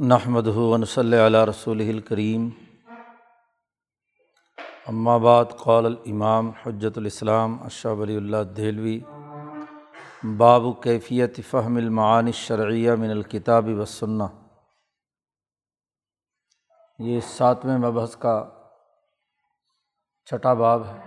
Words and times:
نحمد 0.00 0.46
ون 0.46 0.84
صلی 0.84 1.16
علیہ 1.26 1.44
رسول 1.48 1.80
الکریم 1.88 2.48
بعد 5.22 5.44
قول 5.58 5.86
الامام 5.86 6.50
حجت 6.50 6.98
الاسلام 6.98 7.62
اشہ 7.62 7.88
ولی 7.88 8.16
اللہ 8.16 8.42
دہلوی، 8.56 8.98
باب 10.36 10.62
کیفیت 10.82 11.40
فہم 11.50 11.76
المعانی 11.76 12.32
شرعیہ 12.32 12.92
من 12.92 13.10
الکتاب 13.10 13.68
وسنہ 13.78 14.24
یہ 16.98 17.20
ساتویں 17.20 17.78
مبحث 17.78 18.16
کا 18.16 18.36
چھٹا 20.24 20.54
باب 20.54 20.86
ہے۔ 20.86 20.98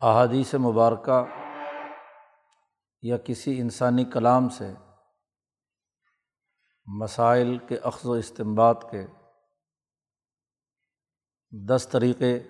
احادیث 0.00 0.54
مبارکہ 0.54 1.24
یا 3.02 3.16
کسی 3.16 3.60
انسانی 3.60 4.04
کلام 4.04 4.48
سے 4.48 4.74
مسائل 6.96 7.58
کے 7.58 7.78
اخذ 7.78 8.06
و 8.06 8.12
استمباد 8.12 8.74
کے 8.90 9.06
دس 11.68 11.88
طریقے 11.92 12.48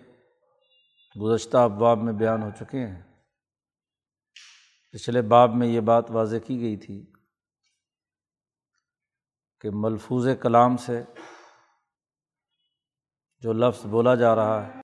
گزشتہ 1.21 1.57
ابواب 1.57 1.99
میں 1.99 2.13
بیان 2.13 2.43
ہو 2.43 2.51
چکے 2.59 2.87
ہیں۔ 2.87 3.03
پچھلے 4.93 5.23
باب 5.23 5.51
میں 5.55 5.67
یہ 5.67 5.81
بات 5.81 6.11
واضح 6.11 6.37
کی 6.47 6.61
گئی 6.61 6.77
تھی 6.77 7.13
کہ 9.61 9.71
ملفوظ 9.73 10.29
کلام 10.43 10.77
سے 10.77 11.03
جو 13.41 13.53
لفظ 13.53 13.87
بولا 13.87 14.15
جا 14.15 14.35
رہا 14.35 14.67
ہے، 14.67 14.81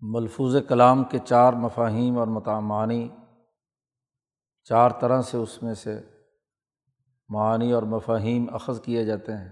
ملفوظ 0.00 0.56
کلام 0.68 1.04
کے 1.04 1.18
چار 1.18 1.52
مفاہیم 1.52 2.18
اور 2.18 2.26
متعمانی 2.26 3.08
چار 4.64 4.90
طرح 5.00 5.22
سے 5.22 5.36
اس 5.36 5.62
میں 5.62 5.74
سے 5.74 6.09
معانی 7.30 7.72
اور 7.72 7.82
مفاہیم 7.82 8.54
اخذ 8.54 8.80
کیے 8.80 9.04
جاتے 9.04 9.32
ہیں۔ 9.32 9.50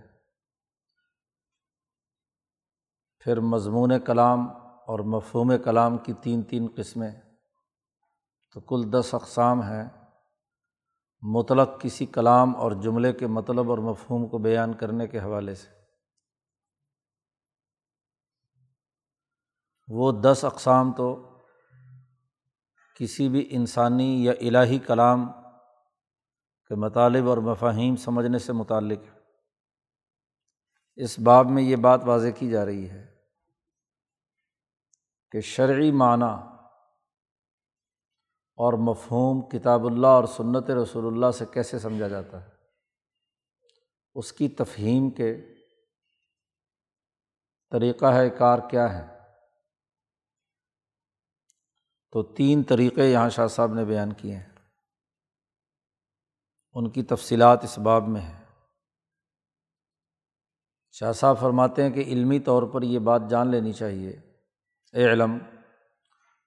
پھر 3.18 3.40
مضمون 3.40 4.00
کلام 4.06 4.50
اور 4.86 4.98
مفہوم 4.98 5.52
کلام 5.64 5.98
کی 5.98 6.12
تین 6.12 6.42
تین 6.42 6.68
قسمیں۔ 6.76 7.12
تو 8.54 8.60
کل 8.60 8.92
دس 8.92 9.14
اقسام 9.14 9.62
ہیں۔ 9.62 9.88
مطلق 11.22 11.80
کسی 11.80 12.06
کلام 12.06 12.56
اور 12.56 12.72
جملے 12.72 13.12
کے 13.12 13.26
مطلب 13.26 13.70
اور 13.70 13.78
مفہوم 13.78 14.28
کو 14.28 14.38
بیان 14.38 14.74
کرنے 14.74 15.06
کے 15.06 15.20
حوالے 15.20 15.54
سے۔ 15.54 15.68
وہ 19.88 20.12
دس 20.12 20.44
اقسام 20.44 20.92
تو 20.92 21.38
کسی 22.94 23.28
بھی 23.28 23.48
انسانی 23.50 24.24
یا 24.24 24.32
الہی 24.32 24.78
کلام 24.78 25.37
کے 26.68 26.74
مطالب 26.74 27.28
اور 27.28 27.38
مفاہیم 27.38 27.96
سمجھنے 27.96 28.38
سے 28.38 28.52
متعلق 28.52 28.98
ہے۔ 28.98 29.18
اس 30.96 31.18
باب 31.18 31.46
میں 31.46 31.62
یہ 31.62 31.76
بات 31.76 32.00
واضح 32.04 32.28
کی 32.38 32.50
جا 32.50 32.64
رہی 32.64 32.90
ہے 32.90 33.14
کہ 35.30 35.40
شرعی 35.40 35.90
معنی 35.92 36.58
اور 38.56 38.72
مفہوم 38.72 39.48
کتاب 39.48 39.86
اللہ 39.86 40.06
اور 40.06 40.24
سنت 40.24 40.70
رسول 40.70 41.06
اللہ 41.06 41.30
سے 41.30 41.44
کیسے 41.52 41.78
سمجھا 41.78 42.08
جاتا 42.08 42.44
ہے؟ 42.44 42.50
اس 44.14 44.32
کی 44.32 44.48
تفہیم 44.48 45.10
کے 45.10 45.54
طریقہ 47.70 48.06
ہے، 48.06 48.30
کار 48.30 48.58
کیا 48.70 48.98
ہے؟ 48.98 49.18
تو 52.10 52.22
تین 52.22 52.62
طریقے 52.62 53.04
یہاں 53.04 53.30
شاہ 53.30 53.46
صاحب 53.46 53.74
نے 53.74 53.84
بیان 53.84 54.12
کیے 54.12 54.36
ہیں۔ 54.36 54.47
ان 56.72 56.90
کی 56.90 57.02
تفصیلات 57.02 57.64
اس 57.64 57.78
باب 57.78 58.08
میں 58.08 58.20
ہیں۔ 58.20 58.44
شاہ 60.90 61.12
صاحب 61.12 61.38
فرماتے 61.40 61.82
ہیں 61.82 61.90
کہ 61.90 62.00
علمی 62.00 62.40
طور 62.40 62.62
پر 62.62 62.82
یہ 62.82 62.98
بات 62.98 63.22
جان 63.30 63.48
لینی 63.48 63.72
چاہیے۔ 63.72 64.10
اے 64.92 65.12
علم 65.12 65.38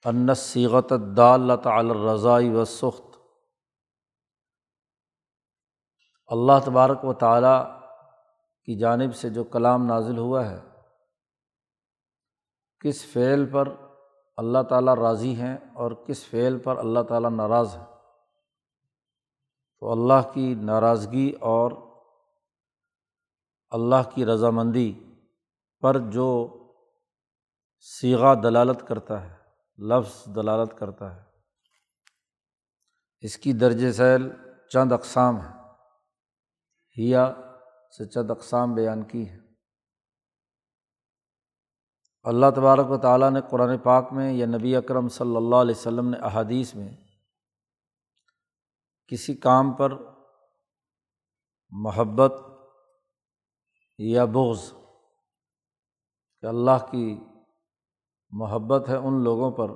انس 0.06 0.40
سیغت 0.40 0.94
دال 1.18 1.51
الرضائی 1.66 2.50
و 2.50 2.66
سخت 2.66 3.18
اللہ 6.28 6.53
تبارک 6.66 7.06
و 7.06 7.13
تعالیٰ 7.13 7.81
کی 8.66 8.79
جانب 8.79 9.16
سے 9.16 9.29
جو 9.29 9.44
کلام 9.44 9.85
نازل 9.85 10.17
ہوا 10.17 10.50
ہے، 10.50 10.59
کس 12.79 13.06
فعل 13.06 13.46
پر 13.46 13.75
اللہ 14.38 14.63
تعالیٰ 14.69 14.96
راضی 14.96 15.35
ہیں 15.35 15.57
اور 15.73 15.91
کس 15.91 16.25
فعل 16.25 16.59
پر 16.59 16.78
اللہ 16.78 17.00
تعالیٰ 17.00 17.29
ناراض 17.29 17.75
ہے 17.75 17.91
تو 19.81 19.92
اللہ 19.92 20.31
کی 20.34 20.56
ناراضگی 20.56 21.31
اور 21.40 21.72
اللہ 23.69 24.09
کی 24.16 24.25
رضامندی 24.25 25.03
پر 25.81 26.00
جو 26.00 26.58
سیغا 27.80 28.34
دلالت 28.34 28.88
کرتا 28.88 29.30
ہے، 29.30 29.36
لفظ 29.78 30.36
دلالت 30.36 30.78
کرتا 30.78 31.16
ہے، 31.16 31.22
اس 33.20 33.38
کی 33.38 33.53
درج 33.53 33.90
ذیل 33.90 34.30
چند 34.70 34.91
اقسام 34.91 35.41
ہیں۔ 35.41 35.53
ہیا 36.97 37.34
سے 37.97 38.06
چند 38.06 38.31
اقسام 38.31 38.74
بیان 38.74 39.03
کی 39.03 39.30
ہیں۔ 39.30 39.40
اللہ 42.24 42.46
تبارک 42.56 42.91
و 42.91 42.97
تعالیٰ 42.97 43.31
نے 43.31 43.40
قرآن 43.50 43.78
پاک 43.78 44.14
میں 44.14 44.34
یا 44.34 44.46
نبی 44.46 44.75
اکرم 44.75 45.09
صلی 45.09 45.36
اللہ 45.36 45.56
علیہ 45.56 45.75
وسلم 45.75 46.09
نے 46.09 46.18
احادیث 46.18 46.75
میں 46.75 47.10
کسی 49.11 49.33
کام 49.33 49.73
پر 49.73 49.94
محبت 51.69 52.33
یا 53.97 54.25
بغض 54.25 54.73
کہ 56.41 56.45
اللہ 56.45 56.85
کی 56.91 57.19
محبت 58.29 58.89
ہے 58.89 58.95
ان 58.95 59.23
لوگوں 59.23 59.51
پر 59.51 59.69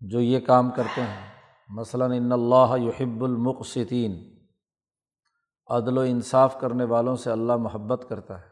جو 0.00 0.20
یہ 0.20 0.40
کام 0.40 0.70
کرتے 0.70 1.02
ہیں۔ 1.02 1.32
مثلاً 1.68 2.12
ان 2.12 2.32
اللہ 2.32 2.78
یحب 2.78 3.24
المقصطین 3.24 4.46
عدل 5.66 5.98
و 5.98 6.00
انصاف 6.00 6.60
کرنے 6.60 6.84
والوں 6.84 7.16
سے 7.16 7.30
اللہ 7.30 7.56
محبت 7.56 8.06
کرتا 8.08 8.40
ہے۔ 8.40 8.48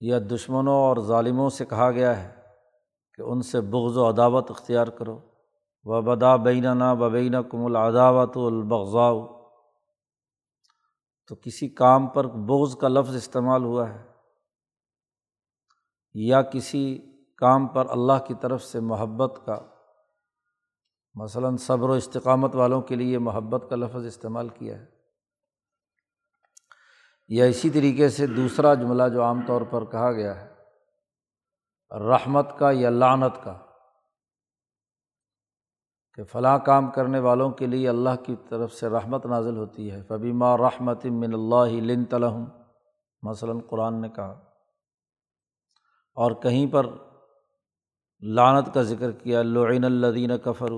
یا 0.00 0.18
دشمنوں 0.18 0.74
اور 0.74 0.96
ظالموں 1.00 1.50
سے 1.50 1.64
کہا 1.64 1.90
گیا 1.90 2.22
ہے 2.22 2.42
کہ 3.14 3.22
ان 3.22 3.42
سے 3.42 3.60
بغض 3.60 3.96
و 3.96 4.10
عداوت 4.10 4.50
اختیار 4.50 4.86
کرو۔ 4.86 5.29
و 5.84 6.02
بدا 6.02 6.36
بین 6.36 6.78
نا 6.78 6.94
کم 7.42 7.64
العداوت 7.64 8.36
البغضاء 8.36 9.40
تو 11.28 11.34
کسی 11.34 11.68
کام 11.68 12.06
پر 12.06 12.26
بغض 12.26 12.76
کا 12.76 12.88
لفظ 12.88 13.16
استعمال 13.16 13.64
ہوا 13.64 13.90
ہے 13.90 14.10
یا 16.14 16.42
کسی 16.42 16.98
کام 17.36 17.66
پر 17.66 17.86
اللہ 17.90 18.26
کی 18.26 18.34
طرف 18.40 18.64
سے 18.64 18.80
محبت 18.80 19.40
کا، 19.46 19.58
مثلاً 21.14 21.56
صبر 21.56 21.88
و 21.88 21.92
استقامت 21.92 22.54
والوں 22.54 22.82
کے 22.82 22.96
لیے 22.96 23.18
محبت 23.18 23.70
کا 23.70 23.76
لفظ 23.76 24.06
استعمال 24.06 24.48
کیا 24.48 24.78
ہے۔ 24.78 24.86
یا 27.28 27.44
اسی 27.44 27.70
طریقے 27.70 28.08
سے 28.08 28.26
دوسرا 28.26 28.74
جملہ 28.74 29.02
جو 29.12 29.22
عام 29.22 29.46
طور 29.46 29.62
پر 29.62 29.84
کہا 29.84 30.12
گیا 30.12 30.40
ہے، 30.40 30.54
رحمت 31.90 32.58
کا 32.58 32.70
یا 32.70 32.90
لعنت 32.90 33.44
کا۔ 33.44 33.69
کہ 36.14 36.24
فلاں 36.24 36.58
کام 36.58 36.90
کرنے 36.90 37.18
والوں 37.18 37.50
کے 37.50 37.66
لیے 37.66 37.88
اللہ 37.88 38.14
کی 38.24 38.34
طرف 38.48 38.72
سے 38.74 38.88
رحمت 38.88 39.26
نازل 39.26 39.56
ہوتی 39.56 39.90
ہے۔ 39.90 40.02
فبی 40.08 40.32
ماں 40.32 40.56
رحمت 40.58 41.04
من 41.06 41.34
اللہ 41.34 41.72
لن 41.82 42.04
تلحم 42.04 42.44
مثلاً 43.22 43.60
قرآن 43.60 44.00
نے 44.00 44.08
کہا، 44.08 44.32
اور 46.16 46.30
کہیں 46.42 46.66
پر 46.66 46.86
لانت 48.22 48.72
کا 48.74 48.82
ذکر 48.82 49.12
کیا 49.12 49.42
لعین 49.42 49.84
الدین 49.84 50.38
کفر 50.38 50.72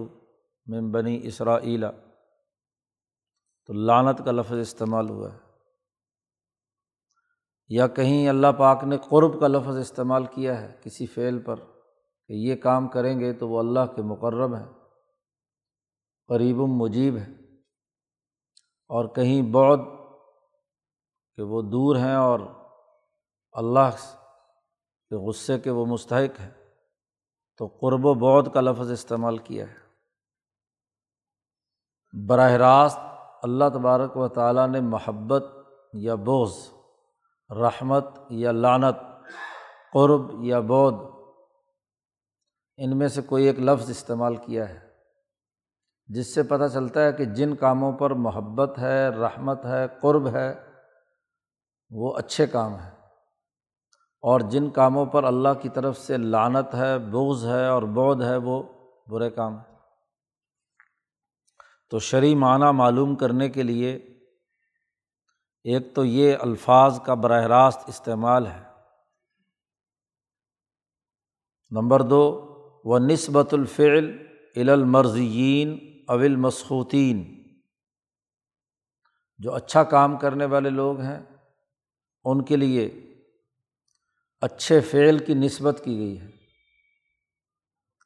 من 0.66 0.90
بنی 0.92 1.18
اسرائیلا 1.22 1.90
تو 3.68 3.72
لانت 3.72 4.24
کا 4.24 4.32
لفظ 4.32 4.58
استعمال 4.58 5.08
ہوا 5.10 5.32
ہے۔ 5.32 5.38
یا 7.70 7.86
کہیں 7.86 8.28
اللہ 8.28 8.52
پاک 8.58 8.84
نے 8.84 8.96
قرب 9.08 9.40
کا 9.40 9.48
لفظ 9.48 9.76
استعمال 9.76 10.24
کیا 10.26 10.60
ہے 10.60 10.74
کسی 10.82 11.06
فعل 11.06 11.38
پر 11.42 11.56
کہ 11.56 12.32
یہ 12.32 12.56
کام 12.56 12.88
کریں 12.88 13.18
گے 13.20 13.32
تو 13.32 13.48
وہ 13.48 13.58
اللہ 13.58 13.94
کے 13.96 14.02
مقرب 14.02 14.54
ہیں۔ 14.56 14.66
قریب 16.32 16.56
مجیب 16.56 17.16
ہے 17.16 17.32
اور 18.88 19.08
کہیں 19.08 19.42
بعد 19.42 19.76
کہ 21.36 21.42
وہ 21.42 21.62
دور 21.62 21.96
ہیں 21.96 22.14
اور 22.14 22.40
اللہ 23.52 23.90
کے 25.08 25.28
غصے 25.28 25.58
کے 25.58 25.70
وہ 25.70 25.86
مستحق 25.86 26.40
ہیں، 26.40 26.50
تو 27.58 27.66
قرب 27.66 28.06
و 28.06 28.14
بعد 28.14 28.54
کا 28.54 28.60
لفظ 28.60 28.90
استعمال 28.90 29.38
کیا 29.38 29.66
ہے۔ 29.68 29.74
براہ 32.26 32.52
راست 32.52 32.98
اللہ 33.42 33.64
تبارک 33.74 34.16
و 34.16 34.28
تعالیٰ 34.28 34.68
نے 34.68 34.80
محبت 34.80 35.44
یا 35.92 36.14
بوز 36.14 36.72
رحمت 37.50 38.04
یا 38.30 38.52
لانت 38.52 38.96
قرب 39.92 40.44
یا 40.44 40.60
بود 40.60 40.94
ان 42.76 42.98
میں 42.98 43.08
سے 43.08 43.22
کوئی 43.22 43.44
ایک 43.44 43.58
لفظ 43.58 43.90
استعمال 43.90 44.36
کیا 44.36 44.68
ہے۔ 44.68 44.91
جس 46.14 46.34
سے 46.34 46.42
پتہ 46.42 46.68
چلتا 46.72 47.04
ہے 47.04 47.12
کہ 47.12 47.24
جن 47.24 47.56
کاموں 47.56 47.92
پر 47.92 48.10
محبت 48.10 48.78
ہے، 48.78 49.08
رحمت 49.08 49.66
ہے، 49.66 49.86
قرب 50.00 50.28
ہے، 50.28 50.54
وہ 51.90 52.16
اچھے 52.16 52.46
کام 52.46 52.74
ہیں۔ 52.74 52.90
اور 54.20 54.40
جن 54.40 54.70
کاموں 54.70 55.06
پر 55.06 55.24
اللہ 55.24 55.48
کی 55.62 55.68
طرف 55.68 55.98
سے 55.98 56.16
لانت 56.16 56.74
ہے، 56.74 56.98
بغض 56.98 57.46
ہے 57.46 57.66
اور 57.66 57.82
بود 57.82 58.22
ہے، 58.22 58.36
وہ 58.36 58.62
برے 59.06 59.30
کام 59.30 59.56
ہیں۔ 59.56 59.78
تو 61.90 61.98
شرعی 61.98 62.34
معنیٰ 62.34 62.72
معلوم 62.72 63.14
کرنے 63.14 63.48
کے 63.48 63.62
لیے 63.62 63.96
ایک 65.64 65.94
تو 65.94 66.04
یہ 66.04 66.36
الفاظ 66.40 67.00
کا 67.00 67.14
براہ 67.14 67.44
راست 67.44 67.80
استعمال 67.86 68.46
ہے۔ 68.46 68.62
نمبر 71.70 72.02
دو 72.02 72.48
و 72.84 72.98
نسبت 72.98 73.54
الفعل 73.54 74.18
المرضین 74.56 75.91
اول 76.08 76.36
مسخوطین، 76.36 77.22
جو 79.38 79.54
اچھا 79.54 79.82
کام 79.84 80.16
کرنے 80.16 80.44
والے 80.44 80.70
لوگ 80.70 81.00
ہیں، 81.00 81.20
ان 82.24 82.44
کے 82.44 82.56
لیے 82.56 82.88
اچھے 84.40 84.80
فعل 84.80 85.18
کی 85.18 85.34
نسبت 85.34 85.80
کی 85.84 85.96
گئی 85.98 86.20
ہے۔ 86.20 86.30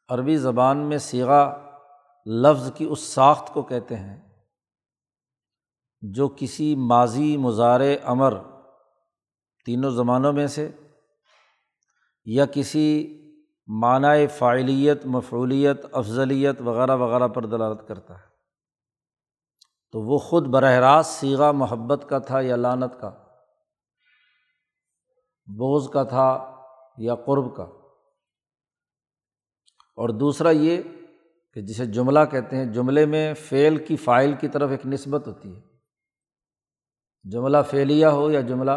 عربی 0.08 0.36
زبان 0.36 0.78
میں 0.78 0.98
سیگا 0.98 1.42
لفظ 2.26 2.70
کی 2.76 2.84
اس 2.84 3.00
ساخت 3.00 3.52
کو 3.54 3.62
کہتے 3.62 3.96
ہیں، 3.96 4.20
جو 6.02 6.28
کسی 6.28 6.74
ماضی 6.76 7.36
مظاہر 7.36 7.80
امر 8.04 8.34
تینوں 9.66 9.90
زمانوں 9.90 10.32
میں 10.32 10.46
سے 10.46 10.68
یا 12.26 12.46
کسی 12.46 12.86
معنی 13.66 14.26
فعلیت 14.26 15.06
مفعولیت، 15.06 15.86
افضلیت 15.92 16.60
وغیرہ 16.60 16.96
وغیرہ 16.96 17.28
پر 17.28 17.46
دلالت 17.46 17.88
کرتا 17.88 18.14
ہے۔ 18.14 18.26
تو 19.92 20.00
وہ 20.00 20.18
خود 20.18 20.46
براہ 20.46 20.74
راست 20.74 21.10
سیگا 21.10 21.52
محبت 21.52 22.06
کا 22.08 22.18
تھا 22.18 22.40
یا 22.40 22.56
لانت 22.56 23.00
کا 23.00 23.08
بوز 25.46 25.90
کا 25.92 26.02
تھا 26.02 26.60
یا 26.98 27.14
قرب 27.14 27.56
کا۔ 27.56 27.62
اور 29.96 30.08
دوسرا 30.08 30.50
یہ 30.50 30.82
کہ 31.54 31.60
جسے 31.60 31.86
جملہ 31.86 32.20
کہتے 32.30 32.56
ہیں، 32.56 32.64
جملے 32.64 33.06
میں 33.06 33.34
فعل 33.34 33.84
کی 33.84 33.96
فائل 33.96 34.34
کی 34.40 34.48
طرف 34.48 34.70
ایک 34.70 34.86
نسبت 34.86 35.28
ہوتی 35.28 35.56
ہے۔ 35.56 35.60
جملہ 37.30 37.58
فعلیہ 37.70 38.06
ہو 38.06 38.30
یا 38.30 38.40
جملہ 38.40 38.72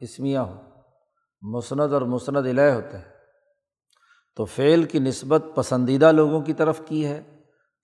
اسمیہ 0.00 0.38
ہو، 0.38 0.60
مسند 1.42 1.92
اور 1.92 2.02
مسند 2.02 2.36
الہ 2.36 2.60
ہوتا 2.60 2.98
ہے 2.98 3.17
تو 4.38 4.44
فعل 4.44 4.84
کی 4.84 4.98
نسبت 4.98 5.44
پسندیدہ 5.54 6.12
لوگوں 6.12 6.40
کی 6.40 6.52
طرف 6.52 6.80
کی 6.86 7.06
ہے 7.06 7.22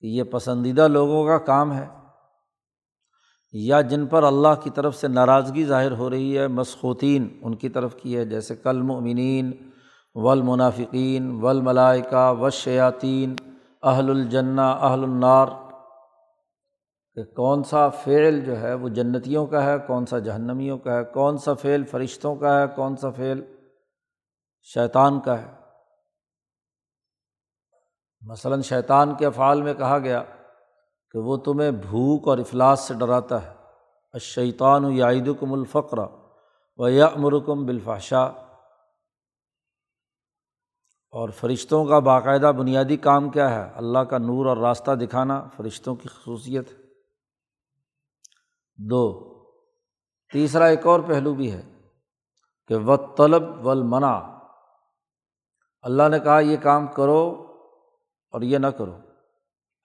کہ 0.01 0.07
یہ 0.07 0.23
پسندیدہ 0.23 0.89
لوگوں 0.89 1.27
کا 1.27 1.39
کام 1.39 1.73
ہے 1.73 1.87
یا 3.53 3.81
جن 3.81 4.07
پر 4.07 4.23
اللہ 4.23 4.61
کی 4.63 4.71
طرف 4.71 4.97
سے 4.97 5.09
ناراضگی 5.09 5.65
ظاہر 5.65 5.93
ہو 5.93 6.11
رہی 6.11 6.39
ہے 6.39 6.47
مسخوطین 6.49 7.29
ان 7.43 7.57
کی 7.57 7.69
طرف 7.69 7.95
کی 7.97 8.17
ہے، 8.17 8.25
جیسے 8.25 8.57
کل 8.57 8.83
مؤمنین 8.83 9.51
ولمنافقین 10.15 11.31
ولملائکہ 11.43 12.31
و 12.41 12.51
شیاطین 12.51 13.35
اہل 13.83 14.11
الجنّ 14.11 14.59
اہل 14.59 15.03
النار، 15.03 15.49
کہ 17.15 17.25
کون 17.25 17.63
سا 17.63 17.89
فعل 17.89 18.41
جو 18.41 18.61
ہے 18.61 18.75
وہ 18.75 18.89
جنتیوں 18.89 19.47
کا 19.47 19.65
ہے، 19.65 19.79
کون 19.87 20.07
سا 20.07 20.19
جہنمیوں 20.19 20.79
کا 20.79 20.99
ہے، 20.99 21.05
کون 21.05 21.39
سا 21.39 21.55
فعل 21.55 21.85
فرشتوں 21.85 22.37
کا 22.37 22.61
ہے، 22.61 22.67
کون 22.77 22.97
سا 22.97 23.11
فعل 23.11 23.43
شیطان 24.63 25.21
کا 25.21 25.39
ہے۔ 25.43 25.64
مثلاً 28.25 28.63
شیطان 28.63 29.15
کے 29.15 29.27
افعال 29.27 29.63
میں 29.63 29.75
کہا 29.75 29.99
گیا 29.99 30.23
کہ 31.11 31.19
وہ 31.19 31.37
تمہیں 31.37 31.71
بھوک 31.71 32.29
اور 32.29 32.39
افلاس 32.39 32.81
سے 32.81 32.95
ڈراتا 32.95 33.43
ہے۔ 33.43 33.55
اشیطان 34.13 34.85
و 34.85 34.91
یادم 34.91 35.53
الفقر 35.53 35.99
و 36.77 36.89
یا 36.89 37.07
امرکم 37.07 37.67
بالفاشا 37.67 38.23
اور 41.11 41.29
فرشتوں 41.29 41.85
کا 41.85 41.99
باقاعدہ 41.99 42.53
بنیادی 42.59 42.97
کام 42.97 43.31
کیا 43.31 43.51
ہے؟ 43.51 43.71
اللہ 43.75 43.99
کا 43.99 44.19
نور 44.19 44.47
اور 44.47 44.57
راستہ 44.57 44.91
دکھانا 44.91 45.49
فرشتوں 45.57 45.95
کی 45.95 46.09
خصوصیت 46.09 46.73
ہے۔ 46.73 46.77
دو، 48.77 49.35
تیسرا 50.33 50.65
ایک 50.65 50.87
اور 50.87 51.01
پہلو 51.01 51.35
بھی 51.35 51.53
ہے 51.53 51.63
کہ 52.69 52.75
و 52.75 52.97
طلب 52.97 53.67
و 53.67 53.71
المنا 53.71 54.39
اللہ 55.83 56.09
نے 56.09 56.21
کہا، 56.21 56.41
یہ 56.41 56.57
کام 56.57 56.87
کرو 56.87 57.44
اور 58.35 58.43
یہ 58.43 58.59
نہ 58.59 58.67
کرو۔ 58.67 58.99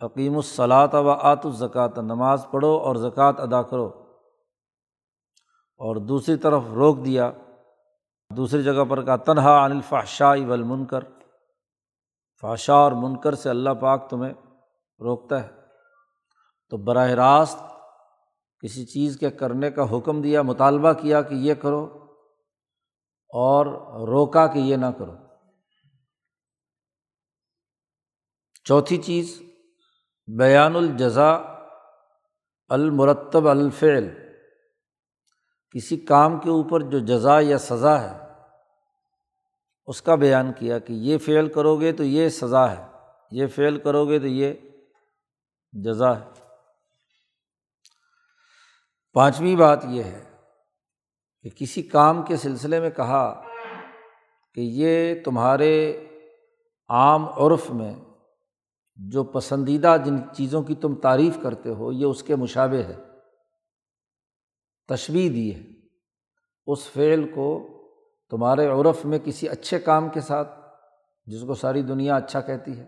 عقیم 0.02 0.36
الصلاۃ 0.36 0.94
و 0.94 1.10
آت 1.10 1.46
الزکوٰۃ 1.46 1.98
نماز 1.98 2.46
پڑھو 2.52 2.78
اور 2.78 2.96
زکوٰۃ 2.96 3.34
ادا 3.38 3.62
کرو۔ 3.62 3.88
اور 5.78 5.96
دوسری 5.96 6.38
طرف 6.38 6.64
روک 6.74 7.06
دیا، 7.06 7.32
دوسری 8.38 8.64
جگہ 8.64 8.84
پر 8.90 9.06
کہا، 9.06 9.16
تنہا 9.16 9.66
عن 9.66 9.72
الفحشاء 9.72 10.36
والمنکر۔ 10.48 11.00
فاشا 12.42 12.74
اور 12.74 12.92
منکر 12.92 13.36
سے 13.36 13.50
اللہ 13.50 13.70
پاک 13.70 14.10
تمہیں 14.10 14.34
روکتا 15.00 15.44
ہے۔ 15.44 15.50
تو 16.70 16.78
براہ 16.78 17.10
راست 17.10 17.60
کسی 18.60 18.86
چیز 18.86 19.18
کے 19.18 19.30
کرنے 19.30 19.72
کا 19.72 19.98
حکم 19.98 20.22
دیا، 20.22 20.42
مطالبہ 20.42 20.94
کیا 20.94 21.22
کہ 21.22 21.36
یہ 21.36 21.54
کرو 21.54 22.06
اور 23.34 23.66
روکا 24.08 24.48
کہ 24.48 24.60
یہ 24.60 24.76
نہ 24.76 24.86
کرو۔ 24.98 25.12
چوتھی 28.70 28.98
چیز، 28.98 29.42
بیان 30.40 30.76
الجزا 30.76 31.30
المرتب 32.70 33.48
الفعل۔ 33.48 34.10
کسی 35.72 35.98
کام 35.98 36.40
کے 36.40 36.50
اوپر 36.50 36.82
جو 36.82 37.00
جزا 37.00 37.40
یا 37.40 37.58
سزا 37.58 38.02
ہے، 38.02 38.20
اس 39.86 40.02
کا 40.02 40.16
بیان 40.16 40.54
کیا 40.54 40.80
کہ 40.80 40.94
یہ 40.94 41.18
فعل 41.18 41.50
کرو 41.50 41.80
گے 41.80 41.92
تو 41.92 42.04
یہ 42.04 42.30
سزا 42.30 42.72
ہے، 42.72 42.86
یہ 43.32 43.48
فعل 43.48 43.80
کرو 43.80 44.06
گے 44.06 44.20
تو 44.20 44.28
یہ 44.28 44.54
جزا 45.72 46.20
ہے۔ 46.20 46.26
پانچویں 49.14 49.56
بات 49.56 49.86
یہ 49.86 50.04
ہے 50.04 50.24
کہ 51.44 51.50
کسی 51.50 51.84
کام 51.84 52.26
کے 52.26 52.38
سلسلے 52.38 52.80
میں 52.80 52.90
کہا 52.90 53.42
کہ 54.54 54.62
یہ 54.62 55.16
تمہارے 55.26 56.06
عام 56.90 57.26
عرف 57.30 57.70
میں 57.70 57.96
جو 59.08 59.24
پسندیدہ 59.24 59.96
جن 60.06 60.16
چیزوں 60.34 60.64
کی 60.64 60.76
تم 60.76 60.96
تعریف 60.96 61.38
کرتے 61.44 61.70
ہو، 61.70 61.92
یہ 61.92 62.06
اس 62.06 62.24
کے 62.24 62.36
مشابے 62.36 62.84
ہے۔ 62.84 62.96
تشویح 64.88 65.30
دی 65.30 65.56
ہے۔ 65.56 65.62
اس 66.68 66.90
فعل 66.90 67.32
کو 67.32 67.68
تمہارے 68.30 68.66
عرف 68.66 69.06
میں 69.06 69.20
کسی 69.20 69.50
اچھے 69.50 69.80
کام 69.80 70.10
کے 70.10 70.22
ساتھ، 70.22 70.60
جس 71.26 71.42
کو 71.42 71.54
ساری 71.54 71.82
دنیا 71.82 72.16
اچھا 72.16 72.42
کہتی 72.42 72.80
ہے، 72.80 72.88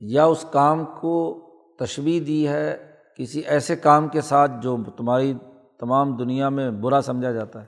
یا 0.00 0.24
اس 0.24 0.44
کام 0.52 0.84
کو 0.84 1.44
تشویح 1.78 2.20
دی 2.26 2.48
ہے 2.48 2.96
کسی 3.18 3.40
ایسے 3.40 3.76
کام 3.76 4.08
کے 4.08 4.20
ساتھ 4.20 4.50
جو 4.62 4.76
تمہاری 4.96 5.34
تمام 5.78 6.16
دنیا 6.16 6.48
میں 6.48 6.70
برا 6.70 7.00
سمجھا 7.00 7.32
جاتا 7.32 7.62
ہے۔ 7.62 7.66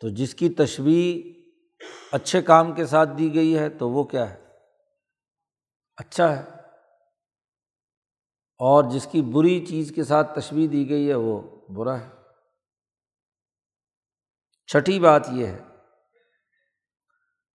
تو 0.00 0.08
جس 0.08 0.34
کی 0.34 0.48
تشویح 0.48 1.40
اچھے 2.12 2.42
کام 2.42 2.72
کے 2.72 2.86
ساتھ 2.86 3.10
دی 3.18 3.34
گئی 3.34 3.58
ہے، 3.58 3.68
تو 3.68 3.90
وہ 3.90 4.04
کیا 4.04 4.30
ہے؟ 4.30 4.39
اچھا 6.00 6.36
ہے۔ 6.36 6.42
اور 8.58 8.84
جس 8.90 9.06
کی 9.06 9.22
بری 9.22 9.66
چیز 9.66 9.92
کے 9.94 10.04
ساتھ 10.04 10.40
تشویح 10.40 10.68
دی 10.72 10.90
گئی 10.90 11.08
ہے 11.08 11.14
وہ 11.14 11.42
برا 11.68 12.00
ہے۔ 12.00 12.08
چھٹی 14.66 15.00
بات 15.00 15.26
یہ 15.32 15.46
ہے 15.46 15.62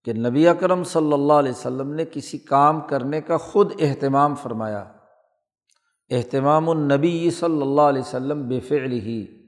کہ 0.04 0.14
نبی 0.14 0.48
اکرم 0.48 0.84
صلی 0.84 1.14
اللہ 1.14 1.34
علیہ 1.34 1.52
وسلم 1.52 1.94
نے 1.94 2.06
کسی 2.06 2.38
کام 2.38 2.82
کرنے 2.82 3.22
کا 3.22 3.38
خود 3.38 3.72
اہتمام 3.80 4.36
فرمایا۔ 4.36 4.92
اہتمام 6.10 6.70
النبی 6.70 7.32
صلی 7.32 7.62
اللہ 7.62 7.82
علیہ 7.82 8.02
وسلم 8.02 8.48
بے 8.48 8.60
فعل 8.60 8.92
ہی 8.92 9.48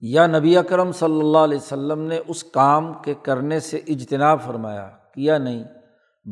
یا 0.00 0.26
نبی 0.26 0.56
اکرم 0.56 0.92
صلی 0.92 1.20
اللہ 1.20 1.38
علیہ 1.38 1.58
وسلم 1.58 2.00
نے 2.00 2.20
اس 2.28 2.44
کام 2.44 3.02
کے 3.02 3.14
کرنے 3.14 3.60
سے 3.60 3.76
اجتناب 3.76 4.42
فرمایا۔ 4.46 4.98
کیا 5.16 5.38
نہیں۔ 5.38 5.64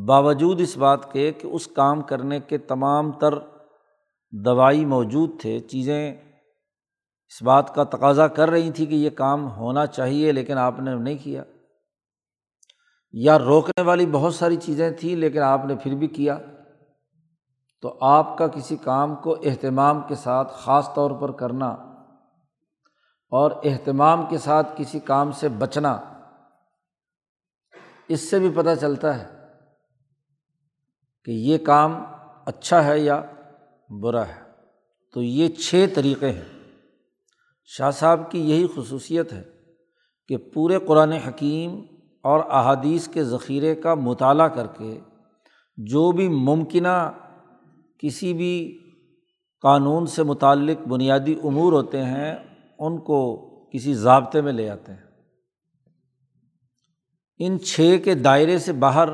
باوجود 0.07 0.61
اس 0.61 0.77
بات 0.77 1.13
کے 1.13 1.33
کہ 1.33 1.47
اس 1.47 1.67
کام 1.67 2.03
کرنے 2.03 2.41
کے 2.41 2.59
تمام 2.59 3.13
تر 3.13 3.35
دوائی 4.31 4.85
موجود 4.85 5.41
تھے، 5.41 5.61
چیزیں 5.61 6.13
اس 7.29 7.43
بات 7.43 7.75
کا 7.75 7.85
تقاضا 7.85 8.29
کر 8.29 8.51
رہی 8.51 8.71
تھیں 8.71 8.87
کہ 8.87 8.95
یہ 8.95 9.11
کام 9.11 9.51
ہونا 9.51 9.87
چاہیے، 9.87 10.33
لیکن 10.33 10.59
آپ 10.59 10.81
نے 10.81 10.95
نہیں 10.95 11.17
کیا۔ 11.23 11.43
یا 13.13 13.39
روکنے 13.39 13.83
والی 13.83 14.07
بہت 14.07 14.35
ساری 14.35 14.57
چیزیں 14.57 14.91
تھیں، 14.91 15.17
لیکن 15.17 15.39
آپ 15.39 15.65
نے 15.65 15.75
پھر 15.83 15.95
بھی 15.95 16.07
کیا۔ 16.07 16.39
تو 17.83 17.99
آپ 18.01 18.39
کا 18.39 18.47
کسی 18.47 18.77
کام 18.77 19.15
کو 19.15 19.37
اہتمام 19.45 20.01
کے 20.09 20.15
ساتھ 20.15 20.53
خاص 20.55 20.95
طور 20.95 21.11
پر 21.11 21.33
کرنا 21.33 21.69
اور 23.31 23.51
اہتمام 23.65 24.27
کے 24.31 24.39
ساتھ 24.39 24.73
کسی 24.77 25.01
کام 25.01 25.33
سے 25.33 25.49
بچنا 25.49 26.01
اس 28.09 28.31
سے 28.31 28.39
بھی 28.39 28.51
پتہ 28.55 28.69
چلتا 28.81 29.19
ہے 29.19 29.37
کہ 31.25 31.31
یہ 31.31 31.59
کام 31.59 32.03
اچھا 32.47 32.85
ہے 32.85 33.01
یا 33.01 33.23
برا 33.91 34.27
ہے۔ 34.27 34.45
تو 35.15 35.23
یہ 35.23 35.49
چھ 35.49 35.87
طریقے 35.95 36.31
ہیں۔ 36.31 36.73
شاہ 37.65 37.91
صاحب 37.91 38.31
کی 38.31 38.51
یہی 38.51 38.67
خصوصیت 38.77 39.33
ہے 39.33 39.43
کہ 40.29 40.37
پورے 40.37 40.79
قرآن 40.87 41.13
حکیم 41.13 41.81
اور 42.23 42.41
احادیث 42.51 43.09
کے 43.09 43.25
ذخیرے 43.25 43.75
کا 43.75 43.95
مطالعہ 43.95 44.49
کر 44.49 44.67
کے 44.67 45.01
جو 45.77 46.13
بھی 46.13 46.29
ممکنہ 46.29 47.13
کسی 47.99 48.35
بھی 48.35 48.81
قانون 49.63 50.07
سے 50.07 50.23
متعلق 50.23 50.89
بنیادی 50.89 51.35
امور 51.45 51.73
ہوتے 51.73 52.05
ہیں، 52.05 52.37
ان 52.79 53.01
کو 53.01 53.49
کسی 53.73 53.95
ضابطے 53.95 54.41
میں 54.41 54.53
لے 54.53 54.71
آتے 54.71 54.93
ہیں۔ 54.93 55.04
ان 57.39 57.61
چھ 57.61 57.97
کے 58.05 58.15
دائرے 58.15 58.59
سے 58.59 58.73
باہر 58.73 59.09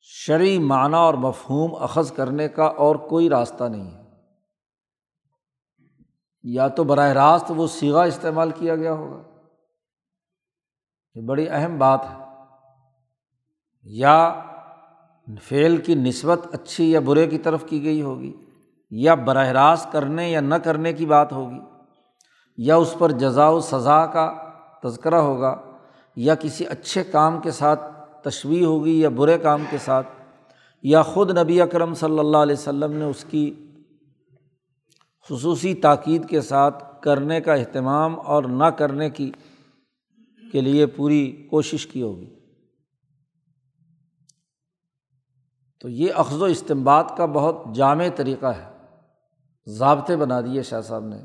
شرعی 0.00 0.58
معنی 0.58 0.94
اور 0.94 1.14
مفہوم 1.14 1.82
اخذ 1.82 2.12
کرنے 2.12 2.48
کا 2.48 2.64
اور 2.64 2.96
کوئی 2.96 3.28
راستہ 3.28 3.64
نہیں 3.64 3.98
ہے۔ 3.98 4.04
یا 6.42 6.68
تو 6.68 6.84
براہ 6.84 7.12
راست 7.12 7.52
وہ 7.56 7.66
سیگا 7.66 8.02
استعمال 8.02 8.50
کیا 8.50 8.76
گیا 8.76 8.92
ہوگا۔ 8.92 9.22
یہ 11.14 11.22
بڑی 11.22 11.48
اہم 11.48 11.78
بات 11.78 12.00
ہے۔ 12.04 12.24
یا 13.82 14.40
فعل 15.42 15.76
کی 15.76 15.94
نسبت 15.94 16.40
اچھی 16.52 16.90
یا 16.90 17.00
برے 17.00 17.26
کی 17.26 17.38
طرف 17.38 17.64
کی 17.68 17.84
گئی 17.84 18.02
ہوگی، 18.02 18.44
یا 18.90 19.14
براہ 19.14 19.48
راست 19.48 19.92
کرنے 19.92 20.30
یا 20.30 20.40
نہ 20.40 20.54
کرنے 20.54 20.92
کی 20.92 21.06
بات 21.06 21.32
ہوگی، 21.32 21.60
یا 22.56 22.76
اس 22.76 22.94
پر 22.98 23.10
جزا 23.10 23.48
و 23.48 23.60
سزا 23.60 24.06
کا 24.06 24.50
تذکرہ 24.82 25.14
ہوگا۔ 25.14 25.73
یا 26.16 26.34
کسی 26.34 26.66
اچھے 26.66 27.04
کام 27.04 27.40
کے 27.40 27.50
ساتھ 27.50 27.80
تشویح 28.22 28.66
ہوگی 28.66 29.00
یا 29.00 29.08
برے 29.08 29.38
کام 29.38 29.64
کے 29.70 29.78
ساتھ، 29.78 30.06
یا 30.82 31.02
خود 31.02 31.38
نبی 31.38 31.60
اکرم 31.60 31.94
صلی 31.94 32.18
اللہ 32.18 32.36
علیہ 32.36 32.56
وسلم 32.58 32.92
نے 32.92 33.04
اس 33.04 33.24
کی 33.30 33.54
خصوصی 35.30 35.74
تاکید 35.74 36.28
کے 36.28 36.40
ساتھ 36.40 37.02
کرنے 37.02 37.40
کا 37.40 37.54
اہتمام 37.54 38.20
اور 38.20 38.44
نہ 38.44 38.64
کرنے 38.64 39.10
کی 39.10 39.32
کے 40.52 40.60
لیے 40.60 40.86
پوری 40.86 41.46
کوشش 41.50 41.86
کی 41.86 42.02
ہوگی۔ 42.02 42.34
تو 45.80 45.88
یہ 45.88 46.12
اخذ 46.14 46.42
و 46.42 46.44
استمباد 46.44 47.04
کا 47.16 47.26
بہت 47.26 47.74
جامع 47.74 48.06
طریقہ 48.16 48.46
ہے۔ 48.46 48.76
ضابطے 49.66 50.16
بنا 50.16 50.40
دیے 50.40 50.62
شاہ 50.62 50.80
صاحب 50.80 51.04
نے، 51.04 51.16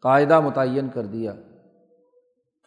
قاعدہ 0.00 0.40
متعین 0.40 0.88
کر 0.88 1.06
دیا۔ 1.06 1.34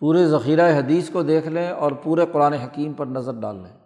پورے 0.01 0.27
ذخیرہ 0.27 0.77
حدیث 0.77 1.09
کو 1.09 1.23
دیکھ 1.23 1.47
لیں 1.47 1.71
اور 1.71 1.91
پورے 1.91 2.25
قرآن 2.33 2.53
حکیم 2.53 2.93
پر 2.93 3.05
نظر 3.05 3.39
ڈال 3.39 3.55
لیں۔ 3.55 3.77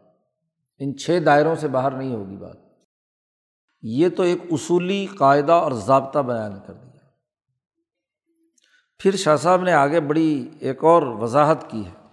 ان 0.80 0.98
چھ 0.98 1.20
دائروں 1.26 1.56
سے 1.56 1.68
باہر 1.68 1.92
نہیں 1.92 2.16
ہوگی 2.16 2.38
بات۔ 2.38 2.58
یہ 3.82 4.10
تو 4.10 4.24
ایک 4.24 4.42
اصولی 4.52 5.06
قاعدہ 5.06 5.52
اور 5.52 5.72
ضابطہ 5.72 6.20
بیان 6.20 6.52
کر 6.68 6.74
دیا۔ 6.74 7.10
پھر 9.00 9.16
شاہ 9.16 9.36
صاحب 9.36 9.62
نے 9.62 9.74
آگے 9.74 10.02
بڑی 10.02 10.50
ایک 10.60 10.84
اور 10.84 11.02
وضاحت 11.02 11.72
کی 11.72 11.86
ہے۔ 11.86 12.08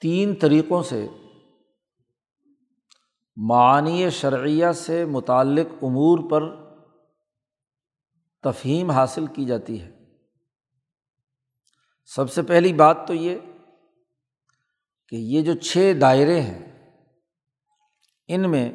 تین 0.00 0.34
طریقوں 0.34 0.82
سے 0.82 1.08
معانی 3.36 4.10
شرعیہ 4.10 4.72
سے 4.74 5.04
متعلق 5.04 5.84
امور 5.84 6.18
پر 6.30 6.42
تفہیم 8.42 8.90
حاصل 8.90 9.26
کی 9.26 9.44
جاتی 9.44 9.82
ہے۔ 9.82 9.97
سب 12.14 12.30
سے 12.30 12.42
پہلی 12.42 12.72
بات 12.72 12.96
تو 13.06 13.14
یہ 13.14 13.38
کہ 15.08 15.16
یہ 15.16 15.42
جو 15.42 15.54
چھ 15.54 15.92
دائرے 16.00 16.40
ہیں، 16.40 16.92
ان 18.28 18.50
میں 18.50 18.72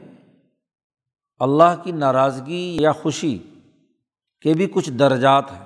اللہ 1.39 1.83
کی 1.83 1.91
ناراضگی 1.91 2.77
یا 2.81 2.91
خوشی 2.91 3.37
کے 4.41 4.53
بھی 4.53 4.67
کچھ 4.67 4.91
درجات 4.91 5.51
ہیں۔ 5.51 5.65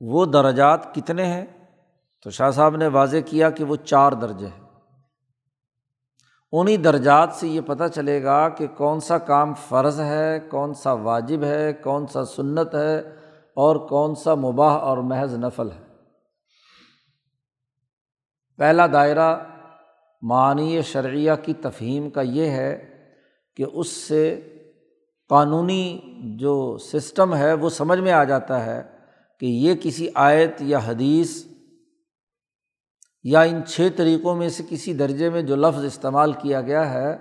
وہ 0.00 0.26
درجات 0.26 0.94
کتنے 0.94 1.24
ہیں؟ 1.24 1.46
تو 2.24 2.30
شاہ 2.30 2.50
صاحب 2.50 2.76
نے 2.76 2.86
واضح 2.86 3.16
کیا 3.26 3.50
کہ 3.50 3.64
وہ 3.64 3.76
چار 3.76 4.12
درجے 4.12 4.46
ہیں۔ 4.46 4.64
انہیں 6.52 6.76
درجات 6.76 7.28
سے 7.32 7.48
یہ 7.48 7.60
پتہ 7.66 7.84
چلے 7.94 8.22
گا 8.22 8.48
کہ 8.48 8.66
کون 8.66 9.00
سا 9.00 9.18
کام 9.18 9.54
فرض 9.54 10.00
ہے، 10.00 10.40
کون 10.40 10.74
سا 10.74 10.92
واجب 10.92 11.44
ہے، 11.44 11.72
کون 11.72 12.06
سا 12.06 12.24
سنت 12.24 12.74
ہے 12.74 13.21
اور 13.56 13.76
کون 13.76 14.14
سا 14.14 14.34
مباح 14.34 14.78
اور 14.78 14.98
محض 14.98 15.34
نفل 15.34 15.70
ہے؟ 15.70 15.80
پہلا 18.58 18.86
دائرہ 18.86 19.44
معنی 20.22 20.82
شرعیہ 20.82 21.32
کی 21.42 21.54
تفہیم 21.54 22.10
کا 22.10 22.20
یہ 22.20 22.46
ہے 22.46 22.88
کہ 23.56 23.64
اس 23.72 23.88
سے 23.88 24.48
قانونی 25.28 26.00
جو 26.38 26.78
سسٹم 26.78 27.34
ہے 27.34 27.52
وہ 27.52 27.68
سمجھ 27.68 27.98
میں 27.98 28.12
آ 28.12 28.24
جاتا 28.24 28.66
ہے 28.66 28.82
کہ 29.40 29.46
یہ 29.46 29.74
کسی 29.82 30.08
آیت 30.14 30.52
یا 30.60 30.78
حدیث 30.86 31.44
یا 33.24 33.42
ان 33.42 33.64
چھ 33.64 33.88
طریقوں 33.96 34.34
میں 34.34 34.48
سے 34.48 34.62
کسی 34.68 34.92
درجے 34.92 35.30
میں 35.30 35.42
جو 35.42 35.56
لفظ 35.56 35.84
استعمال 35.84 36.32
کیا 36.32 36.60
گیا 36.60 36.94
ہے، 36.94 37.16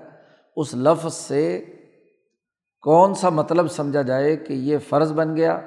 اس 0.55 0.73
لفظ 0.73 1.13
سے 1.13 1.65
کون 2.81 3.13
سا 3.13 3.29
مطلب 3.29 3.71
سمجھا 3.71 4.01
جائے 4.01 4.35
کہ 4.38 4.53
یہ 4.53 4.77
فرض 4.77 5.13
بن 5.13 5.35
گیا 5.35 5.59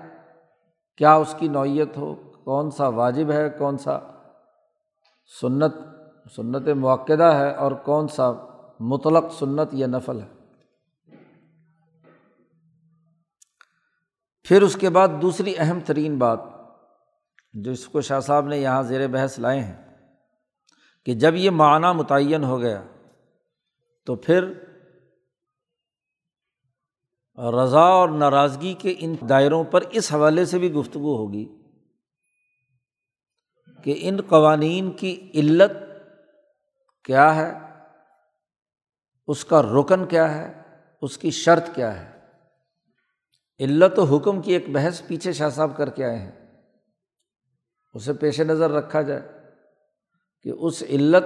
کیا 0.96 1.14
اس 1.14 1.34
کی 1.38 1.48
نوعیت 1.48 1.96
ہو؟ 1.96 2.14
کون 2.44 2.70
سا 2.70 2.88
واجب 2.88 3.30
ہے؟ 3.30 3.50
کون 3.50 3.78
سا 3.78 3.98
سنت؟ 5.40 5.74
سنت 6.36 6.68
موقع 6.68 7.12
ہے 7.12 7.54
اور 7.54 7.72
کون 7.72 8.08
سا 8.08 8.32
مطلق 8.80 9.24
سنت 9.32 9.68
یا 9.72 9.86
نفل 9.86 10.20
ہے؟ 10.20 10.44
پھر 14.44 14.62
اس 14.62 14.76
کے 14.76 14.90
بعد 14.90 15.08
دوسری 15.22 15.54
اہم 15.58 15.80
ترین 15.80 16.18
بات 16.18 16.40
جو 17.54 17.70
اس 17.70 17.86
کو 17.86 18.00
شاہ 18.00 18.20
صاحب 18.20 18.46
نے 18.46 18.58
یہاں 18.58 18.82
زیر 18.82 19.08
بحث 19.08 19.38
لائے 19.38 19.60
ہیں 19.60 19.76
کہ 21.06 21.14
جب 21.14 21.34
یہ 21.34 21.50
معنیٰ 21.50 21.94
متعین 21.94 22.44
ہو 22.44 22.60
گیا 22.60 22.82
تو 24.06 24.16
پھر 24.16 24.52
رضا 27.38 27.80
اور 27.80 28.08
ناراضگی 28.08 28.74
کے 28.74 28.94
ان 28.98 29.16
دائروں 29.28 29.64
پر 29.64 29.80
اس 29.90 30.12
حوالے 30.12 30.44
سے 30.44 30.58
بھی 30.58 30.72
گفتگو 30.72 31.16
ہوگی 31.16 31.56
کہ 33.84 33.94
ان 34.00 34.16
قوانین 34.28 34.90
کی 34.90 35.30
علت 35.34 35.70
کیا 37.04 37.36
ہے، 37.36 37.52
اس 39.26 39.44
کا 39.44 39.62
رکن 39.62 40.06
کیا 40.06 40.34
ہے، 40.34 40.62
اس 41.02 41.18
کی 41.18 41.30
شرط 41.30 41.74
کیا 41.74 42.00
ہے۔ 42.00 42.14
علت 43.60 43.98
و 43.98 44.04
حکم 44.04 44.42
کی 44.42 44.52
ایک 44.52 44.64
بحث 44.68 45.06
پیچھے 45.06 45.32
شاہ 45.32 45.48
صاحب 45.48 45.76
کر 45.76 45.90
کے 45.90 46.04
آئے 46.04 46.16
ہیں۔ 46.16 46.32
اسے 47.94 48.12
پیش 48.12 48.40
نظر 48.40 48.70
رکھا 48.70 49.02
جائے 49.02 49.22
کہ 50.42 50.48
اس 50.48 50.82
علت 50.82 51.24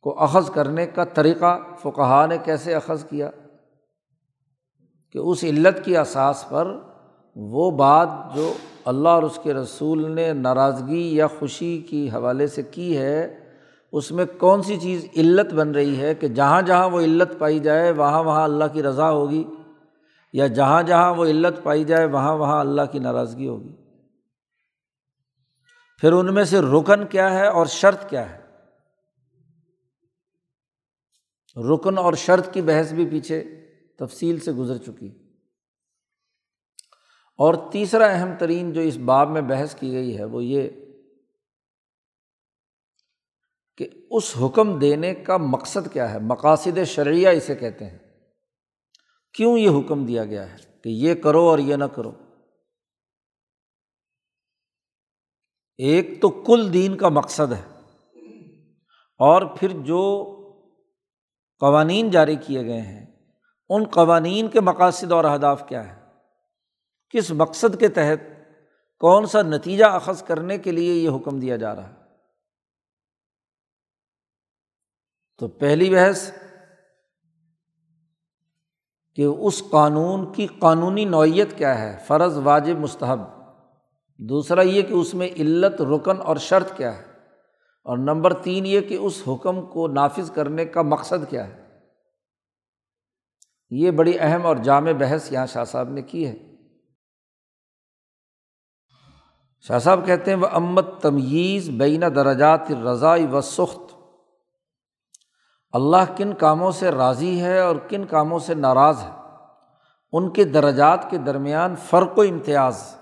کو 0.00 0.22
اخذ 0.22 0.50
کرنے 0.50 0.86
کا 0.86 1.04
طریقہ 1.04 1.58
فقہ 1.78 2.26
نے 2.26 2.38
کیسے 2.44 2.74
اخذ 2.74 3.04
کیا۔ 3.08 3.30
کہ 5.14 5.18
اس 5.18 5.44
علت 5.44 5.84
کی 5.84 5.96
اساس 5.96 6.44
پر 6.48 6.76
وہ 7.36 7.70
بات 7.70 8.08
جو 8.34 8.52
اللہ 8.84 9.08
اور 9.08 9.22
اس 9.22 9.38
کے 9.42 9.54
رسول 9.54 10.10
نے 10.10 10.32
ناراضگی 10.32 11.16
یا 11.16 11.26
خوشی 11.26 11.78
کی 11.78 12.10
حوالے 12.10 12.46
سے 12.46 12.62
کی 12.62 12.98
ہے، 12.98 13.40
اس 13.92 14.10
میں 14.10 14.24
کون 14.38 14.62
سی 14.62 14.76
چیز 14.76 15.06
علت 15.16 15.54
بن 15.54 15.70
رہی 15.70 16.00
ہے 16.00 16.14
کہ 16.14 16.28
جہاں 16.28 16.62
جہاں 16.62 16.90
وہ 16.90 17.00
علت 17.00 17.38
پائی 17.38 17.58
جائے، 17.58 17.92
وہاں 17.92 18.24
وہاں 18.24 18.44
اللہ 18.44 18.64
کی 18.72 18.82
رضا 18.82 19.10
ہوگی، 19.10 19.44
یا 20.32 20.46
جہاں 20.46 20.82
جہاں 20.82 21.14
وہ 21.14 21.24
علت 21.24 21.62
پائی 21.62 21.84
جائے، 21.84 22.06
وہاں 22.06 22.36
وہاں 22.36 22.60
اللہ 22.60 22.82
کی 22.92 22.98
ناراضگی 22.98 23.48
ہوگی؟ 23.48 23.72
پھر 25.98 26.12
ان 26.12 26.34
میں 26.34 26.44
سے 26.44 26.60
رکن 26.60 27.06
کیا 27.06 27.32
ہے 27.32 27.46
اور 27.46 27.66
شرط 27.66 28.08
کیا 28.10 28.30
ہے؟ 28.30 28.38
رکن 31.56 31.98
اور 31.98 32.12
شرط 32.12 32.52
کی 32.52 32.62
بحث 32.62 32.92
بھی 32.92 33.06
پیچھے 33.06 33.57
تفصیل 33.98 34.40
سے 34.40 34.52
گزر 34.52 34.76
چکی۔ 34.76 35.18
اور 37.36 37.54
تیسرا 37.72 38.06
اہم 38.06 38.28
ترین 38.38 38.72
جو 38.72 38.80
اس 38.80 38.96
باب 38.96 39.30
میں 39.30 39.42
بحث 39.42 39.74
کی 39.74 39.92
گئی 39.92 40.18
ہے 40.18 40.24
وہ 40.24 40.44
یہ 40.44 40.70
کہ 43.76 43.88
اس 44.10 44.36
حکم 44.42 44.78
دینے 44.78 45.14
کا 45.14 45.36
مقصد 45.36 45.92
کیا 45.92 46.12
ہے؟ 46.12 46.18
مقاصد 46.18 46.84
شرعیہ 46.84 47.28
اسے 47.28 47.54
کہتے 47.54 47.84
ہیں۔ 47.84 47.98
کیوں 49.32 49.58
یہ 49.58 49.68
حکم 49.68 50.06
دیا 50.06 50.24
گیا 50.24 50.52
ہے؟ 50.52 50.56
کہ 50.82 50.88
یہ 50.88 51.14
کرو 51.14 51.48
اور 51.48 51.58
یہ 51.58 51.76
نہ 51.76 51.84
کرو۔ 51.84 52.12
ایک 55.76 56.22
تو 56.22 56.28
کل 56.28 56.72
دین 56.72 56.96
کا 56.96 57.08
مقصد 57.08 57.52
ہے۔ 57.52 57.80
اور 59.18 59.56
پھر 59.58 59.68
جو 59.68 60.34
قوانین 61.58 62.10
جاری 62.10 62.36
کیے 62.36 62.62
گئے 62.64 62.80
ہیں 62.80 63.07
ان 63.68 63.84
قوانین 63.84 64.48
کے 64.48 64.60
مقاصد 64.60 65.12
اور 65.12 65.24
اہداف 65.24 65.68
کیا 65.68 65.96
ہے 65.96 66.00
کس 67.10 67.30
مقصد 67.30 67.80
کے 67.80 67.88
تحت 67.88 68.38
کون 68.98 69.26
سا 69.26 69.42
نتیجہ 69.42 69.84
اخذ 69.84 70.22
کرنے 70.22 70.58
کے 70.58 70.72
لیے 70.72 70.94
یہ 70.94 71.10
حکم 71.10 71.40
دیا 71.40 71.56
جا 71.56 71.74
رہا 71.74 71.88
ہے؟ 71.88 71.94
تو 75.38 75.48
پہلی 75.48 75.94
بحث 75.94 76.30
کہ 79.14 79.22
اس 79.22 79.62
قانون 79.70 80.32
کی 80.32 80.46
قانونی 80.46 81.04
نوعیت 81.04 81.58
کیا 81.58 81.78
ہے؟ 81.78 81.98
فرض، 82.06 82.38
واجب، 82.38 82.78
مستحب۔ 82.78 83.20
دوسرا 84.18 84.62
یہ 84.62 84.82
کہ 84.82 84.92
اس 84.92 85.14
میں 85.14 85.28
علت، 85.28 85.82
رکن 85.82 86.20
اور 86.20 86.36
شرط 86.36 86.76
کیا 86.76 86.98
ہے۔ 86.98 87.02
اور 87.82 87.98
نمبر 87.98 88.32
تین 88.32 88.66
یہ 88.66 88.80
کہ 88.80 88.94
اس 88.94 89.22
حکم 89.28 89.66
کو 89.66 89.88
نافذ 89.88 90.30
کرنے 90.30 90.64
کا 90.64 90.82
مقصد 90.82 91.30
کیا 91.30 91.46
ہے۔ 91.46 91.57
یہ 93.70 93.90
بڑی 93.90 94.16
اہم 94.20 94.46
اور 94.46 94.56
جامع 94.56 94.92
بحث 94.92 95.32
یہاں 95.32 95.46
شاہ 95.46 95.64
صاحب 95.64 95.88
نے 95.88 96.02
کی 96.02 96.26
ہے۔ 96.26 96.36
شاہ 99.60 99.78
صاحب 99.78 100.06
کہتے 100.06 100.32
ہیں، 100.32 100.38
وہ 100.38 100.46
امت 100.52 100.86
تمیز 101.00 101.70
بین 101.70 102.00
درجات 102.00 102.72
رضائی 102.72 103.26
و 103.26 103.40
سخت 103.40 103.94
اللہ 105.72 106.16
کن 106.16 106.32
کاموں 106.34 106.70
سے 106.70 106.90
راضی 106.90 107.40
ہے 107.40 107.58
اور 107.58 107.76
کن 107.76 108.04
کاموں 108.04 108.38
سے 108.38 108.54
ناراض 108.54 109.02
ہے؟ 109.02 109.10
ان 110.12 110.30
کے 110.30 110.44
درجات 110.44 111.10
کے 111.10 111.18
درمیان 111.18 111.74
فرق 111.76 112.18
و 112.18 112.20
امتیاز۔ 112.20 112.94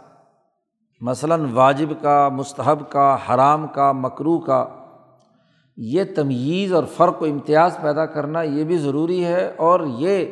مثلاً 1.00 1.52
واجب 1.52 2.02
کا، 2.02 2.28
مستحب 2.28 2.90
کا، 2.90 3.18
حرام 3.28 3.66
کا 3.66 3.92
مکرو 3.92 4.38
کا۔ 4.38 4.66
یہ 5.76 6.04
تمیز 6.16 6.72
اور 6.72 6.84
فرق 6.84 7.22
و 7.22 7.24
امتیاز 7.24 7.78
پیدا 7.82 8.06
کرنا 8.06 8.42
یہ 8.42 8.64
بھی 8.64 8.78
ضروری 8.78 9.24
ہے 9.24 9.54
اور 9.56 9.80
یہ 9.98 10.26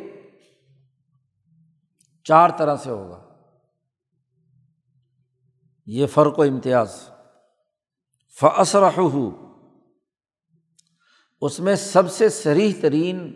چار 2.25 2.49
طرح 2.57 2.75
سے 2.75 2.89
ہوگا۔ 2.89 3.23
یہ 5.85 6.05
فرق 6.05 6.39
و 6.39 6.41
امتیاز۔ 6.41 7.09
فسرح 8.41 8.99
اس 11.41 11.59
میں 11.59 11.75
سب 11.75 12.11
سے 12.11 12.29
سریح 12.29 12.73
ترین 12.81 13.33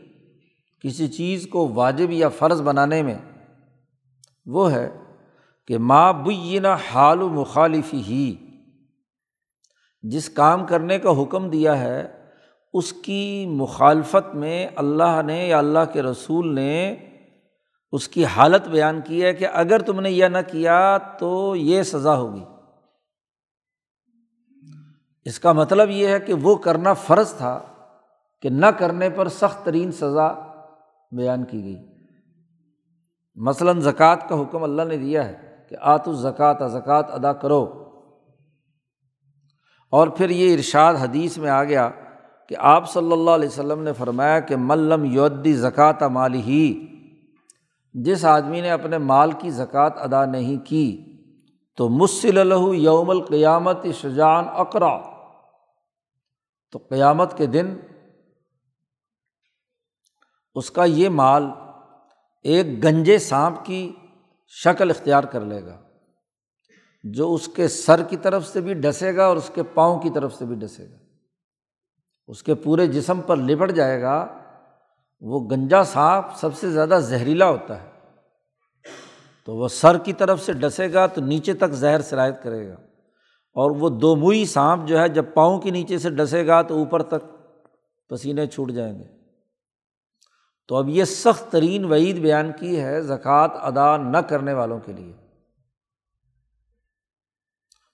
کسی 0.79 1.07
چیز 1.07 1.47
کو 1.51 1.73
واجب 1.73 2.11
یا 2.11 2.29
فرض 2.29 2.61
بنانے 2.61 3.03
میں 3.03 3.17
وہ 4.45 4.71
ہے 4.71 4.89
کہ 5.67 5.77
ماں 5.77 6.13
بینہ 6.13 6.67
حال 6.91 7.21
و 7.21 7.29
مخالفی 7.29 8.01
ہی 8.01 8.35
جس 10.03 10.29
کام 10.29 10.65
کرنے 10.65 10.99
کا 10.99 11.21
حکم 11.21 11.49
دیا 11.49 11.79
ہے، 11.79 12.25
اس 12.73 12.93
کی 12.93 13.45
مخالفت 13.45 14.35
میں 14.35 14.67
اللہ 14.75 15.21
نے 15.25 15.47
یا 15.47 15.57
اللہ 15.57 15.79
کے 15.93 16.01
رسول 16.01 16.55
نے 16.55 17.08
اس 17.91 18.07
کی 18.07 18.25
حالت 18.25 18.67
بیان 18.67 19.01
کی 19.01 19.23
ہے 19.23 19.33
کہ 19.33 19.47
اگر 19.53 19.81
تم 19.81 19.99
نے 19.99 20.11
یہ 20.11 20.25
نہ 20.25 20.37
کیا 20.51 20.97
تو 20.97 21.55
یہ 21.55 21.83
سزا 21.83 22.17
ہوگی۔ 22.17 22.43
اس 25.25 25.39
کا 25.39 25.51
مطلب 25.51 25.89
یہ 25.89 26.07
ہے 26.07 26.19
کہ 26.19 26.33
وہ 26.33 26.55
کرنا 26.55 26.93
فرض 26.93 27.33
تھا 27.33 27.59
کہ 28.41 28.49
نہ 28.49 28.65
کرنے 28.65 29.09
پر 29.09 29.27
سخت 29.27 29.65
ترین 29.65 29.91
سزا 29.91 30.33
بیان 31.11 31.43
کی 31.43 31.63
گئی۔ 31.63 31.77
مثلاً 33.35 33.79
زکوٰۃ 33.79 34.29
کا 34.29 34.41
حکم 34.41 34.63
اللہ 34.63 34.81
نے 34.81 34.97
دیا 34.97 35.25
ہے 35.25 35.65
کہ 35.69 35.75
آت 35.81 36.07
الزکوٰۃ 36.07 36.69
زکوٰۃ 36.69 37.03
ادا 37.07 37.33
کرو۔ 37.33 37.85
اور 39.89 40.07
پھر 40.07 40.29
یہ 40.29 40.53
ارشاد 40.53 40.93
حدیث 40.93 41.37
میں 41.37 41.49
آ 41.49 41.63
گیا 41.63 41.89
کہ 42.49 42.55
آپ 42.59 42.89
صلی 42.89 43.11
اللہ 43.11 43.31
علیہ 43.31 43.49
وسلم 43.49 43.83
نے 43.83 43.93
فرمایا 43.93 44.39
کہ 44.39 44.55
ملم 44.55 45.05
یودی 45.05 45.53
زکوٰۃ 45.53 46.09
مالی 46.09 46.41
ہی 46.41 46.88
جس 47.95 48.25
آدمی 48.25 48.61
نے 48.61 48.71
اپنے 48.71 48.97
مال 48.97 49.31
کی 49.31 49.49
زکوٰۃ 49.49 49.89
ادا 49.95 50.25
نہیں 50.25 50.57
کی 50.65 50.87
تو 51.77 51.89
مسل 51.89 52.37
الہ 52.37 52.75
یوم 52.75 53.09
القیامت 53.09 53.85
شجان 54.01 54.45
اقرا۔ 54.53 54.97
تو 56.71 56.79
قیامت 56.89 57.37
کے 57.37 57.45
دن 57.45 57.77
اس 60.55 60.71
کا 60.71 60.83
یہ 60.85 61.09
مال 61.09 61.45
ایک 62.45 62.83
گنجے 62.83 63.17
سانپ 63.17 63.65
کی 63.65 63.91
شکل 64.47 64.89
اختیار 64.89 65.23
کر 65.23 65.41
لے 65.41 65.65
گا، 65.65 65.77
جو 67.03 67.33
اس 67.33 67.47
کے 67.47 67.67
سر 67.67 68.03
کی 68.03 68.17
طرف 68.17 68.47
سے 68.47 68.61
بھی 68.61 68.73
ڈسے 68.73 69.15
گا 69.15 69.25
اور 69.25 69.37
اس 69.37 69.51
کے 69.53 69.63
پاؤں 69.63 69.99
کی 69.99 70.09
طرف 70.09 70.33
سے 70.35 70.45
بھی 70.45 70.55
ڈسے 70.55 70.89
گا۔ 70.89 70.97
اس 72.27 72.43
کے 72.43 72.55
پورے 72.55 72.87
جسم 72.87 73.21
پر 73.21 73.37
لپٹ 73.37 73.71
جائے 73.71 74.01
گا 74.01 74.38
وہ 75.21 75.49
گنجا 75.49 75.83
سانپ 75.83 76.25
سب 76.35 76.55
سے 76.55 76.71
زیادہ 76.71 76.99
زہریلا 77.01 77.49
ہوتا 77.49 77.83
ہے۔ 77.83 77.89
تو 79.45 79.55
وہ 79.55 79.67
سر 79.67 79.97
کی 79.97 80.13
طرف 80.13 80.41
سے 80.41 80.53
ڈسے 80.53 80.93
گا 80.93 81.07
تو 81.07 81.21
نیچے 81.21 81.53
تک 81.53 81.71
زہر 81.71 82.01
سرایت 82.01 82.43
کرے 82.43 82.69
گا۔ 82.69 82.75
اور 83.53 83.71
وہ 83.71 83.89
دو 83.89 84.15
موئی 84.15 84.45
سانپ 84.45 84.87
جو 84.87 84.99
ہے 84.99 85.09
جب 85.09 85.25
پاؤں 85.33 85.59
کے 85.59 85.71
نیچے 85.71 85.97
سے 85.97 86.09
ڈسے 86.09 86.47
گا 86.47 86.61
تو 86.61 86.77
اوپر 86.77 87.03
تک 87.03 87.49
پسینے 88.09 88.47
چھوٹ 88.47 88.71
جائیں 88.71 88.99
گے۔ 88.99 89.03
تو 90.67 90.75
اب 90.75 90.89
یہ 90.89 91.03
سخت 91.03 91.51
ترین 91.51 91.85
وعید 91.85 92.19
بیان 92.19 92.51
کی 92.59 92.79
ہے 92.79 93.01
زکوٰۃ 93.01 93.47
ادا 93.51 93.97
نہ 93.97 94.17
کرنے 94.17 94.53
والوں 94.53 94.79
کے 94.79 94.93
لیے۔ 94.93 95.13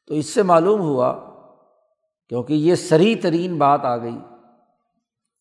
تو 0.07 0.13
اس 0.13 0.25
سے 0.25 0.43
معلوم 0.43 0.81
ہوا 0.81 1.19
کیونکہ 2.29 2.53
یہ 2.53 2.75
سری 2.75 3.15
ترین 3.15 3.57
بات 3.57 3.85
آ 3.85 3.97
گئی۔ 3.97 4.17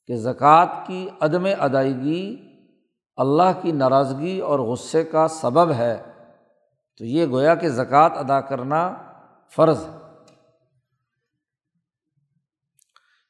کہ 0.07 0.17
زکوٰۃ 0.17 0.87
کی 0.87 1.09
عدم 1.21 1.47
ادائیگی 1.61 2.49
اللہ 3.17 3.61
کی 3.63 3.73
ناراضگی 3.73 4.41
اور 4.41 4.59
غصے 4.59 5.05
کا 5.05 5.29
سبب 5.29 5.73
ہے، 5.73 6.03
تو 6.99 7.05
یہ 7.05 7.27
گویا 7.27 7.55
کہ 7.55 7.69
زکوٰۃ 7.69 8.11
ادا 8.15 8.41
کرنا 8.41 8.95
فرض 9.49 9.85
ہے۔ 9.85 9.99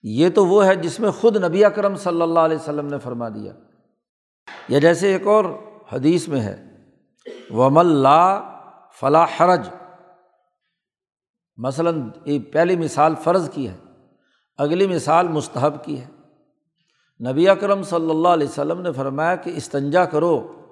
یہ 0.03 0.29
تو 0.35 0.47
وہ 0.47 0.67
ہے 0.67 0.75
جس 0.75 1.01
میں 1.01 1.11
خود 1.11 1.37
نبی 1.37 1.65
اکرم 1.65 1.97
صلی 1.97 2.23
اللہ 2.23 2.41
علیہ 2.41 2.57
وسلم 2.57 2.87
نے 2.87 2.99
فرما 2.99 3.29
دیا۔ 3.29 3.53
یا 4.69 4.79
جیسے 4.79 5.13
ایک 5.13 5.27
اور 5.27 5.45
حدیث 5.93 6.29
میں 6.29 6.41
ہے 6.41 6.65
وم 7.51 7.79
اللہ 7.79 8.59
فلاں 9.01 9.27
حرج۔ 9.41 9.69
مثلاً 11.57 12.11
ایک 12.25 12.53
پہلی 12.53 12.77
مثال 12.77 13.15
فرض 13.15 13.51
کی 13.51 13.69
ہے، 13.69 13.77
اگلی 14.57 14.87
مثال 14.87 15.29
مستحب 15.29 15.85
کی 15.85 16.01
ہے۔ 16.01 16.07
نبی 17.21 17.49
اکرم 17.49 17.83
صلی 17.83 18.11
اللہ 18.11 18.29
علیہ 18.29 18.49
وسلم 18.49 18.81
نے 18.81 18.93
فرمایا 18.93 19.37
کہ 19.37 19.53
استنجا 19.57 20.05
کرو 20.05 20.63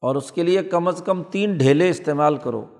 اور 0.00 0.14
اس 0.14 0.32
کے 0.32 0.42
لیے 0.42 0.62
کم 0.62 0.88
از 0.88 1.02
کم 1.06 1.22
تین 1.22 1.56
ڈھیلے 1.56 1.88
استعمال 1.88 2.36
کرو۔ 2.36 2.76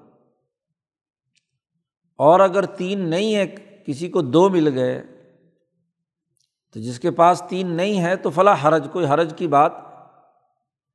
اور 2.17 2.41
اگر 2.41 2.65
تین 2.65 3.01
نہیں 3.01 3.37
ہے، 3.37 3.47
کسی 3.87 4.09
کو 4.09 4.23
دو 4.23 4.49
مل 4.49 4.79
گئے، 4.79 5.03
تو 6.73 6.81
جس 6.81 7.01
کے 7.01 7.11
پاس 7.11 7.43
تین 7.49 7.71
نہیں 7.71 8.05
ہے، 8.05 8.17
تو 8.17 8.31
فلاں 8.31 8.57
حرج، 8.65 8.89
کوئی 8.93 9.07
حرج 9.07 9.35
کی 9.37 9.47
بات 9.47 9.73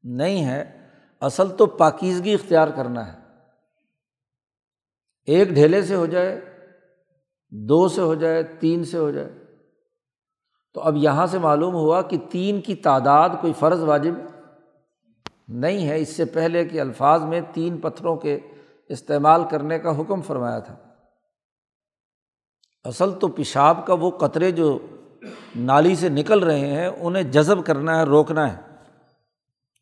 نہیں 0.04 0.46
ہے۔ 0.46 0.88
اصل 1.22 1.56
تو 1.58 1.66
پاکیزگی 1.66 2.34
اختیار 2.34 2.68
کرنا 2.68 3.14
ہے۔ 3.14 3.20
ایک 5.26 5.50
ڈھیلے 5.50 5.82
سے 5.82 5.96
ہو 5.96 6.06
جائے، 6.06 6.42
دو 7.50 7.88
سے 7.88 8.02
ہو 8.02 8.16
جائے، 8.16 8.44
تین 8.44 8.84
سے 8.84 8.98
ہو 8.98 9.12
جائے۔ 9.12 9.45
تو 10.76 10.82
اب 10.82 10.96
یہاں 10.98 11.28
سے 11.28 11.40
معلوم 11.40 11.74
ہوا 11.74 12.02
کہ 12.02 12.18
تین 12.30 12.62
کی 12.62 12.76
تعداد 12.76 13.30
کوئی 13.42 13.54
فرض 13.60 13.84
واجب 13.84 14.14
نہیں 15.48 15.88
ہے۔ 15.88 16.00
اس 16.00 16.16
سے 16.16 16.26
پہلے 16.26 16.66
کہ 16.66 16.82
الفاظ 16.82 17.24
میں 17.24 17.42
تین 17.54 17.78
پتھروں 17.78 18.16
کے 18.16 18.40
استعمال 18.90 19.42
کرنے 19.52 19.80
کا 19.80 20.02
حکم 20.02 20.22
فرمایا 20.22 20.60
تھا۔ 20.60 20.76
اصل 22.84 23.12
تو 23.12 23.28
پیشاب 23.28 23.86
کا 23.86 23.94
وہ 23.94 24.10
قطرے 24.10 24.52
جو 24.52 24.80
نالی 25.56 25.96
سے 25.96 26.10
نکل 26.10 26.40
رہے 26.40 26.60
ہیں، 26.60 26.88
انہیں 26.88 27.24
جذب 27.24 27.66
کرنا 27.66 28.00
ہے، 28.00 28.04
روکنا 28.04 28.58
ہے۔ 28.58 28.62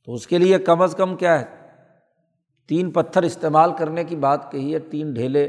تو 0.06 0.13
اس 0.13 0.27
کے 0.27 0.38
لیے 0.38 0.60
کم 0.60 0.82
از 0.82 0.95
کم 0.97 1.15
کیا 1.15 1.39
ہے؟ 1.39 1.45
تین 2.67 2.91
پتھر 2.91 3.23
استعمال 3.23 3.71
کرنے 3.77 4.03
کی 4.03 4.15
بات 4.15 4.51
کہی 4.51 4.73
ہے، 4.73 4.79
تین 4.79 5.13
ڈھیلے، 5.13 5.43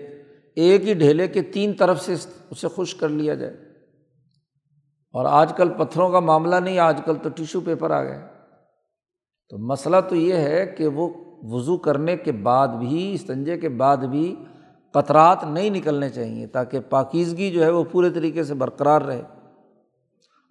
ایک 0.55 0.89
ہی 0.89 0.95
ڈھیلے 0.95 1.29
کے 1.29 1.43
تین 1.43 1.73
طرف 1.73 2.01
سے 2.01 2.15
اسے 2.51 2.69
خوش 2.69 2.95
کر 2.95 3.09
لیا 3.09 3.35
جائے۔ 3.35 3.64
اور 5.15 5.25
آج 5.25 5.53
کل 5.57 5.69
پتھروں 5.69 6.11
کا 6.11 6.21
معاملہ 6.21 6.57
نہیں، 6.57 6.79
آج 6.79 7.01
کل 7.05 7.17
تو 7.17 7.29
ٹیشو 7.29 7.61
پیپر 7.61 7.91
آ 7.91 8.03
گئے۔ 8.03 8.23
تو 9.49 9.59
مسئلہ 9.59 9.97
تو 10.09 10.17
یہ 10.17 10.35
ہے 10.35 10.67
کہ 10.67 10.87
وہ 10.87 11.09
وضو 11.43 11.77
کرنے 11.77 12.17
کے 12.17 12.33
بعد 12.33 12.69
بھی، 12.69 13.15
استنجے 13.15 13.59
کے 13.59 13.69
بعد 13.69 13.97
بھی 13.97 14.37
قطرات 14.93 15.45
نہیں 15.45 15.71
نکلنے 15.71 16.11
چاہیے 16.11 16.47
تاکہ 16.47 16.81
پاکیزگی 16.81 17.51
جو 17.51 17.65
ہے 17.65 17.71
وہ 17.71 17.85
پورے 17.93 18.11
طریقے 18.11 18.45
سے 18.45 18.55
برقرار 18.55 19.03
رہے۔ 19.03 19.23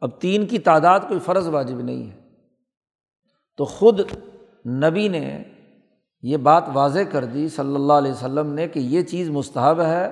اب 0.02 0.10
تین 0.20 0.46
کی 0.46 0.60
تعداد 0.60 1.00
کوئی 1.08 1.20
فرض 1.20 1.48
واجب 1.48 1.80
نہیں 1.80 2.12
ہے۔ 2.12 2.18
تو 3.58 3.66
خود 3.66 4.02
نبی 4.68 5.08
نے 5.08 5.44
یہ 6.22 6.38
بات 6.38 6.64
واضح 6.74 7.00
کر 7.12 7.26
دی 7.26 7.50
صلی 7.50 7.76
اللہ 7.76 7.94
علیہ 7.94 8.12
وسلم 8.12 8.54
نے 8.54 8.68
کہ 8.68 8.80
یہ 8.80 9.02
چیز 9.02 9.30
مستحب 9.30 9.82
ہے 9.82 10.06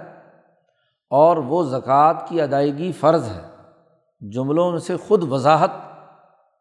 اور 1.09 1.37
وہ 1.37 1.63
زکوٰۃ 1.63 2.13
کی 2.27 2.41
ادائیگی 2.41 2.91
فرض 2.91 3.23
ہے۔ 3.23 3.50
جملوں 4.21 4.71
میں 4.71 4.79
سے 4.79 4.97
خود 4.97 5.31
وضاحت 5.31 5.71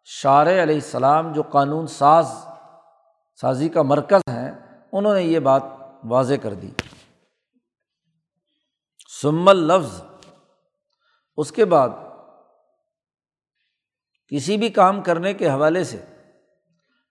شار 0.05 0.47
علیہ 0.47 0.75
السلام 0.75 1.33
جو 1.33 1.43
قانون 1.43 1.87
ساز، 1.87 2.27
سازی 3.41 3.69
کا 3.69 3.83
مرکز 3.83 4.31
ہیں، 4.31 4.53
انہوں 4.93 5.15
نے 5.15 5.23
یہ 5.23 5.39
بات 5.39 5.63
واضح 6.05 6.35
کر 6.43 6.55
دی۔ 6.55 6.71
سمل 9.23 9.57
لفظ 9.57 10.03
اس 11.37 11.53
کے 11.53 11.65
بعد 11.65 11.89
کسی 14.29 14.57
بھی 14.57 14.69
کام 14.69 15.03
کرنے 15.03 15.35
کے 15.35 15.51
حوالے 15.51 15.85
سے 15.85 16.05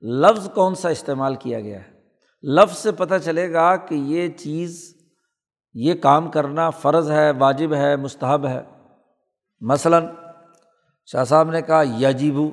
لفظ 0.02 0.50
کون 0.50 0.76
سا 0.76 0.90
استعمال 0.90 1.36
کیا 1.36 1.60
گیا 1.60 1.80
ہے؟ 1.80 2.00
لفظ 2.44 2.78
سے 2.78 2.92
پتہ 2.92 3.16
چلے 3.26 3.54
گا 3.54 3.76
کہ 3.76 3.96
یہ 3.96 4.30
چیز، 4.30 4.98
یہ 5.74 5.94
کام 5.94 6.32
کرنا 6.32 6.70
فرض 6.70 7.12
ہے، 7.12 7.32
واجب 7.32 7.74
ہے، 7.74 7.96
مستحب 7.96 8.48
ہے۔ 8.48 8.62
مثلاً 9.60 10.08
شاہ 11.12 11.24
صاحب 11.24 11.52
نے 11.52 11.62
کہا، 11.62 11.84
یجیبو۔ 12.00 12.52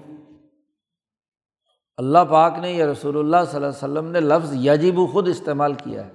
اللہ 1.96 2.18
پاک 2.30 2.58
نے 2.58 2.72
یا 2.72 2.86
رسول 2.86 3.18
اللہ 3.18 3.36
صلی 3.36 3.56
اللہ 3.56 3.66
علیہ 3.66 3.76
وسلم 3.76 4.10
نے 4.10 4.20
لفظ 4.20 4.66
یجیبو 4.66 5.06
خود 5.06 5.28
استعمال 5.28 5.74
کیا 5.74 6.06
ہے۔ 6.06 6.12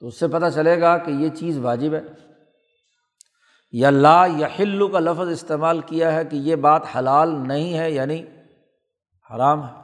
تو 0.00 0.06
اس 0.06 0.20
سے 0.20 0.28
پتہ 0.28 0.44
چلے 0.54 0.80
گا 0.80 0.98
کہ 0.98 1.10
یہ 1.10 1.28
چیز 1.28 1.58
واجب 1.58 1.94
ہے۔ 1.94 2.00
یا 3.72 3.90
لا 3.90 4.26
یا 4.36 4.48
ہلو 4.58 4.88
کا 4.88 4.98
لفظ 4.98 5.28
استعمال 5.28 5.80
کیا 5.80 6.14
ہے 6.14 6.24
کہ 6.24 6.36
یہ 6.36 6.56
بات 6.56 6.82
حلال 6.96 7.48
نہیں 7.48 7.78
ہے 7.78 7.90
یعنی 7.90 8.24
حرام 9.34 9.68
ہے۔ 9.68 9.74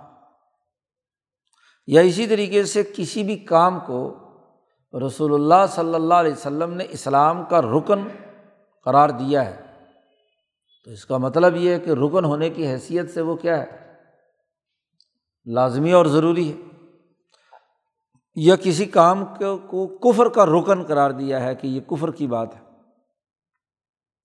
یا 1.87 2.00
اسی 2.00 2.26
طریقے 2.26 2.64
سے 2.64 2.83
کسی 2.96 3.22
بھی 3.22 3.37
کام 3.37 3.78
کو 3.87 4.18
رسول 5.07 5.35
اللہ 5.35 5.66
صلی 5.68 5.94
اللہ 5.94 6.14
علیہ 6.14 6.33
وسلم 6.33 6.74
نے 6.74 6.85
اسلام 6.90 7.44
کا 7.44 7.62
رکن 7.62 8.09
قرار 8.85 9.09
دیا 9.09 9.44
ہے۔ 9.44 9.67
تو 10.88 10.92
اس 10.92 11.07
کا 11.07 11.16
مطلب 11.16 11.57
یہ 11.57 11.70
ہے 11.70 11.79
کہ 11.79 11.90
رکن 11.90 12.24
ہونے 12.24 12.51
کی 12.51 12.66
حیثیت 12.66 13.14
سے 13.14 13.20
وہ 13.20 13.37
کیا 13.37 13.62
ہے؟ 13.62 13.94
لازمی 15.46 15.92
اور 15.92 16.07
ضروری 16.07 16.53
ہے۔ 16.53 16.87
یا 18.35 18.57
کسی 18.57 18.85
کام 18.85 19.24
کو 19.66 19.87
کفر 19.98 20.29
کا 20.29 20.46
رکن 20.46 20.83
قرار 20.83 21.11
دیا 21.11 21.42
ہے 21.42 21.55
کہ 21.55 21.66
یہ 21.66 21.81
کفر 21.81 22.11
کی 22.11 22.27
بات 22.27 22.55
ہے۔ 22.55 22.61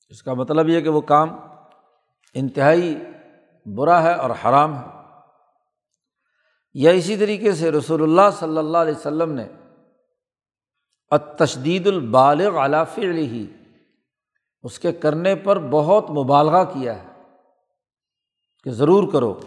اس 0.09 0.23
کا 0.23 0.33
مطلب 0.33 0.69
یہ 0.69 0.81
کہ 0.81 0.89
وہ 0.89 1.01
کام 1.01 1.37
انتہائی 2.33 2.95
برا 3.65 4.03
ہے 4.03 4.13
اور 4.13 4.29
حرام 4.29 4.75
ہے۔ 4.75 4.87
یا 6.73 6.91
اسی 6.91 7.17
طریقے 7.17 7.51
سے 7.51 7.71
رسول 7.71 8.03
اللہ 8.03 8.35
صلی 8.39 8.57
اللہ 8.57 8.77
علیہ 8.77 8.93
وسلم 8.97 9.31
نے 9.31 9.47
تشدید 11.37 11.87
البالغ 11.87 12.57
علاف 12.57 12.97
علی 12.97 13.45
اس 14.63 14.79
کے 14.79 14.91
کرنے 14.91 15.35
پر 15.35 15.59
بہت 15.59 16.09
مبالغہ 16.09 16.63
کیا 16.63 17.03
ہے 17.03 17.07
کہ 18.63 18.71
ضرور 18.71 19.11
کرو، 19.11 19.39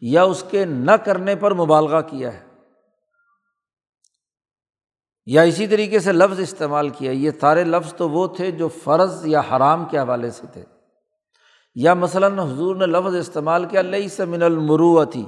یا 0.00 0.22
اس 0.22 0.44
کے 0.50 0.64
نہ 0.64 0.90
کرنے 0.90 1.36
پر 1.36 1.54
مبالغہ 1.54 2.00
کیا 2.00 2.32
ہے۔ 2.32 2.46
یا 5.26 5.42
اسی 5.42 5.66
طریقے 5.66 5.98
سے 5.98 6.12
لفظ 6.12 6.40
استعمال 6.40 6.88
کیا، 6.88 7.10
یہ 7.10 7.30
سارے 7.40 7.64
لفظ 7.64 7.94
تو 7.94 8.10
وہ 8.10 8.26
تھے 8.26 8.50
جو 8.50 8.68
فرض 8.68 9.26
یا 9.26 9.40
حرام 9.40 9.84
کے 9.84 9.98
حوالے 9.98 10.30
سے 10.30 10.46
تھے۔ 10.52 10.64
یا 11.74 11.94
مثلاً 11.94 12.38
حضور 12.38 12.76
نے 12.76 12.86
لفظ 12.86 13.14
استعمال 13.14 13.64
کیا 13.64 13.82
لئی 13.82 14.08
سے 14.08 14.24
من 14.24 14.42
المروتی 14.42 15.24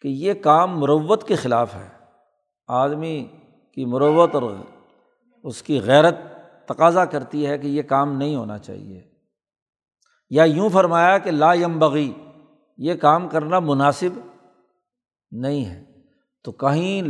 کہ 0.00 0.08
یہ 0.08 0.34
کام 0.34 0.78
مروت 0.78 1.28
کے 1.28 1.36
خلاف 1.36 1.74
ہے۔ 1.74 1.88
آدمی 2.68 3.26
کی 3.74 3.84
مروت 3.84 4.34
اور 4.34 4.42
اس 5.44 5.62
کی 5.62 5.80
غیرت 5.80 6.14
تقاضا 6.66 7.04
کرتی 7.04 7.46
ہے 7.46 7.58
کہ 7.58 7.66
یہ 7.66 7.82
کام 7.82 8.16
نہیں 8.16 8.36
ہونا 8.36 8.58
چاہیے۔ 8.58 9.02
یا 10.30 10.44
یوں 10.44 10.68
فرمایا 10.68 11.18
کہ 11.18 11.30
لا 11.30 11.54
یم 11.54 11.78
بغی 11.78 12.12
یہ 12.76 12.94
کام 12.94 13.28
کرنا 13.28 13.58
مناسب 13.58 14.20
نہیں 15.30 15.64
ہے۔ 15.64 15.84
تو 16.44 16.52
کہیں 16.52 17.02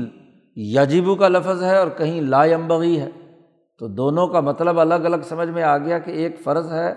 یجیبو 0.57 1.15
کا 1.15 1.29
لفظ 1.29 1.63
ہے 1.63 1.79
اور 1.79 1.89
کہیں 1.89 2.21
لا 2.21 2.45
یمبغی 2.45 3.01
ہے۔ 3.01 3.11
تو 3.79 3.89
دونوں 3.89 4.27
کا 4.27 4.41
مطلب 4.41 4.81
الگ 4.81 4.95
الگ 4.95 5.17
سمجھ 5.25 5.49
میں 5.49 5.63
آ 5.63 5.79
گیا 5.79 5.99
کہ 5.99 6.11
ایک 6.11 6.41
فرض 6.45 6.73
ہے 6.73 6.95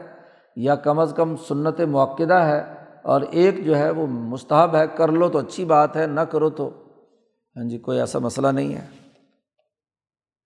یا 0.55 0.75
کم 0.75 0.99
از 0.99 1.13
کم 1.15 1.35
سنت 1.35 1.81
موقعہ 1.81 2.45
ہے 2.45 2.73
اور 3.03 3.21
ایک 3.21 3.65
جو 3.65 3.77
ہے 3.77 3.89
وہ 3.89 4.07
مستحب 4.07 4.75
ہے، 4.75 4.87
کر 4.95 5.11
لو 5.11 5.29
تو 5.29 5.39
اچھی 5.39 5.65
بات 5.65 5.97
ہے، 5.97 6.07
نہ 6.07 6.21
کرو 6.21 6.49
تو۔ 6.49 6.83
ہاں 7.55 7.63
جی 7.63 7.77
کوئی 7.77 7.99
ایسا 7.99 8.19
مسئلہ 8.19 8.47
نہیں 8.47 8.75
ہے۔ 8.75 8.87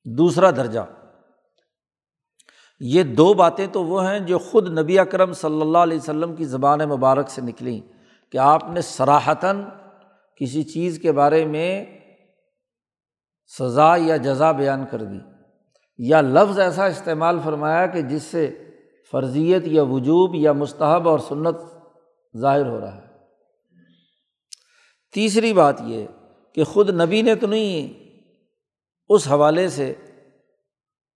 دوسرا 0.06 0.52
درجہ۔ 0.52 0.80
یہ 2.84 3.04
دو 3.04 3.34
باتیں 3.34 3.68
تو 3.68 3.84
وہ 3.84 4.10
ہیں 4.10 4.20
جو 4.20 4.40
خود 4.40 4.80
نبی 4.80 5.00
اکرم 5.00 5.34
صلی 5.34 5.62
اللہ 5.62 5.78
علیہ 5.78 5.98
وسلم 5.98 6.36
کی 6.36 6.46
زبان 6.46 6.80
مبارک 6.80 7.30
سے 7.30 7.42
نکلیں 7.42 7.82
کہ 8.32 8.38
آپ 8.38 8.70
نے 8.70 8.82
سراہتاً 8.82 9.64
کسی 10.36 10.64
چیز 10.64 11.00
کے 11.00 11.12
بارے 11.12 11.46
میں 11.46 11.86
سزا 13.60 13.96
یا 13.98 14.18
جزا 14.18 14.52
بیان 14.52 14.86
کر 14.92 15.04
دی 15.04 15.18
یا 15.98 16.22
لفظ 16.22 16.60
ایسا 16.60 16.86
استعمال 16.86 17.40
فرمایا 17.44 17.86
کہ 17.86 18.02
جس 18.02 18.24
سے 18.24 18.64
فرضیت 19.12 19.68
یا 19.68 19.84
وجوب 19.84 20.36
یا 20.36 20.52
مستحب 20.52 21.10
اور 21.10 21.20
سنت 21.20 21.56
ظاہر 22.38 22.66
ہو 22.66 22.80
رہا 22.80 22.96
ہے۔ 22.96 23.08
تیسری 25.14 25.54
بات 25.54 25.82
یہ 25.82 26.06
کہ 26.56 26.64
خود 26.64 26.90
نبی 26.90 27.22
نے 27.22 27.36
تو 27.36 27.48
نہیں 27.48 27.94
اس 29.10 29.28
حوالے 29.28 29.70
سے 29.70 29.94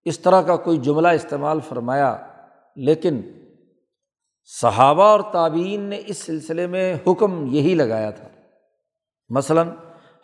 اس 0.04 0.20
طرح 0.20 0.42
کا 0.42 0.56
کوئی 0.56 0.78
جملہ 0.78 1.08
استعمال 1.08 1.60
فرمایا، 1.60 2.26
لیکن 2.76 3.20
صحابہ 4.44 5.02
اور 5.02 5.20
تعبین 5.32 5.80
نے 5.80 6.02
اس 6.06 6.18
سلسلے 6.18 6.66
میں 6.66 6.96
حکم 7.06 7.46
یہی 7.46 7.74
لگایا 7.74 8.10
تھا۔ 8.10 8.28
مثلاً 9.28 9.68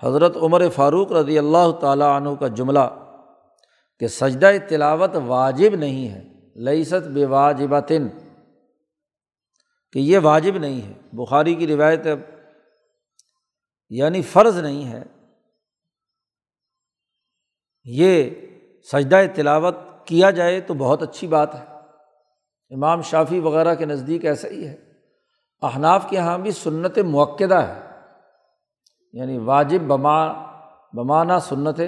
حضرت 0.02 0.36
عمر 0.36 0.68
فاروق 0.68 1.12
رضی 1.12 1.38
اللہ 1.38 1.70
تعالیٰ 1.80 2.16
عنہ 2.16 2.34
کا 2.34 2.48
جملہ 2.48 3.14
کہ 3.98 4.06
سجدہ 4.06 4.50
تلاوت 4.68 5.10
واجب 5.26 5.74
نہیں 5.74 6.08
ہے 6.08 6.22
لئیست 6.56 7.08
بے 7.08 7.26
واجباتن 7.26 8.08
کہ 9.92 9.98
یہ 9.98 10.18
واجب 10.22 10.58
نہیں 10.58 10.82
ہے۔ 10.82 10.92
بخاری 11.12 11.54
کی 11.54 11.66
روایت 11.66 12.06
یعنی 13.90 14.22
فرض 14.22 14.58
نہیں 14.58 14.92
ہے۔ 14.92 15.02
یہ 17.84 18.30
سجدہ 18.82 19.20
تلاوت 19.34 19.76
کیا 20.04 20.30
جائے 20.30 20.60
تو 20.60 20.74
بہت 20.74 21.02
اچھی 21.02 21.26
بات 21.26 21.54
ہے۔ 21.54 21.64
امام 22.70 23.02
شافی 23.02 23.38
وغیرہ 23.38 23.74
کے 23.74 23.84
نزدیک 23.84 24.24
ایسا 24.24 24.48
ہی 24.48 24.66
ہے۔ 24.66 24.76
احناف 25.62 26.10
کے 26.10 26.16
یہاں 26.16 26.38
بھی 26.38 26.50
سنت 26.50 26.98
موقع 26.98 27.54
ہے۔ 27.54 27.80
یعنی 29.12 29.38
واجب 29.38 29.80
بما، 29.80 30.32
بمانا 30.92 31.40
سنت 31.40 31.80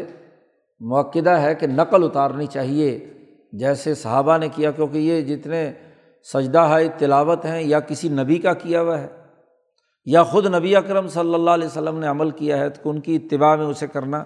موقع 0.80 1.28
ہے 1.28 1.54
کہ 1.54 1.66
نقل 1.66 2.04
اتارنی 2.04 2.46
چاہیے۔ 2.46 3.12
جیسے 3.52 3.94
صحابہ 3.94 4.38
نے 4.38 4.48
کیا، 4.48 4.70
کیونکہ 4.70 4.98
یہ 4.98 5.36
جتنے 5.36 5.72
سجدہ 6.34 6.58
ہے 6.58 6.88
تلاوت 6.98 7.44
ہیں، 7.44 7.62
یا 7.62 7.80
کسی 7.80 8.08
نبی 8.08 8.38
کا 8.38 8.52
کیا 8.52 8.82
ہوا 8.82 9.00
ہے، 9.00 9.08
یا 10.04 10.22
خود 10.22 10.54
نبی 10.54 10.76
اکرم 10.76 11.08
صلی 11.08 11.34
اللہ 11.34 11.50
علیہ 11.50 11.66
وسلم 11.66 11.98
نے 11.98 12.06
عمل 12.06 12.30
کیا 12.30 12.58
ہے، 12.58 12.70
تو 12.70 12.90
ان 12.90 13.00
کی 13.00 13.16
اتباع 13.16 13.56
میں 13.56 13.66
اسے 13.66 13.86
کرنا 13.86 14.24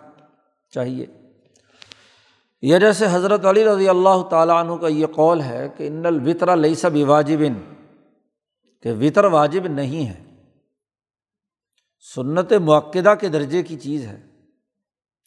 چاہیے۔ 0.74 1.25
یہ 2.60 2.78
جیسے 2.78 3.04
حضرت 3.10 3.44
علی 3.44 3.64
رضی 3.64 3.88
اللہ 3.88 4.28
تعالیٰ 4.30 4.64
عنہ 4.64 4.74
کا 4.74 4.88
یہ 4.88 5.06
قول 5.06 5.40
ہے 5.40 5.68
کہ 5.76 5.88
ان 5.88 6.06
الوطر 6.06 6.56
لئی 6.56 6.74
سب 6.74 6.90
واجبن 7.06 7.74
کہ 8.82 8.92
وطر 8.92 9.24
واجب 9.24 9.66
نہیں 9.66 10.06
ہے۔ 10.06 10.26
سنت 12.14 12.52
معقدہ 12.52 13.14
کے 13.20 13.28
درجے 13.28 13.62
کی 13.62 13.78
چیز 13.78 14.06
ہے۔ 14.06 14.26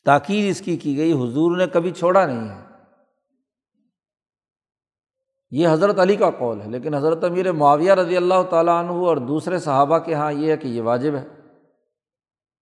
تاکید 0.06 0.50
اس 0.50 0.62
کی 0.62 0.78
کی 0.78 0.98
گئی، 0.98 1.14
حضور 1.14 1.58
نے 1.58 1.68
کبھی 1.68 1.92
چھوڑا 1.92 2.26
نہیں 2.26 2.50
ہے۔ 2.50 2.62
یہ 5.52 5.68
حضرت 5.68 6.00
علی 6.00 6.16
کا 6.16 6.32
قول 6.32 6.62
ہے، 6.62 6.68
لیکن 6.68 6.94
حضرت 6.94 7.24
امیر 7.24 7.52
معاویہ 7.52 7.92
رضی 7.92 8.18
اللہ 8.18 8.44
تعالیٰ 8.50 8.80
عنہ 8.80 8.92
اور 8.92 9.18
دوسرے 9.18 9.60
صحابہ 9.60 9.98
کے 9.98 10.12
یہاں 10.12 10.34
یہ 10.34 10.52
ہے 10.52 10.58
کہ 10.58 10.68
یہ 10.68 10.82
واجب 10.82 11.16
ہے۔ 11.16 11.28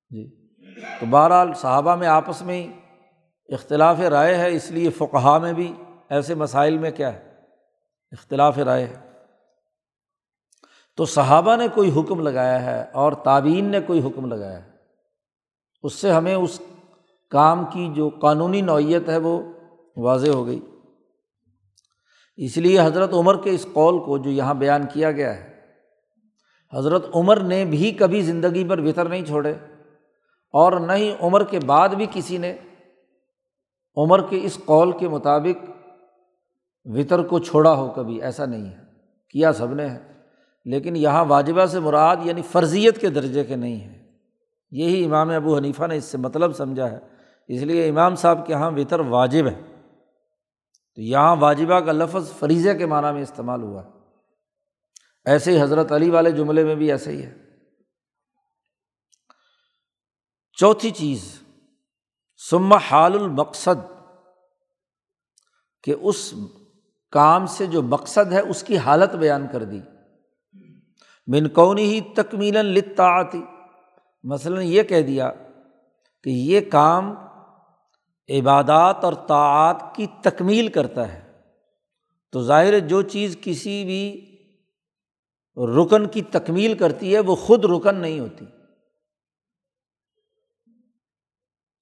جی۔ 0.09 0.47
تو 0.99 1.05
بہرحال 1.09 1.53
صحابہ 1.53 1.95
میں 1.95 2.07
آپس 2.07 2.41
میں 2.41 2.61
ہی 2.61 2.71
اختلاف 3.49 3.99
رائے 3.99 4.35
ہے، 4.35 4.55
اس 4.55 4.71
لیے 4.71 4.89
فقہ 4.89 5.39
میں 5.39 5.53
بھی 5.53 5.73
ایسے 6.09 6.35
مسائل 6.35 6.77
میں 6.77 6.91
کیا 6.91 7.13
ہے؟ 7.13 7.33
اختلاف 8.11 8.57
رائے 8.57 8.85
ہے۔ 8.85 9.11
تو 10.95 11.05
صحابہ 11.05 11.55
نے 11.55 11.67
کوئی 11.67 11.99
حکم 11.99 12.19
لگایا 12.19 12.61
ہے 12.61 12.85
اور 12.91 13.11
تعبین 13.11 13.65
نے 13.65 13.81
کوئی 13.81 13.99
حکم 13.99 14.25
لگایا 14.25 14.63
ہے۔ 14.63 14.71
اس 15.83 15.93
سے 15.93 16.11
ہمیں 16.11 16.35
اس 16.35 16.61
کام 17.29 17.65
کی 17.65 17.93
جو 17.95 18.09
قانونی 18.09 18.61
نوعیت 18.61 19.09
ہے 19.09 19.17
وہ 19.17 19.53
واضح 19.97 20.29
ہو 20.29 20.45
گئی۔ 20.45 20.59
اس 22.35 22.57
لیے 22.57 22.79
حضرت 22.79 23.13
عمر 23.13 23.43
کے 23.43 23.49
اس 23.49 23.67
قول 23.73 23.99
کو 23.99 24.17
جو 24.17 24.29
یہاں 24.29 24.53
بیان 24.53 24.81
کیا 24.93 25.11
گیا 25.11 25.37
ہے، 25.37 25.57
حضرت 26.73 27.05
عمر 27.15 27.39
نے 27.39 27.65
بھی 27.65 27.91
کبھی 27.91 28.21
زندگی 28.21 28.67
پر 28.69 28.79
وطر 28.79 29.09
نہیں 29.09 29.25
چھوڑے 29.25 29.53
اور 30.51 30.79
نہ 30.79 30.91
ہی 30.91 31.15
عمر 31.21 31.43
کے 31.43 31.59
بعد 31.59 31.89
بھی 31.89 32.05
کسی 32.11 32.37
نے 32.37 32.57
عمر 33.97 34.27
کے 34.27 34.39
اس 34.43 34.59
قول 34.65 34.97
کے 34.97 35.07
مطابق 35.07 35.69
وطر 36.85 37.23
کو 37.23 37.39
چھوڑا 37.39 37.73
ہو 37.73 37.89
کبھی، 37.89 38.21
ایسا 38.21 38.45
نہیں 38.45 38.65
ہے۔ 38.65 38.77
کیا 39.29 39.53
سب 39.53 39.73
نے 39.73 39.89
ہے۔ 39.89 40.11
لیکن 40.65 40.95
یہاں 40.95 41.25
واجبہ 41.25 41.65
سے 41.65 41.79
مراد 41.79 42.17
یعنی 42.23 42.41
فرضیت 42.41 43.01
کے 43.01 43.09
درجے 43.09 43.43
کے 43.43 43.55
نہیں 43.55 43.75
ہیں 43.75 44.17
یہی 44.71 45.05
امام 45.05 45.29
ابو 45.29 45.57
حنیفہ 45.57 45.83
نے 45.87 45.95
اس 45.95 46.03
سے 46.03 46.17
مطلب 46.17 46.55
سمجھا 46.55 46.91
ہے۔ 46.91 46.99
اس 47.47 47.61
لیے 47.61 47.89
امام 47.89 48.15
صاحب 48.15 48.47
کے 48.47 48.53
یہاں 48.53 48.71
وطر 48.71 48.99
واجب 48.99 49.47
ہے۔ 49.47 49.61
تو 50.95 51.01
یہاں 51.01 51.35
واجبہ 51.35 51.79
کا 51.79 51.91
لفظ 51.91 52.31
فریضے 52.31 52.77
کے 52.77 52.85
معنیٰ 52.85 53.13
میں 53.13 53.21
استعمال 53.21 53.63
ہوا 53.63 53.85
ہے۔ 53.85 53.89
ایسے 55.25 55.51
ہی 55.51 55.61
حضرت 55.61 55.91
علی 55.91 56.09
والے 56.09 56.31
جملے 56.31 56.63
میں 56.63 56.75
بھی 56.75 56.91
ایسے 56.91 57.11
ہی 57.11 57.23
ہے۔ 57.23 57.37
چوتھی 60.53 60.91
چیز 60.91 61.43
سما 62.37 62.77
حال 62.77 63.13
المقصد، 63.13 63.93
کہ 65.83 65.95
اس 66.01 66.33
کام 67.11 67.45
سے 67.45 67.65
جو 67.65 67.81
مقصد 67.81 68.33
ہے 68.33 68.39
اس 68.39 68.63
کی 68.63 68.77
حالت 68.77 69.15
بیان 69.15 69.47
کر 69.51 69.63
دی۔ 69.63 69.79
منکونی 71.27 71.83
ہی 71.83 72.01
تکمیل 72.01 72.53
لتا 72.53 73.03
آتی 73.03 73.41
مثلاً 74.23 74.63
یہ 74.63 74.83
کہہ 74.83 75.01
دیا 75.01 75.31
کہ 76.23 76.29
یہ 76.29 76.61
کام 76.71 77.15
عبادات 78.29 79.03
اور 79.03 79.13
طاعت 79.13 79.95
کی 79.95 80.07
تکمیل 80.23 80.67
کرتا 80.67 81.13
ہے۔ 81.13 81.31
تو 82.31 82.43
ظاہر 82.43 82.79
جو 82.79 83.01
چیز 83.01 83.37
کسی 83.41 83.85
بھی 83.85 84.23
رکن 85.77 86.07
کی 86.07 86.21
تکمیل 86.21 86.77
کرتی 86.77 87.15
ہے 87.15 87.19
وہ 87.19 87.35
خود 87.35 87.65
رکن 87.65 87.95
نہیں 87.95 88.19
ہوتی۔ 88.19 88.45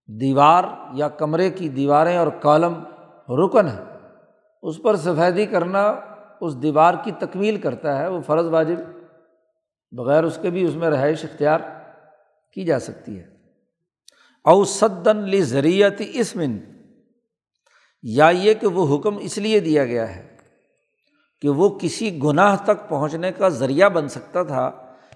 دیوار 0.08 0.64
یا 0.94 1.08
کمرے 1.10 1.50
کی 1.50 1.70
دیواریں 1.70 2.18
اور 2.18 2.28
کالم 2.42 2.74
رکن 3.30 3.68
ہے 3.68 3.84
اس 4.64 4.82
پر 4.82 4.96
سفیدی 4.96 5.46
کرنا 5.46 5.96
اس 6.42 6.62
دیوار 6.62 6.94
کی 7.04 7.12
تکمیل 7.20 7.60
کرتا 7.62 7.98
ہے، 7.98 8.08
وہ 8.08 8.22
فرض 8.22 8.46
واجب۔ 8.46 8.80
بغیر 9.92 10.24
اس 10.24 10.38
کے 10.42 10.50
بھی 10.50 10.64
اس 10.64 10.76
میں 10.76 10.90
رہائش 10.90 11.24
اختیار 11.24 11.60
کی 12.54 12.66
جا 12.66 12.80
سکتی 12.80 13.20
ہے۔ 13.20 13.26
اوسدن 14.46 15.18
لی 15.18 15.42
ذریعت 15.42 16.02
اسمن، 16.14 16.58
یا 18.04 18.30
یہ 18.30 18.54
کہ 18.54 18.68
وہ 18.68 18.98
حکم 18.98 19.18
اس 19.18 19.38
لیے 19.38 19.60
دیا 19.60 19.86
گیا 19.86 20.16
ہے 20.16 20.38
کہ 21.42 21.50
وہ 21.50 21.70
کسی 21.80 22.20
گناہ 22.24 22.56
تک 22.64 22.90
پہنچنے 22.90 23.32
کا 23.32 23.50
ذریعہ 23.50 23.90
بن 23.90 24.08
سکتا 24.08 24.44
تھا، 24.44 24.72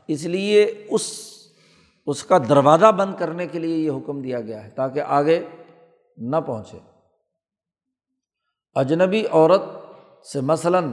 اس 0.08 0.26
لیے 0.26 0.86
اس 0.90 1.04
اس 2.10 2.24
کا 2.24 2.38
دروازہ 2.50 2.92
بند 2.92 3.14
کرنے 3.18 3.48
کے 3.48 3.60
لیے 3.60 3.76
یہ 3.78 3.92
حکم 3.92 4.22
دیا 4.22 4.42
گیا 4.42 4.64
ہے 4.64 4.70
تاکہ 4.70 5.02
آگے 5.08 5.40
نہ 6.18 6.36
پہنچے۔ 6.46 6.78
اجنبی 8.76 9.24
عورت 9.32 9.62
سے 10.34 10.42
مثلاً 10.42 10.92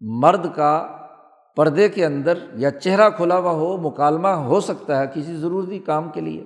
مرد 0.00 0.46
کا 0.54 0.72
پردے 1.56 1.88
کے 1.88 2.04
اندر 2.04 2.38
یا 2.54 2.70
چہرہ 2.70 3.08
کھلا 3.10 3.38
ہوا 3.38 3.50
ہو، 3.50 3.76
مکالمہ 3.76 4.28
ہو 4.28 4.60
سکتا 4.60 5.00
ہے 5.00 5.06
کسی 5.14 5.36
ضروری 5.36 5.78
کام 5.78 6.08
کے 6.08 6.20
لیے، 6.20 6.44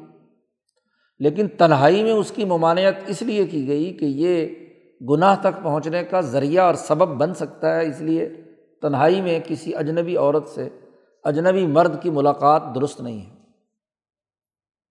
لیکن 1.21 1.49
تنہائی 1.49 2.03
میں 2.03 2.13
اس 2.13 2.31
کی 2.31 2.45
ممانعت 2.45 2.95
اس 3.07 3.23
لیے 3.23 3.47
کی 3.47 3.67
گئی 3.69 3.93
کہ 3.93 4.05
یہ 4.05 4.49
گناہ 5.01 5.35
تک 5.41 5.63
پہنچنے 5.63 6.05
کا 6.05 6.21
ذریعہ 6.21 6.65
اور 6.65 6.75
سبب 6.75 7.17
بن 7.17 7.35
سکتا 7.35 7.75
ہے، 7.77 7.87
اس 7.87 8.01
لیے 8.01 8.29
تنہائی 8.83 9.21
میں 9.21 9.39
کسی 9.47 9.75
اجنبی 9.75 10.17
عورت 10.17 10.49
سے 10.49 10.69
اجنبی 11.25 11.67
مرد 11.67 12.03
کی 12.03 12.11
ملاقات 12.11 12.63
درست 12.75 13.01
نہیں 13.01 13.21
ہے۔ 13.21 13.38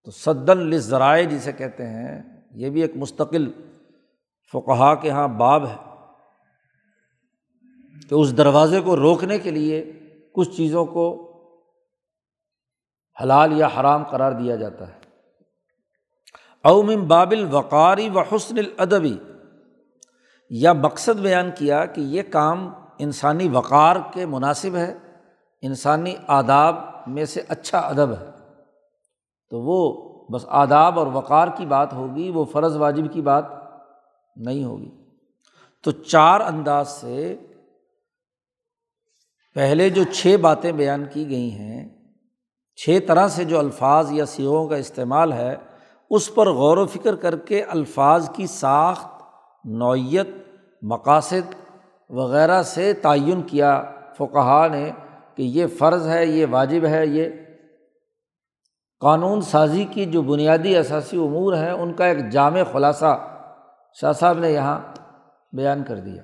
تو 0.08 0.12
صدن 0.12 0.58
لذرائے 0.58 1.26
جسے 1.26 1.52
کہتے 1.52 1.86
ہیں، 1.86 2.42
یہ 2.52 2.70
بھی 2.70 2.82
ایک 2.82 2.92
مستقل 2.96 3.52
فقہا 4.52 4.96
کے 4.96 5.08
یہاں 5.08 5.28
باب 5.28 5.68
ہے 5.68 5.76
کہ 8.10 8.16
اس 8.16 8.38
دروازے 8.38 8.82
کو 8.82 8.98
روکنے 8.98 9.40
کے 9.40 9.52
لیے 9.52 10.00
کچھ 10.34 10.50
چیزوں 10.58 10.86
کو 10.86 11.28
حلال 13.24 13.58
یا 13.58 13.68
حرام 13.80 14.04
قرار 14.04 14.32
دیا 14.32 14.56
جاتا 14.56 14.88
ہے۔ 14.88 14.94
اوم 16.64 17.08
بابل 17.08 17.48
وقاری 17.52 18.10
و 18.10 18.20
حسن 18.20 18.58
الادبی 18.58 19.18
یا 20.50 20.74
مقصد 20.74 21.20
بیان 21.20 21.52
کیا 21.58 21.86
کہ 21.86 22.02
یہ 22.02 22.22
کام 22.32 22.74
انسانی 23.00 23.50
وقار 23.50 23.96
کے 24.14 24.26
مناسب 24.26 24.76
ہے، 24.76 24.98
انسانی 25.62 26.16
آداب 26.28 26.76
میں 27.08 27.26
سے 27.26 27.42
اچھا 27.48 27.80
ادب 27.80 28.12
ہے۔ 28.12 28.37
تو 29.50 29.62
وہ 29.62 30.08
بس 30.32 30.46
آداب 30.48 31.00
اور 31.00 31.08
وقار 31.08 31.48
کی 31.58 31.66
بات 31.66 31.94
ہوگی، 31.94 32.30
وہ 32.30 32.46
فرض 32.46 32.78
واجب 32.78 33.14
کی 33.14 33.22
بات 33.22 33.46
نہیں 34.36 34.64
ہوگی۔ 34.64 34.90
تو 35.84 35.92
چار 35.92 36.42
انداز 36.42 36.88
سے 36.88 37.36
پہلے 39.56 39.90
جو 39.90 40.04
چھ 40.04 40.36
باتیں 40.42 40.72
بیان 40.72 41.06
کی 41.12 41.30
گئی 41.30 41.52
ہیں، 41.52 41.90
چھ 42.76 43.00
طرح 43.08 43.28
سے 43.28 43.44
جو 43.44 43.60
الفاظ 43.60 44.12
یا 44.12 44.26
سیغوں 44.26 44.68
کا 44.68 44.76
استعمال 44.76 45.34
ہے، 45.34 45.56
اس 46.10 46.36
پر 46.36 46.50
غور 46.50 46.78
و 46.78 46.86
فکر 46.86 47.16
کر 47.16 47.36
کے 47.36 47.64
الفاظ 47.64 48.30
کی 48.30 48.48
ساخت، 48.48 49.08
نوعیت، 49.66 50.28
مقاصد 50.82 51.56
وغیرہ 52.10 52.62
سے 52.62 52.94
تعین 52.94 53.42
کیا۔ 53.42 53.84
فقہ 54.18 54.68
نے 54.72 54.92
کہ 55.36 55.44
یہ 55.44 55.68
فرض 55.68 56.08
ہے، 56.08 56.26
یہ 56.26 56.46
واجب 56.50 56.86
ہے، 56.86 57.08
یہ 57.08 57.30
قانون 59.00 59.42
سازی 59.42 59.86
کی 59.86 60.06
جو 60.06 60.22
بنیادی 60.22 60.78
اثاثی 60.78 61.18
امور 61.18 61.54
ہیں، 61.54 61.72
ان 61.72 61.94
کا 61.94 62.06
ایک 62.06 62.30
جامع 62.30 62.60
خلاصہ 62.72 63.40
شاہ 64.02 64.12
صاحب 64.12 64.40
نے 64.40 64.52
یہاں 64.52 64.80
بیان 65.54 65.84
کر 65.84 65.96
دیا۔ 65.96 66.24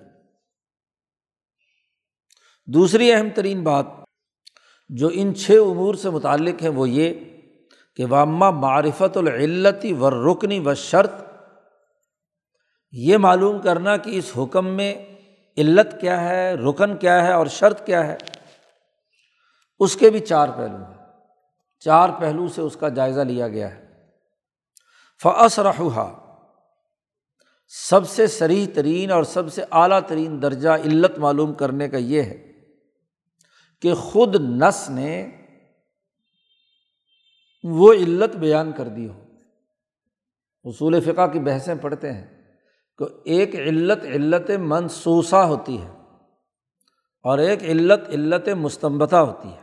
دوسری 2.66 3.14
اہم 3.14 3.28
ترین 3.36 3.64
بات 3.64 3.86
جو 4.90 5.10
ان 5.14 5.36
چھ 5.36 5.52
امور 5.52 5.96
سے 5.96 6.10
متعلق 6.10 6.64
ہے، 6.64 6.70
وہ 6.70 6.90
یہ 6.90 7.14
کہ 7.96 8.06
وامہ 8.06 8.52
معرفت 8.52 9.18
العلتی 9.18 9.94
و 9.94 10.10
رکنی 10.10 10.60
و 10.60 10.74
شرط 10.74 11.12
یہ 12.92 13.18
معلوم 13.18 13.62
کرنا 13.62 13.98
کہ 13.98 14.18
اس 14.18 14.32
حکم 14.38 14.68
میں 14.68 15.06
علت 15.58 16.02
کیا 16.02 16.30
ہے، 16.30 16.54
رکن 16.54 16.98
کیا 16.98 17.26
ہے 17.26 17.34
اور 17.34 17.48
شرط 17.48 17.86
کیا 17.86 18.08
ہے۔ 18.08 18.18
اس 19.80 19.96
کے 19.96 20.10
بھی 20.10 20.20
چار 20.20 20.48
پہلو 20.48 20.78
ہیں۔ 20.78 21.03
چار 21.86 22.10
پہلو 22.20 22.48
سے 22.48 22.62
اس 22.62 22.78
کا 22.80 22.90
جائزہ 22.90 23.22
لیا 23.22 23.48
گیا 23.48 23.76
ہے۔ 23.76 23.84
فعص 25.24 25.60
رہا 25.60 26.20
سب 27.68 28.10
سے 28.10 28.28
سریح 28.28 28.68
ترین 28.76 29.12
اور 29.12 29.24
سب 29.24 29.54
سے 29.54 29.64
اعلیٰ 29.72 30.00
ترین 30.08 30.42
درجہ 30.42 30.70
علت 30.70 31.20
معلوم 31.20 31.54
کرنے 31.54 31.90
کا 31.90 31.98
یہ 31.98 32.22
ہے 32.22 32.52
کہ 33.82 33.94
خود 33.94 34.36
نس 34.36 34.90
نے 34.90 35.32
وہ 37.64 37.94
علت 37.94 38.36
بیان 38.36 38.72
کر 38.72 38.88
دی 38.88 39.08
ہو۔ 39.08 39.24
اصول 40.64 41.02
فقہ 41.02 41.28
کی 41.28 41.40
بحثیں 41.40 41.76
پڑھتے 41.76 42.14
ہیں 42.14 42.44
کہ 42.98 43.06
ایک 43.24 43.56
علت 43.56 44.06
علت 44.06 44.52
منسوسہ 44.52 45.36
ہوتی 45.36 45.82
ہے 45.82 45.90
اور 47.24 47.38
ایک 47.38 47.64
علت 47.64 48.10
علت 48.10 48.50
مستمبتا 48.50 49.22
ہوتی 49.22 49.50
ہے۔ 49.50 49.63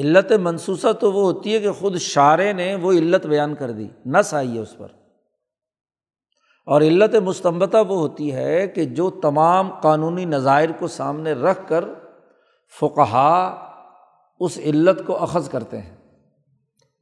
علت 0.00 0.32
منسوسہ 0.32 0.92
تو 0.92 1.12
وہ 1.12 1.32
ہوتی 1.32 1.54
ہے 1.54 1.58
کہ 1.58 1.72
خود 1.72 1.96
شاعر 1.96 2.54
نے 2.54 2.74
وہ 2.74 2.92
علت 2.92 3.26
بیان 3.26 3.54
کر 3.54 3.70
دی، 3.70 3.88
نس 4.06 4.34
آئی 4.34 4.54
ہے 4.54 4.58
اس 4.58 4.76
پر۔ 4.78 4.88
اور 6.66 6.82
علت 6.82 7.14
مستمبتا 7.14 7.80
وہ 7.80 7.96
ہوتی 7.96 8.34
ہے 8.34 8.68
کہ 8.68 8.84
جو 8.84 9.10
تمام 9.10 9.80
قانونی 9.80 10.24
نظائر 10.24 10.68
کو 10.78 10.86
سامنے 10.86 11.32
رکھ 11.32 11.68
کر 11.68 11.84
فقہا 12.80 13.66
اس 14.40 14.58
علت 14.58 15.06
کو 15.06 15.22
اخذ 15.22 15.48
کرتے 15.48 15.78
ہیں۔ 15.78 15.96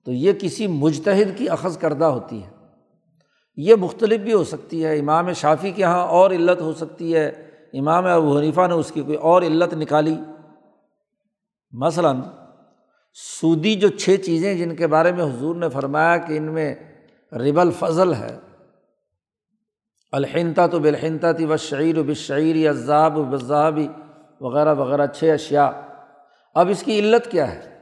تو 0.05 0.13
یہ 0.13 0.33
کسی 0.33 0.67
مجتہد 0.67 1.39
کی 1.39 1.49
اخذ 1.49 1.79
کردہ 1.79 2.05
ہوتی 2.05 2.45
ہے۔ 2.45 2.51
یہ 3.57 3.75
مختلف 3.75 4.21
بھی 4.21 4.33
ہو 4.33 4.45
سکتی 4.45 4.85
ہے۔ 4.85 4.99
امام 4.99 5.33
شافی 5.33 5.71
کے 5.71 5.83
یہاں 5.83 6.07
اور 6.07 6.31
علت 6.31 6.61
ہو 6.61 6.73
سکتی 6.73 7.15
ہے۔ 7.15 7.29
امام 7.73 8.07
ابو 8.07 8.39
حنیفہ 8.39 8.61
نے 8.69 8.75
اس 8.75 8.93
کی 8.93 9.03
کوئی 9.03 9.17
اور 9.17 9.43
علت 9.43 9.75
نکالی۔ 9.75 10.17
مثلاً 11.73 12.21
سودی 13.21 13.75
جو 13.75 13.89
چھ 13.89 14.17
چیزیں 14.25 14.55
جن 14.55 14.77
کے 14.77 14.87
بارے 14.87 15.13
میں 15.13 15.25
حضور 15.25 15.57
نے 15.57 15.69
فرمایا 15.69 16.17
کہ 16.17 16.37
ان 16.37 16.43
میں 16.43 16.75
رب 17.33 17.61
الفضل 17.61 18.15
ہے 18.15 18.39
الحنتا 20.13 20.67
تو 20.67 20.79
بالحنتا 20.79 21.33
تھی 21.33 21.45
و 21.45 21.57
شعیر 21.57 21.99
و 21.99 22.03
بشعیر 22.03 22.71
عذاب 22.71 23.19
و 23.19 23.25
بذابی 23.25 23.89
وغیرہ 24.41 24.75
وغیرہ، 24.75 25.07
چھ 25.07 25.25
اشیا 25.25 25.71
اب 26.55 26.69
اس 26.69 26.83
کی 26.83 26.99
علت 26.99 27.31
کیا 27.31 27.55
ہے؟ 27.55 27.79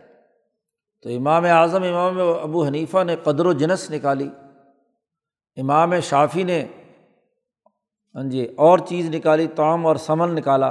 تو 1.02 1.08
امام 1.08 1.44
اعظم، 1.44 1.82
امام 1.82 2.20
ابو 2.20 2.66
حنیفہ 2.66 3.04
نے 3.04 3.16
قدر 3.16 3.46
و 3.46 3.52
جنس 3.52 3.90
نکالی۔ 3.90 4.28
امام 5.56 6.00
شافی 6.00 6.42
نے 6.42 6.66
ہاں 8.14 8.24
جی 8.24 8.48
اور 8.56 8.78
چیز 8.78 9.14
نکالی 9.14 9.46
توم 9.46 9.86
اور 9.86 9.96
سمن 9.96 10.34
نکالا۔ 10.34 10.68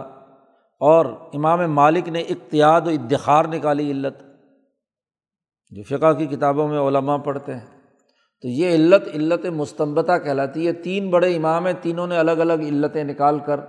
اور 0.79 1.05
امام 1.33 1.71
مالک 1.71 2.09
نے 2.09 2.21
اقتیاد 2.21 2.81
و 2.81 2.89
ادخار 2.89 3.45
نکالی 3.45 3.91
علت۔ 3.91 4.34
جو 5.69 5.83
فقہ 5.83 6.13
کی 6.13 6.25
کتابوں 6.25 6.67
میں 6.67 6.79
علماء 6.79 7.17
پڑھتے 7.17 7.53
ہیں۔ 7.53 7.75
تو 8.41 8.47
یہ 8.47 8.75
علت 8.75 9.07
علت 9.15 9.45
مستمبتا 9.45 10.17
کہلاتی 10.17 10.67
ہے۔ 10.67 10.73
تین 10.73 11.09
بڑے 11.09 11.35
امام 11.35 11.65
ہیں، 11.65 11.73
تینوں 11.81 12.07
نے 12.07 12.17
الگ 12.17 12.31
الگ 12.31 12.53
علتیں 12.53 13.03
نکال 13.03 13.39
کر 13.39 13.59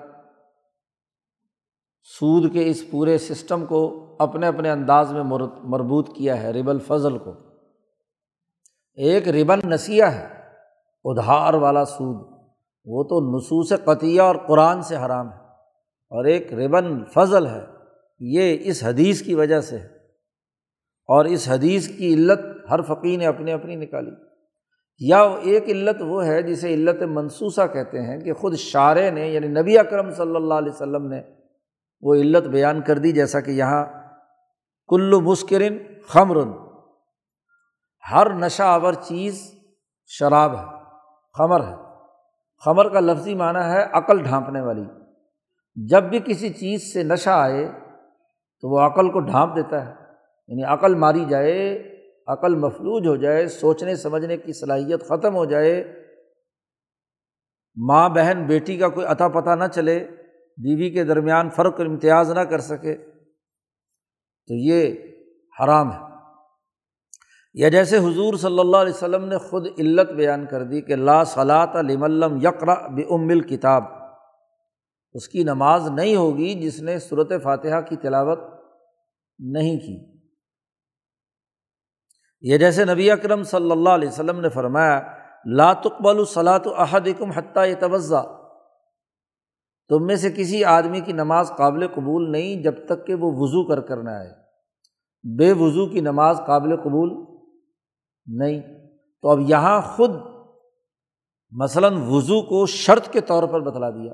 سود 2.18 2.52
کے 2.52 2.68
اس 2.68 2.90
پورے 2.90 3.18
سسٹم 3.18 3.66
کو 3.66 4.16
اپنے 4.18 4.46
اپنے 4.46 4.70
انداز 4.70 5.12
میں 5.12 5.22
مربوط 5.64 6.16
کیا 6.16 6.42
ہے، 6.42 6.50
رب 6.50 6.70
الفضل 6.70 7.18
کو۔ 7.18 7.32
ایک 8.94 9.28
ربن 9.28 9.58
نسیہ 9.64 10.04
ہے، 10.04 10.26
ادھار 11.04 11.54
والا 11.54 11.84
سود۔ 11.84 12.48
وہ 12.84 13.04
تو 13.04 13.36
نصوص 13.36 13.72
قطعیہ 13.84 14.20
اور 14.20 14.36
قرآن 14.36 14.82
سے 14.82 14.96
حرام 14.96 15.32
ہے۔ 15.32 15.38
اور 16.10 16.24
ایک 16.24 16.52
ربن 16.52 17.04
فضل 17.04 17.46
ہے، 17.46 17.64
یہ 18.20 18.56
اس 18.60 18.84
حدیث 18.84 19.22
کی 19.22 19.34
وجہ 19.34 19.60
سے 19.60 19.78
ہے۔ 19.78 19.95
اور 21.06 21.24
اس 21.24 21.48
حدیث 21.48 21.88
کی 21.96 22.14
علت 22.14 22.40
ہر 22.70 22.82
فقی 22.82 23.16
نے 23.16 23.26
اپنی 23.26 23.52
اپنی 23.52 23.76
نکالی۔ 23.76 24.10
یا 24.98 25.22
ایک 25.22 25.68
علت 25.68 25.96
وہ 26.00 26.26
ہے 26.26 26.42
جسے 26.42 26.74
علت 26.74 27.02
منصوصہ 27.02 27.66
کہتے 27.72 28.02
ہیں 28.02 28.20
کہ 28.20 28.32
خود 28.32 28.54
شاعر 28.54 29.10
نے 29.10 29.28
یعنی 29.28 29.48
نبی 29.48 29.78
اکرم 29.78 30.10
صلی 30.10 30.36
اللہ 30.36 30.54
علیہ 30.54 30.72
وسلم 30.72 31.06
نے 31.06 31.22
وہ 32.00 32.14
علت 32.14 32.48
بیان 32.48 32.80
کر 32.80 32.98
دی، 32.98 33.12
جیسا 33.12 33.40
کہ 33.40 33.50
یہاں 33.50 33.86
کلو 34.88 35.20
مسکرن 35.20 35.78
خمرن، 36.08 36.48
ہر 38.12 38.34
نشہ 38.34 38.62
آور 38.62 38.92
چیز 38.92 39.54
شراب 40.06 40.56
ہے، 40.56 40.64
خمر 41.38 41.60
ہے۔ 41.60 41.74
خمر 42.64 42.88
کا 42.88 43.00
لفظی 43.00 43.34
معنی 43.34 43.70
ہے 43.70 43.82
عقل 43.92 44.22
ڈھانپنے 44.22 44.60
والی۔ 44.60 44.84
جب 45.76 46.02
بھی 46.02 46.20
کسی 46.24 46.48
چیز 46.48 46.92
سے 46.92 47.02
نشہ 47.02 47.30
آئے 47.30 47.68
تو 48.60 48.68
وہ 48.68 48.80
عقل 48.80 49.10
کو 49.10 49.20
ڈھانپ 49.20 49.56
دیتا 49.56 49.86
ہے۔ 49.86 50.05
یعنی 50.48 50.62
عقل 50.62 50.94
ماری 50.94 51.24
جائے، 51.24 51.92
عقل 52.26 52.54
مفلوج 52.54 53.06
ہو 53.06 53.16
جائے، 53.16 53.48
سوچنے، 53.48 53.96
سمجھنے 53.96 54.36
کی 54.36 54.52
صلاحیت 54.52 55.08
ختم 55.08 55.34
ہو 55.34 55.44
جائے، 55.44 56.02
ماں، 57.76 58.08
بہن، 58.08 58.44
بیٹی 58.46 58.76
کا 58.76 58.88
کوئی 58.88 59.06
عطا 59.06 59.28
پتہ 59.28 59.50
نہ 59.50 59.64
چلے، 59.72 60.08
بیوی 60.56 60.90
کے 60.90 61.04
درمیان 61.04 61.50
فرق 61.50 61.80
امتیاز 61.80 62.32
نہ 62.32 62.40
کر 62.40 62.58
سکے، 62.58 62.96
تو 64.46 64.54
یہ 64.54 64.94
حرام 65.60 65.92
ہے۔ 65.92 66.06
یا 67.54 67.68
جیسے 67.68 67.98
حضور 67.98 68.34
صلی 68.34 68.58
اللہ 68.58 68.76
علیہ 68.76 68.92
وسلم 68.92 69.24
نے 69.24 69.38
خود 69.38 69.66
علت 69.78 70.12
بیان 70.12 70.46
کر 70.46 70.62
دی 70.62 70.80
کہ 70.80 70.96
لا 70.96 71.24
صلاۃ 71.24 71.66
علم 71.66 72.36
یکرا 72.36 72.88
بمل 72.88 73.40
کتاب 73.40 73.84
اس 75.14 75.28
کی 75.28 75.44
نماز 75.44 75.90
نہیں 75.90 76.16
ہوگی 76.16 76.54
جس 76.54 76.82
نے 76.82 76.98
صورت 76.98 77.32
فاتحہ 77.42 77.80
کی 77.80 77.96
تلاوت 77.96 78.38
نہیں 79.38 79.76
کی۔ 79.80 80.15
یہ 82.40 82.58
جیسے 82.58 82.84
نبی 82.84 83.10
اکرم 83.10 83.42
صلی 83.42 83.70
اللہ 83.70 83.88
علیہ 83.88 84.08
وسلم 84.08 84.40
نے 84.40 84.48
فرمایا، 84.48 85.02
لا 85.44 85.72
تقبل 85.72 86.24
صلاۃ 86.24 86.60
احدکم 86.76 87.30
حتیٰ 87.30 87.72
توضا 87.80 88.22
تم 89.88 90.06
میں 90.06 90.16
سے 90.16 90.30
کسی 90.30 90.64
آدمی 90.64 91.00
کی 91.00 91.12
نماز 91.12 91.52
قابل 91.56 91.86
قبول 91.88 92.32
نہیں 92.32 92.62
جب 92.62 92.86
تک 92.86 93.06
کہ 93.06 93.14
وہ 93.14 93.32
وضو 93.34 93.68
کر 93.68 93.80
کرنا 93.80 94.10
آئے۔ 94.10 94.32
بے 95.38 95.52
وضو 95.52 95.86
کی 95.86 96.00
نماز 96.00 96.40
قابل 96.46 96.76
قبول 96.76 97.24
نہیں۔ 98.26 98.60
تو 99.22 99.28
اب 99.28 99.38
یہاں 99.40 99.80
خود 99.80 100.10
مثلاً 101.50 101.96
وضو 102.06 102.42
کو 102.42 102.66
شرط 102.66 103.08
کے 103.08 103.20
طور 103.20 103.42
پر 103.42 103.60
بتلا 103.60 103.90
دیا۔ 103.90 104.12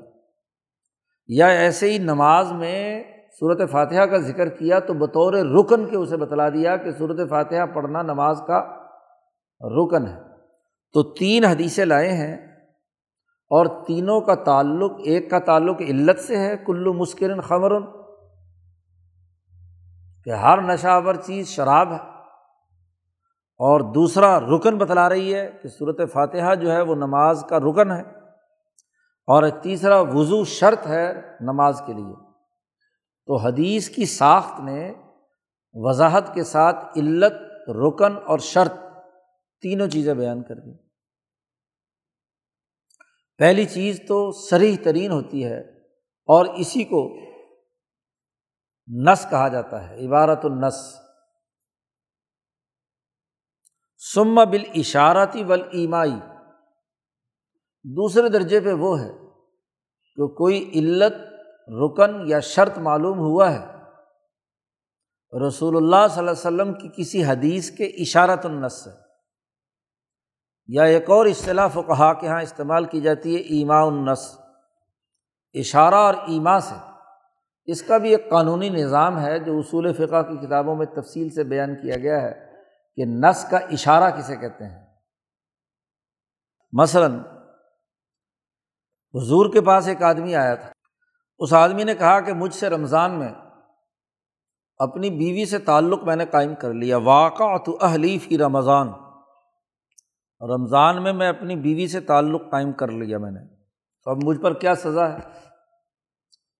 یا 1.27 1.47
ایسے 1.47 1.91
ہی 1.91 1.97
نماز 1.97 2.51
میں 2.51 3.03
صورت 3.43 3.71
فاتحہ 3.71 4.05
کا 4.05 4.17
ذکر 4.17 4.49
کیا 4.49 4.79
تو 4.79 4.93
بطور 4.93 5.33
رکن 5.33 5.85
کے 5.89 5.97
اسے 5.97 6.17
بتلا 6.17 6.49
دیا 6.49 6.77
کہ 6.77 6.91
صورت 6.91 7.29
فاتحہ 7.29 7.65
پڑھنا 7.73 8.01
نماز 8.01 8.41
کا 8.47 8.59
رکن 9.61 10.07
ہے۔ 10.07 10.21
تو 10.93 11.03
تین 11.03 11.45
حدیثیں 11.45 11.85
لائے 11.85 12.11
ہیں 12.11 12.37
اور 13.49 13.65
تینوں 13.87 14.21
کا 14.21 14.35
تعلق، 14.35 14.91
ایک 15.05 15.29
کا 15.29 15.39
تعلق 15.39 15.81
علت 15.81 16.19
سے 16.19 16.37
ہے، 16.37 16.57
کلو 16.57 16.93
مسکرن 16.93 17.41
خمرن، 17.41 17.83
کہ 20.23 20.29
ہر 20.29 20.61
نشاور 20.61 21.15
چیز 21.15 21.47
شراب 21.47 21.91
ہے۔ 21.91 21.99
اور 23.57 23.79
دوسرا 23.79 24.39
رکن 24.39 24.77
بتلا 24.77 25.09
رہی 25.09 25.35
ہے 25.35 25.51
کہ 25.63 25.69
صورت 25.69 26.01
فاتحہ 26.13 26.55
جو 26.55 26.71
ہے 26.71 26.81
وہ 26.81 26.95
نماز 26.95 27.45
کا 27.49 27.59
رکن 27.59 27.91
ہے۔ 27.91 28.01
اور 29.27 29.49
تیسرا 29.49 29.99
وضو 29.99 30.43
شرط 30.43 30.87
ہے 30.87 31.13
نماز 31.41 31.81
کے 31.85 31.93
لیے۔ 31.93 32.32
تو 33.27 33.37
حدیث 33.37 33.89
کی 33.89 34.05
ساخت 34.05 34.59
نے 34.59 34.93
وضاحت 35.73 36.33
کے 36.33 36.43
ساتھ 36.43 36.99
علت، 36.99 37.33
رکن 37.69 38.17
اور 38.27 38.39
شرط 38.39 38.73
تینوں 39.63 39.87
چیزیں 39.87 40.13
بیان 40.13 40.43
کر 40.43 40.55
دیں 40.55 40.73
پہلی 43.39 43.65
چیز 43.65 44.01
تو 44.07 44.31
سریح 44.31 44.75
ترین 44.83 45.11
ہوتی 45.11 45.45
ہے 45.45 45.59
اور 46.29 46.45
اسی 46.45 46.83
کو 46.83 47.01
نس 48.87 49.25
کہا 49.29 49.47
جاتا 49.47 49.89
ہے، 49.89 50.05
عبارت 50.07 50.45
النس۔ 50.45 50.75
سم 54.13 54.35
بال 54.35 54.63
اشارتی 54.75 55.43
ول 55.43 55.61
ایمائی 55.71 56.15
دوسرے 57.85 58.29
درجے 58.29 58.59
پہ 58.59 58.73
وہ 58.73 58.99
ہے 58.99 59.11
کہ 60.17 60.27
کوئی 60.27 60.71
علت 60.79 61.13
رکن 61.67 62.21
یا 62.25 62.39
شرط 62.39 62.77
معلوم 62.77 63.19
ہوا 63.19 63.51
ہے۔ 63.51 63.73
رسول 65.47 65.75
اللہ 65.75 66.07
صلی 66.09 66.19
اللہ 66.19 66.31
علیہ 66.31 66.71
وسلم 66.71 66.73
کی 66.73 66.89
کسی 66.95 67.25
حدیث 67.25 67.71
کے 67.71 67.83
اشارت 67.83 68.45
النس 68.45 68.73
سے۔ 68.73 68.89
یا 70.67 70.83
ایک 70.83 71.09
اور 71.09 71.25
اصطلاح 71.25 71.67
و 71.75 71.81
کہا 71.81 72.13
کہ 72.13 72.25
یہاں 72.25 72.41
استعمال 72.41 72.85
کی 72.85 73.01
جاتی 73.01 73.35
ہے 73.35 73.39
ایما 73.39 73.81
النس 73.81 74.39
اشارہ 75.53 75.95
اور 75.95 76.13
ایما 76.13 76.59
سے۔ 76.59 76.75
اس 77.65 77.81
کا 77.81 77.97
بھی 77.97 78.11
ایک 78.11 78.29
قانونی 78.29 78.69
نظام 78.69 79.19
ہے 79.19 79.39
جو 79.39 79.59
اصول 79.59 79.93
فقہ 79.93 80.21
کی 80.21 80.47
کتابوں 80.47 80.75
میں 80.75 80.85
تفصیل 80.85 81.29
سے 81.29 81.43
بیان 81.43 81.75
کیا 81.75 81.97
گیا 81.97 82.21
ہے 82.21 82.53
کہ 82.95 83.05
نس 83.05 83.45
کا 83.49 83.57
اشارہ 83.57 84.19
کسے 84.19 84.35
کہتے 84.35 84.65
ہیں۔ 84.65 84.87
مثلاً، 86.73 87.19
حضور 89.13 89.53
کے 89.53 89.61
پاس 89.61 89.87
ایک 89.87 90.03
آدمی 90.03 90.35
آیا 90.35 90.55
تھا۔ 90.55 90.72
اس 91.43 91.53
آدمی 91.53 91.83
نے 91.83 91.95
کہا 91.95 92.19
کہ 92.19 92.33
مجھ 92.33 92.53
سے 92.53 92.69
رمضان 92.69 93.19
میں 93.19 93.33
اپنی 94.77 95.09
بیوی 95.09 95.45
سے 95.45 95.59
تعلق 95.59 96.03
میں 96.03 96.15
نے 96.15 96.25
قائم 96.25 96.55
کر 96.55 96.73
لیا 96.73 96.97
واقع 96.97 97.57
تو 97.57 97.77
اہلیف 97.81 98.27
ہی 98.31 98.37
رمضان۔ 98.37 98.87
رمضان 100.41 101.03
میں 101.03 101.13
میں 101.13 101.29
اپنی 101.29 101.55
بیوی 101.55 101.87
سے 101.87 101.99
تعلق 101.99 102.41
قائم 102.51 102.71
کر 102.71 102.87
لیا 102.87 103.17
میں 103.17 103.31
نے۔ 103.31 103.39
تو 104.03 104.11
اب 104.11 104.17
مجھ 104.23 104.39
پر 104.39 104.53
کیا 104.53 104.75
سزا 104.75 105.13
ہے؟ 105.13 105.19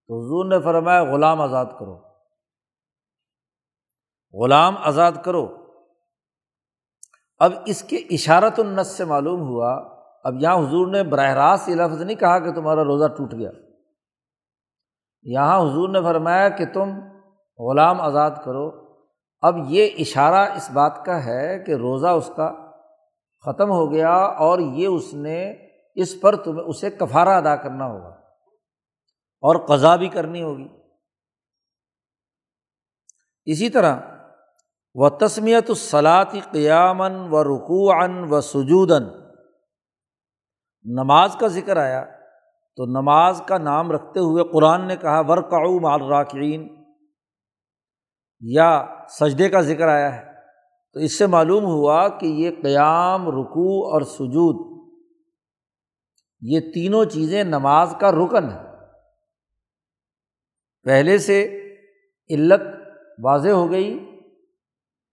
تو 0.08 0.26
حضور 0.26 0.46
نے 0.46 0.62
فرمایا، 0.62 1.04
غلام 1.04 1.42
آزاد 1.42 1.66
کرو۔ 1.80 2.02
غلام 4.44 4.78
آزاد 4.78 5.12
کرو۔ 5.26 5.56
اب 7.38 7.52
اس 7.66 7.84
کے 7.84 7.96
اشارت 7.96 8.60
النس 8.60 8.88
سے 8.88 9.06
معلوم 9.06 9.42
ہوا، 9.42 9.72
اب 10.24 10.34
یہاں 10.40 10.58
حضور 10.58 10.88
نے 10.88 11.04
براہ 11.04 11.34
راست 11.34 11.70
یہ 11.70 11.76
لفظ 11.76 12.02
نہیں 12.02 12.18
کہا 12.18 12.40
کہ 12.40 12.52
تمہارا 12.52 12.84
روزہ 12.84 13.08
ٹوٹ 13.08 13.34
گیا۔ 13.34 13.50
یہاں 15.24 15.60
حضور 15.62 15.90
نے 15.90 16.02
فرمایا 16.02 16.50
کہ 16.50 16.66
تم 16.74 16.90
غلام 17.60 18.02
آزاد 18.02 18.32
کرو۔ 18.46 18.84
اب 19.42 19.56
یہ 19.68 19.90
اشارہ 20.00 20.52
اس 20.56 20.72
بات 20.72 21.06
کا 21.06 21.26
ہے 21.26 21.64
کہ 21.64 21.72
روزہ 21.72 22.08
اس 22.08 22.32
کا 22.36 22.72
ختم 23.46 23.70
ہو 23.72 23.92
گیا 23.92 24.14
اور 24.16 24.60
یہ 24.60 24.88
اس 24.88 25.14
نے 25.14 25.52
اس 25.96 26.22
پر 26.22 26.36
تمہیں 26.36 26.66
اسے 26.66 26.90
کفارہ 26.90 27.30
ادا 27.30 27.56
کرنا 27.56 27.86
ہوگا 27.86 28.10
اور 29.42 29.56
قضا 29.68 29.96
بھی 29.96 30.10
کرنی 30.10 30.44
ہوگی۔ 30.44 30.68
اسی 33.46 33.70
طرح 33.70 33.96
و 34.94 35.10
تسمیت 35.10 35.66
الصلاطی 35.70 36.40
قیامن 36.52 37.16
و 37.16 37.44
رقوعن 37.44 38.24
و 38.30 38.42
سجودن 38.42 39.04
نماز 40.84 41.36
کا 41.40 41.48
ذکر 41.48 41.78
آیا۔ 41.78 42.06
تو 42.76 42.86
نماز 42.86 43.42
کا 43.46 43.58
نام 43.58 43.92
رکھتے 43.92 44.20
ہوئے 44.20 44.44
قرآن 44.44 44.88
نے 44.88 44.96
کہا 44.96 45.20
ورقعو 45.20 45.80
مال 45.80 46.02
راکعین 46.02 46.84
یا 48.42 48.86
سجدے 49.10 49.50
کا 49.50 49.62
ذکر 49.62 49.88
آیا 49.88 50.16
ہے۔ 50.16 50.34
تو 50.94 51.00
اس 51.00 51.18
سے 51.18 51.28
معلوم 51.28 51.66
ہوا 51.66 52.08
کہ 52.08 52.26
یہ 52.26 52.52
قیام، 52.64 53.28
رکوع 53.28 53.94
اور 53.94 54.02
سجود، 54.02 54.74
یہ 56.42 56.60
تینوں 56.74 57.06
چیزیں 57.06 57.44
نماز 57.44 57.96
کا 58.00 58.12
رکن 58.12 58.50
ہے 58.50 58.58
پہلے 60.84 61.18
سے 61.18 61.60
علت 62.30 62.62
واضح 63.24 63.50
ہو 63.50 63.72
گئی 63.72 64.20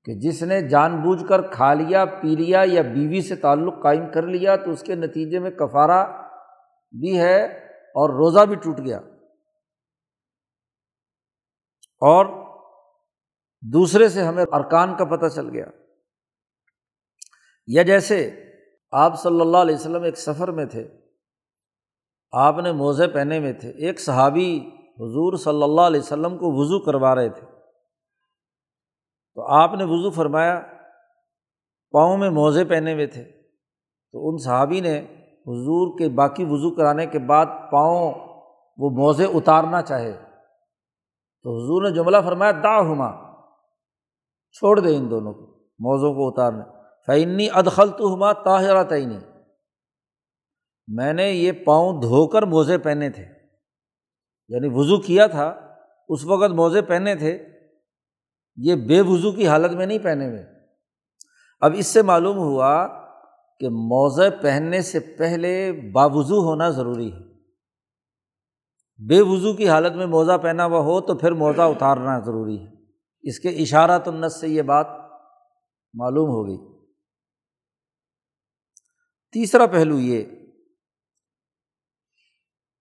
کہ 0.04 0.14
جس 0.14 0.42
نے 0.42 0.68
جان 0.68 0.96
بوجھ 0.96 1.24
کر 1.28 1.42
کھا 1.42 1.74
لیا، 1.74 2.04
پی 2.04 2.36
لیا 2.36 2.62
یا 2.66 2.82
بیوی 2.82 3.20
سے 3.20 3.36
تعلق 3.36 3.82
قائم 3.82 4.04
کر 4.14 4.22
لیا 4.22 4.56
تو 4.56 4.70
اس 4.70 4.82
کے 4.82 4.94
نتیجے 4.94 5.38
میں 5.38 5.50
کفارہ 5.50 6.19
بھی 6.90 7.20
ہے 7.20 7.44
اور 7.70 8.10
روزہ 8.10 8.46
بھی 8.46 8.56
ٹوٹ 8.56 8.78
گیا۔ 8.78 8.98
اور 12.02 12.26
دوسرے 13.60 14.08
سے 14.08 14.22
ہمیں 14.22 14.44
ارکان 14.52 14.96
کا 14.96 15.04
پتہ 15.04 15.26
چل 15.26 15.50
گیا۔ 15.50 15.66
یا 17.66 17.82
جیسے 17.82 18.44
آپ 18.90 19.22
صلی 19.22 19.40
اللہ 19.40 19.56
علیہ 19.56 19.74
وسلم 19.74 20.02
ایک 20.02 20.18
سفر 20.18 20.50
میں 20.50 20.66
تھے، 20.66 20.88
آپ 22.32 22.54
نے 22.62 22.72
موزے 22.72 23.08
پہنے 23.08 23.40
میں 23.40 23.52
تھے، 23.52 23.70
ایک 23.70 24.00
صحابی 24.00 24.58
حضور 24.86 25.36
صلی 25.36 25.62
اللہ 25.62 25.80
علیہ 25.80 26.00
وسلم 26.00 26.38
کو 26.38 26.60
وضو 26.60 26.84
کروا 26.84 27.14
رہے 27.14 27.28
تھے۔ 27.28 27.46
تو 29.34 29.42
آپ 29.46 29.70
نے 29.74 29.84
وضو 29.84 30.10
فرمایا، 30.10 30.60
پاؤں 31.90 32.16
میں 32.16 32.30
موزے 32.30 32.64
پہنے 32.64 32.92
ہوئے 32.92 33.06
تھے۔ 33.06 33.24
تو 34.12 34.28
ان 34.28 34.38
صحابی 34.38 34.80
نے 34.80 35.19
حضور 35.50 35.98
کے 35.98 36.08
باقی 36.08 36.44
وضو 36.44 36.70
کرانے 36.74 37.06
کے 37.06 37.18
بعد 37.18 37.46
پاؤں 37.72 38.12
وہ 38.76 38.90
موزے 38.90 39.24
اتارنا 39.24 39.82
چاہے۔ 39.82 40.12
تو 41.42 41.56
حضور 41.56 41.82
نے 41.82 41.96
جملہ 41.96 42.16
فرمایا 42.24 42.52
دا 42.52 42.80
ہما 42.80 43.12
چھوڑ 44.52 44.80
دے 44.80 44.96
ان 44.96 45.10
دونوں 45.10 45.32
کو، 45.32 45.46
موزوں 45.78 46.14
کو 46.14 46.28
اتارنے۔ 46.28 46.62
فعنی 47.06 47.48
ادخل 47.52 47.88
تو 47.88 48.14
ہما 48.14 48.32
طاہرہ 48.32 48.84
تعینی 48.84 49.18
میں 50.88 51.12
نے 51.12 51.30
یہ 51.30 51.52
پاؤں 51.52 52.00
دھو 52.00 52.26
کر 52.26 52.42
موزے 52.42 52.78
پہنے 52.78 53.10
تھے۔ 53.10 53.24
یعنی 54.48 54.68
وضو 54.72 54.98
کیا 54.98 55.26
تھا، 55.26 55.54
اس 56.08 56.24
وقت 56.24 56.50
موزے 56.50 56.82
پہنے 56.82 57.14
تھے۔ 57.14 57.46
یہ 58.56 58.74
بے 58.74 59.00
وضو 59.00 59.32
کی 59.32 59.48
حالت 59.48 59.72
میں 59.72 59.86
نہیں 59.86 59.98
پہنے 59.98 60.28
ہوئے۔ 60.28 60.46
اب 61.60 61.72
اس 61.76 61.86
سے 61.86 62.02
معلوم 62.02 62.38
ہوا 62.38 62.99
کہ 63.60 63.68
موزے 63.68 64.30
پہننے 64.42 64.82
سے 64.82 65.00
پہلے 65.00 65.72
باوضو 65.92 66.40
ہونا 66.40 66.70
ضروری 66.70 67.12
ہے۔ 67.12 67.30
بے 69.06 69.20
وضو 69.20 69.52
کی 69.52 69.68
حالت 69.68 69.92
میں 69.92 70.06
موزہ 70.06 70.38
پہنا 70.42 70.64
ہوا 70.64 70.80
ہو 70.80 71.00
تو 71.00 71.14
پھر 71.14 71.32
موزہ 71.32 71.62
اتارنا 71.62 72.18
ضروری 72.18 72.58
ہے۔ 72.58 72.66
اس 73.22 73.40
کے 73.40 73.48
اشارہ 73.48 73.98
تنس 73.98 74.40
سے 74.40 74.48
یہ 74.48 74.62
بات 74.62 74.86
معلوم 75.94 76.30
ہو 76.30 76.46
گئی۔ 76.46 76.80
تیسرا 79.32 79.66
پہلو 79.66 79.98
یہ 79.98 80.24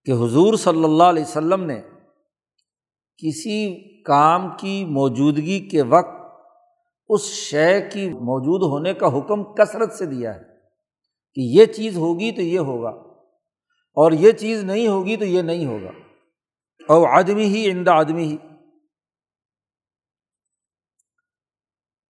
کہ 0.05 0.11
حضور 0.11 0.53
صلی 0.53 0.84
اللہ 0.84 1.03
علیہ 1.03 1.23
وسلم 1.23 1.63
نے 1.63 1.82
کسی 3.17 3.80
کام 4.03 4.49
کی 4.57 4.86
موجودگی 4.86 5.69
کے 5.69 5.82
وقت 5.82 6.41
اس 7.09 7.21
شے 7.21 7.89
کی 7.93 8.09
موجود 8.09 8.61
ہونے 8.63 8.93
کا 8.93 9.07
حکم 9.07 9.43
کثرت 9.43 9.93
سے 9.93 10.05
دیا 10.05 10.36
ہے۔ 10.36 10.49
کہ 11.34 11.41
یہ 11.41 11.65
چیز 11.65 11.97
ہوگی 11.97 12.32
تو 12.32 12.41
یہ 12.41 12.59
ہوگا 12.59 12.89
اور 13.93 14.11
یہ 14.11 14.32
چیز 14.32 14.63
نہیں 14.63 14.88
ہوگی 14.88 15.17
تو 15.17 15.25
یہ 15.25 15.41
نہیں 15.41 15.65
ہوگا۔ 15.65 15.89
اور 16.88 17.07
آدمی 17.07 17.45
ہی 17.45 17.71
اندہ 17.71 17.91
آدمی 17.91 18.23
ہی۔ 18.23 18.38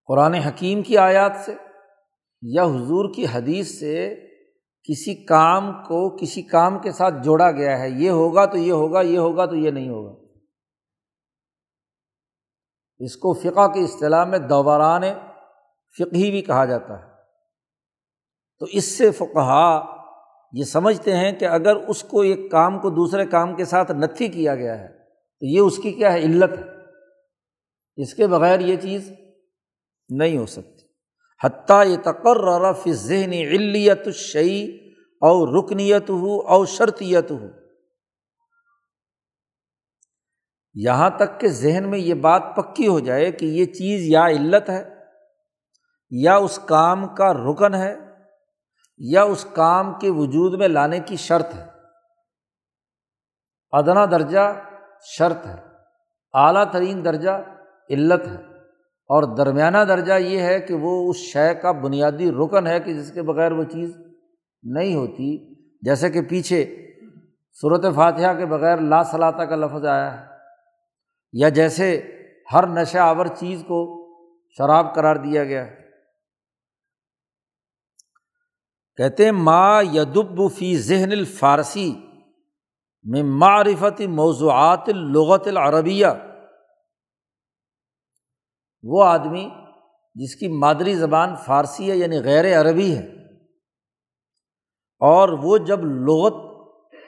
قرآن 0.05 0.33
حکیم 0.33 0.81
کی 0.81 0.97
آیات 0.97 1.31
سے 1.45 1.55
یا 2.41 2.63
حضور 2.63 3.13
کی 3.13 3.25
حدیث 3.31 3.79
سے 3.79 4.15
کسی 4.83 5.25
کام 5.25 5.71
کو 5.71 6.17
کسی 6.17 6.41
کام 6.41 6.79
کے 6.79 6.91
ساتھ 6.91 7.15
جوڑا 7.23 7.51
گیا 7.51 7.79
ہے، 7.79 7.89
یہ 7.89 8.09
ہوگا 8.09 8.45
تو 8.45 8.57
یہ 8.57 8.71
ہوگا 8.71 9.01
یہ 9.01 9.17
ہوگا 9.17 9.45
تو 9.45 9.55
یہ 9.55 9.71
نہیں 9.71 9.89
ہوگا۔ 9.89 10.25
اس 12.99 13.15
کو 13.15 13.33
فقہ 13.33 13.67
کی 13.67 13.83
اصطلاح 13.83 14.25
میں 14.25 14.39
دوران 14.39 15.01
فقہی 15.99 16.31
بھی 16.31 16.41
کہا 16.41 16.65
جاتا 16.65 16.99
ہے۔ 16.99 17.18
تو 18.59 18.65
اس 18.69 18.97
سے 18.97 19.11
فقہا 19.11 19.85
یہ 20.53 20.63
سمجھتے 20.63 21.17
ہیں 21.17 21.31
کہ 21.31 21.45
اگر 21.45 21.75
اس 21.75 22.03
کو 22.03 22.21
ایک 22.21 22.51
کام 22.51 22.79
کو 22.79 22.89
دوسرے 22.89 23.25
کام 23.25 23.55
کے 23.55 23.65
ساتھ 23.65 23.91
نتھی 23.91 24.27
کیا 24.27 24.55
گیا 24.55 24.79
ہے، 24.79 24.87
تو 24.87 25.45
یہ 25.45 25.59
اس 25.59 25.77
کی 25.77 25.91
کیا 25.91 26.13
ہے، 26.13 26.19
علت 26.19 26.57
ہے۔ 26.57 26.63
اس 27.97 28.13
کے 28.13 28.27
بغیر 28.27 28.59
یہ 28.59 28.75
چیز 28.75 29.11
نہیں 30.09 30.37
ہو 30.37 30.45
سکتی۔ 30.45 30.87
حتیٰ 31.43 31.87
یہ 31.87 31.97
تقرر 31.97 32.73
فی 32.73 32.91
ذہنی 32.91 33.47
علیت 33.47 34.01
الشعی 34.05 34.75
اور 35.21 35.63
رکنیت 35.63 36.09
ہو 36.09 36.41
اور 36.41 36.65
شرطیت 36.65 37.31
ہو 37.31 37.47
یہاں 40.73 41.09
تک 41.09 41.39
کہ 41.39 41.47
ذہن 41.47 41.89
میں 41.89 41.99
یہ 41.99 42.13
بات 42.13 42.43
پکی 42.55 42.87
ہو 42.87 42.99
جائے 42.99 43.31
کہ 43.31 43.45
یہ 43.45 43.65
چیز 43.65 44.01
یا 44.03 44.27
علت 44.27 44.69
ہے 44.69 44.95
یا 46.09 46.35
اس 46.35 46.59
کام 46.65 47.07
کا 47.07 47.33
رکن 47.33 47.73
ہے 47.73 48.08
یا 48.99 49.23
اس 49.23 49.45
کام 49.53 49.93
کے 49.93 50.09
وجود 50.09 50.59
میں 50.59 50.67
لانے 50.67 50.99
کی 50.99 51.15
شرط 51.15 51.55
ہے۔ 51.55 51.65
ادنا 53.71 54.05
درجہ 54.05 54.53
شرط 55.01 55.45
ہے، 55.45 55.55
اعلیٰ 56.33 56.71
ترین 56.71 57.05
درجہ 57.05 57.29
علت 57.89 58.27
ہے۔ 58.27 58.49
اور 59.09 59.35
درمیانہ 59.35 59.77
درجہ 59.77 60.13
یہ 60.13 60.39
ہے 60.39 60.59
کہ 60.59 60.73
وہ 60.73 61.09
اس 61.09 61.15
شے 61.15 61.55
کا 61.55 61.71
بنیادی 61.71 62.31
رکن 62.31 62.67
ہے 62.67 62.79
کہ 62.79 62.93
جس 62.93 63.11
کے 63.11 63.21
بغیر 63.21 63.51
وہ 63.51 63.63
چیز 63.63 63.97
نہیں 64.63 64.95
ہوتی۔ 64.95 65.53
جیسے 65.81 66.09
کہ 66.09 66.21
پیچھے 66.21 66.87
صورت 67.61 67.85
فاتحہ 67.95 68.33
کے 68.37 68.45
بغیر 68.45 68.77
لا 68.77 69.03
صلاح 69.03 69.31
کا 69.31 69.55
لفظ 69.55 69.85
آیا 69.85 70.21
ہے۔ 70.21 70.25
یا 71.33 71.49
جیسے 71.49 72.17
ہر 72.53 72.67
نشہ 72.67 72.97
آور 72.97 73.25
چیز 73.25 73.63
کو 73.67 74.05
شراب 74.57 74.95
قرار 74.95 75.15
دیا 75.15 75.43
گیا 75.43 75.67
ہے۔ 75.67 75.78
کہتے 78.99 79.31
ما 79.31 79.81
یدب 79.83 80.39
فی 80.57 80.75
ذہن 80.77 81.11
الفارسی 81.11 81.89
میں 83.05 83.23
معرفت 83.23 84.01
موضوعات 84.15 84.89
الغت 84.89 85.47
العربیہ۔ 85.47 86.07
وہ 88.83 89.03
آدمی 89.03 89.47
جس 90.15 90.35
کی 90.35 90.47
مادری 90.57 90.95
زبان 90.95 91.35
فارسی 91.35 91.89
ہے 91.91 91.97
یعنی 91.97 92.21
غیر 92.23 92.45
عربی 92.61 92.91
ہے، 92.95 93.05
اور 95.01 95.29
وہ 95.43 95.57
جب 95.65 95.85
لغت 96.05 96.45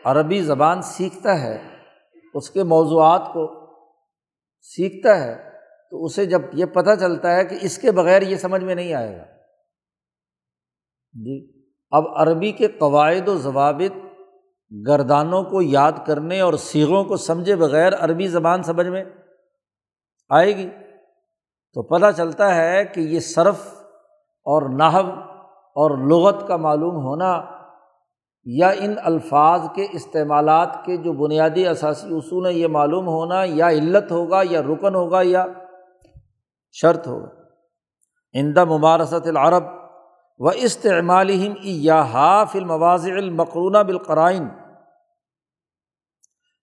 عربی 0.06 0.42
زبان 0.44 0.82
سیکھتا 0.82 1.40
ہے، 1.42 1.56
اس 2.36 2.50
کے 2.50 2.64
موضوعات 2.66 3.34
کو 3.34 3.48
سیکھتا 4.70 5.20
ہے، 5.24 5.34
تو 5.92 6.06
اسے 6.06 6.26
جب 6.26 6.42
یہ 6.54 6.66
پتہ 6.74 6.96
چلتا 7.00 7.36
ہے 7.36 7.46
کہ 7.46 7.56
اس 7.62 7.78
کے 7.78 7.92
بغیر 7.92 8.22
یہ 8.22 8.38
سمجھ 8.40 8.64
میں 8.64 8.76
نہیں 8.76 8.94
آئے 8.94 9.18
گا۔ 9.18 9.26
جی۔ 11.14 11.61
اب 11.92 12.04
عربی 12.16 12.52
کے 12.52 12.68
قواعد 12.68 13.28
و 13.28 13.38
ضوابط 13.38 13.98
گردانوں 14.88 15.44
کو 15.44 15.62
یاد 15.62 15.92
کرنے 16.06 16.40
اور 16.40 16.54
سیغوں 16.54 17.04
کو 17.04 17.18
سمجھے 17.18 17.56
بغیر 17.56 17.94
عربی 17.96 18.28
زبان 18.28 18.64
سمجھ 18.64 18.88
میں 18.88 19.04
آئے 20.30 20.58
گی۔ 20.58 20.70
تو 21.74 21.84
پتہ 21.84 22.06
چلتا 22.18 22.56
ہے 22.56 22.86
کہ 22.86 23.00
یہ 23.00 23.20
صرف 23.20 23.74
اور 24.44 24.70
نحو 24.70 25.10
اور 25.76 25.98
لغت 25.98 26.48
کا 26.48 26.58
معلوم 26.58 26.96
ہونا 26.96 27.42
یا 28.44 28.70
ان 28.70 28.96
الفاظ 29.04 29.62
کے 29.76 29.88
استعمالات 29.92 30.86
کے 30.86 30.98
جو 30.98 31.14
بنیادی 31.14 31.68
اثاثی 31.68 32.08
اصول 32.08 32.46
ہیں، 32.46 32.54
یہ 32.54 32.68
معلوم 32.68 33.08
ہونا 33.08 33.44
یا 33.44 33.70
علت 33.70 34.12
ہوگا 34.12 34.42
یا 34.50 34.62
رکن 34.62 34.96
ہوگا 34.96 35.22
یا 35.24 35.46
شرط 36.72 37.08
ہوگا۔ 37.08 37.28
اندہ 38.34 38.66
مبارست 38.66 39.28
العرب 39.28 39.81
و 40.42 40.50
استعمال 40.50 41.30
یا 41.64 42.02
حاف 42.02 42.56
المواز 42.56 43.06
المقرونہ 43.06 43.78
بالقرائن۔ 43.78 44.48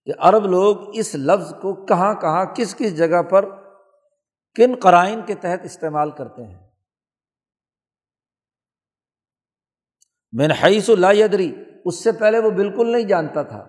کہ 0.05 0.12
عرب 0.18 0.47
لوگ 0.47 0.76
اس 0.93 1.14
لفظ 1.14 1.55
کو 1.55 1.87
کہاں 1.87 2.14
کہاں، 2.14 2.45
کس 2.45 2.74
کس 2.74 2.97
جگہ 2.97 3.22
پر، 3.22 3.51
کن 4.55 4.74
قرائن 4.83 5.20
کے 5.26 5.35
تحت 5.35 5.61
استعمال 5.62 6.11
کرتے 6.11 6.45
ہیں۔ 6.45 6.70
بن 10.33 10.51
حیث 10.51 10.91
یدری، 11.12 11.55
اس 11.85 12.05
سے 12.05 12.12
پہلے 12.12 12.39
وہ 12.39 12.51
بالکل 12.51 12.93
نہیں 12.93 13.03
جانتا 13.03 13.43
تھا، 13.43 13.66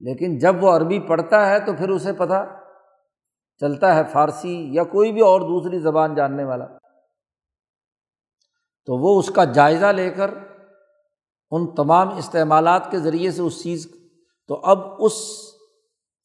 لیکن 0.00 0.38
جب 0.38 0.64
وہ 0.64 0.76
عربی 0.76 1.00
پڑھتا 1.00 1.50
ہے 1.50 1.60
تو 1.60 1.72
پھر 1.72 1.88
اسے 1.88 2.12
پتہ 2.12 2.58
چلتا 3.60 3.94
ہے 3.94 4.02
فارسی 4.12 4.74
یا 4.74 4.84
کوئی 4.84 5.12
بھی 5.12 5.20
اور 5.20 5.40
دوسری 5.40 5.78
زبان 5.78 6.14
جاننے 6.14 6.44
والا۔ 6.44 6.75
تو 8.86 8.96
وہ 8.96 9.18
اس 9.18 9.28
کا 9.34 9.44
جائزہ 9.44 9.86
لے 9.86 10.10
کر 10.10 10.30
ان 11.50 11.74
تمام 11.74 12.16
استعمالات 12.16 12.90
کے 12.90 12.98
ذریعے 12.98 13.30
سے 13.30 13.42
اس 13.42 13.62
چیز 13.62 13.88
تو 14.48 14.54
اب 14.54 14.78
اس 14.98 15.12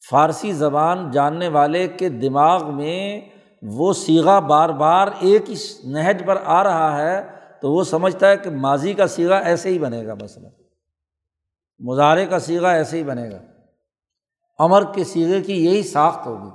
فارسی 0.09 0.51
زبان 0.51 1.12
جاننے 1.12 1.47
والے 1.47 1.88
کے 1.88 2.09
دماغ 2.09 2.76
میں 2.76 3.22
وہ 3.62 3.93
سیگا 3.93 4.39
بار 4.39 4.70
بار 4.70 5.07
ایک 5.20 5.49
ہی 5.49 5.55
نہج 5.84 6.24
پر 6.26 6.38
آ 6.43 6.64
رہا 6.64 7.01
ہے، 7.01 7.38
تو 7.62 7.72
وہ 7.72 7.84
سمجھتا 7.84 8.30
ہے 8.30 8.38
کہ 8.38 8.49
ماضی 8.49 8.93
کا 8.93 9.07
سیگا 9.07 9.38
ایسے 9.38 9.70
ہی 9.70 9.80
بنے 9.80 10.07
گا 10.07 10.14
مثلاً۔ 10.14 10.51
مظاہرے 11.80 12.26
کا 12.26 12.39
سیگا 12.39 12.72
ایسے 12.72 12.97
ہی 12.97 13.03
بنے 13.03 13.32
گا۔ 13.32 13.39
امر 14.59 14.93
کے 14.93 15.03
سیگے 15.03 15.41
کی 15.41 15.66
یہی 15.66 15.84
ساخت 15.84 16.26
ہوگی۔ 16.26 16.49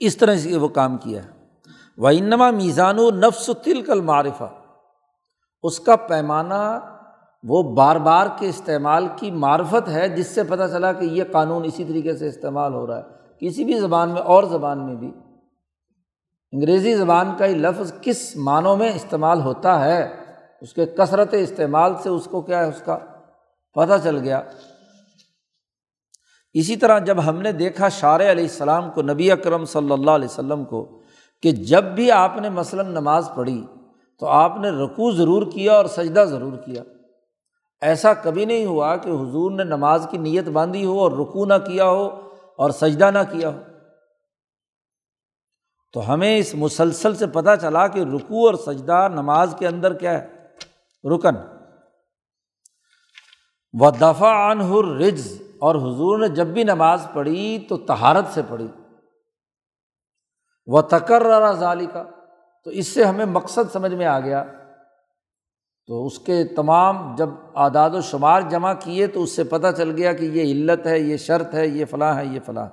اس 0.00 0.16
طرح 0.16 0.36
سے 0.36 0.56
وہ 0.56 0.68
کام 0.68 0.98
کیا 0.98 1.24
ہے۔ 1.24 1.33
وہ 1.96 2.08
انما 2.08 2.50
میزان 2.50 2.98
و 2.98 3.10
نفس 3.10 3.48
و 3.48 3.54
تل 3.54 3.82
کل 3.82 4.00
معرفہ 4.00 4.50
اس 5.62 5.80
کا 5.80 5.96
پیمانہ 5.96 6.80
وہ 7.42 7.74
بار 7.74 7.96
بار 7.96 8.26
کے 8.38 8.48
استعمال 8.48 9.08
کی 9.16 9.30
معرفت 9.30 9.88
ہے، 9.88 10.08
جس 10.08 10.26
سے 10.26 10.42
پتہ 10.42 10.62
چلا 10.72 10.92
کہ 10.92 11.04
یہ 11.04 11.24
قانون 11.32 11.64
اسی 11.64 11.84
طریقے 11.84 12.16
سے 12.16 12.28
استعمال 12.28 12.74
ہو 12.74 12.86
رہا 12.86 12.98
ہے۔ 12.98 13.02
کسی 13.38 13.64
بھی 13.64 13.80
زبان 13.80 14.10
میں، 14.10 14.22
اور 14.22 14.44
زبان 14.44 14.86
میں 14.86 14.94
بھی۔ 14.94 15.12
انگریزی 16.52 16.94
زبان 16.94 17.36
کا 17.38 17.46
ہی 17.46 17.54
لفظ 17.54 17.92
کس 18.00 18.36
معنوں 18.36 18.76
میں 18.76 18.92
استعمال 18.94 19.40
ہوتا 19.40 19.84
ہے؟ 19.84 20.14
اس 20.60 20.72
کے 20.72 20.86
کثرت 20.86 21.28
استعمال 21.32 21.92
سے 22.02 22.08
اس 22.08 22.28
کو 22.30 22.40
کیا 22.40 22.58
ہے؟ 22.58 22.68
اس 22.68 22.82
کا 22.84 22.98
پتہ 23.74 23.92
چل 24.04 24.18
گیا۔ 24.18 24.42
اسی 26.52 26.76
طرح 26.76 26.98
جب 26.98 27.26
ہم 27.26 27.42
نے 27.42 27.52
دیکھا 27.52 27.88
شار 27.88 28.20
علیہ 28.20 28.44
السلام 28.44 28.90
کو، 28.90 29.02
نبی 29.02 29.30
اکرم 29.30 29.64
صلی 29.64 29.92
اللہ 29.92 30.10
علیہ 30.10 30.28
وسلم 30.28 30.64
کو 30.64 31.00
کہ 31.44 31.52
جب 31.52 31.84
بھی 31.84 32.10
آپ 32.10 32.36
نے 32.36 32.48
مثلاً 32.48 32.86
نماز 32.86 33.30
پڑھی 33.34 33.66
تو 34.18 34.26
آپ 34.26 34.56
نے 34.56 34.70
رقو 34.70 35.12
ضرور 35.12 35.42
کیا 35.42 35.72
اور 35.72 35.84
سجدہ 35.84 36.20
ضرور 36.20 36.52
کیا۔ 36.52 36.82
ایسا 37.80 38.14
کبھی 38.14 38.44
نہیں 38.44 38.66
ہوا 38.66 38.96
کہ 38.96 39.10
حضور 39.10 39.50
نے 39.50 39.64
نماز 39.64 40.06
کی 40.10 40.18
نیت 40.18 40.48
باندھی 40.48 40.84
ہو 40.84 41.00
اور 41.00 41.12
رکو 41.12 41.46
نہ 41.46 41.54
کیا 41.66 41.84
ہو 41.84 42.30
اور 42.56 42.70
سجدہ 42.70 43.10
نہ 43.10 43.18
کیا 43.30 43.48
ہو۔ 43.48 43.60
تو 45.92 46.14
ہمیں 46.14 46.38
اس 46.38 46.54
مسلسل 46.54 47.14
سے 47.14 47.26
پتہ 47.26 47.50
چلا 47.60 47.86
کہ 47.86 48.00
رکو 48.00 48.46
اور 48.46 48.54
سجدہ 48.54 49.08
نماز 49.08 49.54
کے 49.58 49.66
اندر 49.66 49.92
کیا 49.92 50.22
ہے۔ 50.22 50.28
رکن۔ 51.14 51.36
و 53.72 53.90
دفاع 53.90 54.52
عنہر 54.52 54.96
رجز 54.96 55.42
اور 55.58 55.74
حضور 55.74 56.18
نے 56.18 56.28
جب 56.28 56.46
بھی 56.46 56.64
نماز 56.64 57.06
پڑھی 57.12 57.66
تو 57.68 57.76
تہارت 57.76 58.24
سے 58.30 58.40
پڑھی۔ 58.48 58.68
وہ 60.66 60.80
تکرا 60.82 61.52
ظالی 61.52 61.86
کا 61.86 62.04
تو 62.64 62.70
اس 62.70 62.86
سے 62.86 63.04
ہمیں 63.04 63.24
مقصد 63.24 63.72
سمجھ 63.72 63.94
میں 63.94 64.06
آ 64.06 64.20
گیا۔ 64.20 64.44
تو 65.86 66.06
اس 66.06 66.18
کے 66.18 66.44
تمام 66.44 67.14
جب 67.14 67.28
اعداد 67.54 67.90
و 67.90 68.00
شمار 68.00 68.40
جمع 68.40 68.72
کیے 68.80 69.06
تو 69.06 69.22
اس 69.22 69.36
سے 69.36 69.44
پتہ 69.44 69.66
چل 69.76 69.90
گیا 69.90 70.12
کہ 70.12 70.24
یہ 70.24 70.52
علت 70.52 70.86
ہے، 70.86 70.98
یہ 70.98 71.16
شرط 71.16 71.54
ہے، 71.54 71.66
یہ 71.66 71.84
فلاں 71.84 72.16
ہے، 72.16 72.26
یہ 72.26 72.40
فلاں۔ 72.46 72.66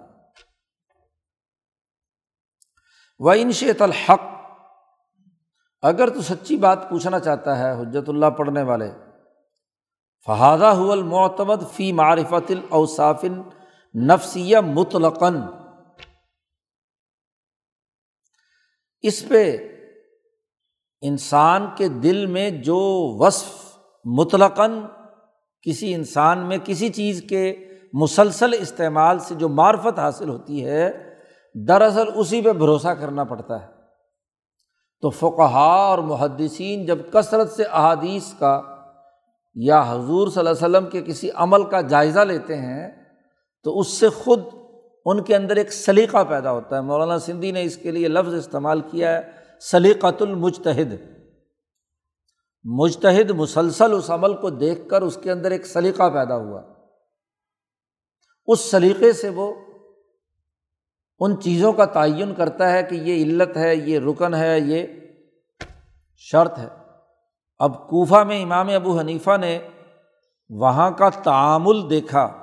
و 3.20 3.30
انشیت 3.30 3.82
الحق۔ 3.82 4.22
اگر 5.82 6.10
تو 6.10 6.22
سچی 6.22 6.58
بات 6.58 6.90
پوچھنا 6.90 7.20
چاہتا 7.20 7.60
ہے 7.60 7.82
حجرت 7.82 8.10
اللہ 8.10 8.26
پڑھنے 8.26 8.64
والے 8.64 8.92
فہادہ 10.26 10.66
المعتمد 10.66 11.62
فی 11.72 11.92
معرفت 11.92 12.52
الاوصافن 12.52 13.42
نفسیہ 13.96 14.58
مطلقن 14.58 15.61
اس 19.02 19.28
پہ 19.28 19.58
انسان 21.02 21.66
کے 21.78 21.88
دل 21.88 22.26
میں 22.26 22.50
جو 22.50 22.78
وصف 23.20 23.76
مطلقاً 24.06 24.80
کسی 25.62 25.94
انسان 25.94 26.40
میں 26.40 26.58
کسی 26.64 26.90
چیز 26.90 27.24
کے 27.30 27.56
مسلسل 27.94 28.54
استعمال 28.54 29.20
سے 29.20 29.36
جو 29.36 29.50
معرفت 29.50 30.00
حاصل 30.00 30.30
ہوتی 30.30 30.66
ہے، 30.66 31.14
دراصل 31.68 32.10
اسی 32.16 32.42
پہ 32.42 32.52
بھروسہ 32.52 32.88
کرنا 32.88 33.24
پڑتا 33.24 33.62
ہے۔ 33.62 33.68
تو 35.02 35.10
فقہا 35.10 35.74
اور 35.74 36.00
محدثین 36.00 36.86
جب 36.86 36.98
کثرت 37.14 37.52
سے 37.52 37.64
احادیث 37.64 38.34
کا 38.34 38.62
یا 39.56 39.84
حضور 39.88 40.28
صلی 40.28 40.48
اللہ 40.48 40.66
علیہ 40.66 40.78
وسلم 40.78 40.90
کے 40.90 41.02
کسی 41.02 41.30
عمل 41.36 41.64
کا 41.64 41.82
جائزہ 41.82 42.20
لیتے 42.20 42.56
ہیں، 42.56 43.04
تو 43.64 43.80
اس 43.80 43.88
سے 43.88 44.10
خود 44.10 44.44
ان 45.06 45.24
کے 45.24 45.36
اندر 45.36 45.56
ایک 45.56 45.74
سلیقہ 45.74 46.24
پیدا 46.24 46.52
ہوتا 46.52 46.76
ہے۔ 46.76 46.82
مولانا 46.82 47.20
سندھی 47.20 47.52
نے 47.52 47.64
اس 47.64 47.78
کے 47.78 47.92
لیے 47.92 48.08
لفظ 48.08 48.34
استعمال 48.34 48.82
کیا 48.82 49.18
ہے 49.18 49.32
سلیقت 49.62 50.22
المجتہد۔ 50.22 50.94
مجتہد 52.64 53.32
مسلسل 53.32 53.94
اس 53.94 54.10
عمل 54.10 54.36
کو 54.36 54.50
دیکھ 54.50 54.90
کر 54.90 55.02
اس 55.02 55.18
کے 55.24 55.32
اندر 55.32 55.52
ایک 55.52 55.66
سلیقہ 55.66 56.10
پیدا 56.10 56.36
ہوا۔ 56.36 56.62
اس 58.48 58.72
سلیقے 58.72 59.14
سے 59.14 59.30
وہ 59.30 59.54
ان 61.20 61.40
چیزوں 61.42 61.74
کا 61.74 61.86
تعین 61.86 62.36
کرتا 62.36 62.72
ہے 62.72 62.84
کہ 62.84 62.96
یہ 62.96 63.24
علت 63.24 63.58
ہے، 63.58 63.76
یہ 63.76 64.00
رکن 64.00 64.36
ہے، 64.36 64.60
یہ 64.60 64.88
شرط 66.18 66.58
ہے۔ 66.58 66.68
اب 67.60 67.90
کوفہ 67.90 68.24
میں 68.24 68.44
امام 68.44 68.70
ابو 68.70 69.00
حنیفہ 69.00 69.38
نے 69.38 69.60
وہاں 70.50 70.92
کا 70.92 71.10
تعامل 71.10 71.90
دیکھا۔ 71.90 72.41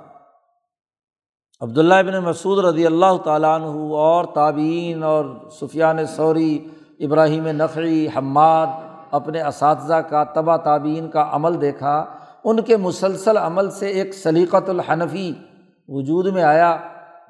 عبداللہ 1.61 1.95
ابن 1.95 2.19
مسعود 2.19 2.65
رضی 2.65 2.87
اللہ 2.87 3.17
تعالیٰ 3.25 3.55
عنہ 3.55 3.95
اور 3.95 4.25
تابعین 4.25 5.03
اور 5.03 5.25
سفیان 5.61 6.07
سوری 6.07 6.59
ابراہیم 7.01 7.47
نقری 7.47 8.09
حماد 8.17 8.67
اپنے 9.11 9.43
اساتذہ 9.43 9.95
کا 9.95 10.25
تبا 10.25 10.57
تعبین 10.57 11.11
کا 11.11 11.29
عمل 11.33 11.61
دیکھا۔ 11.61 12.05
ان 12.45 12.63
کے 12.63 12.77
مسلسل 12.77 13.37
عمل 13.37 13.71
سے 13.71 13.87
ایک 13.87 14.15
سلیقۃ 14.15 14.69
الحنفی 14.69 15.33
وجود 15.89 16.27
میں 16.27 16.43
آیا، 16.43 16.77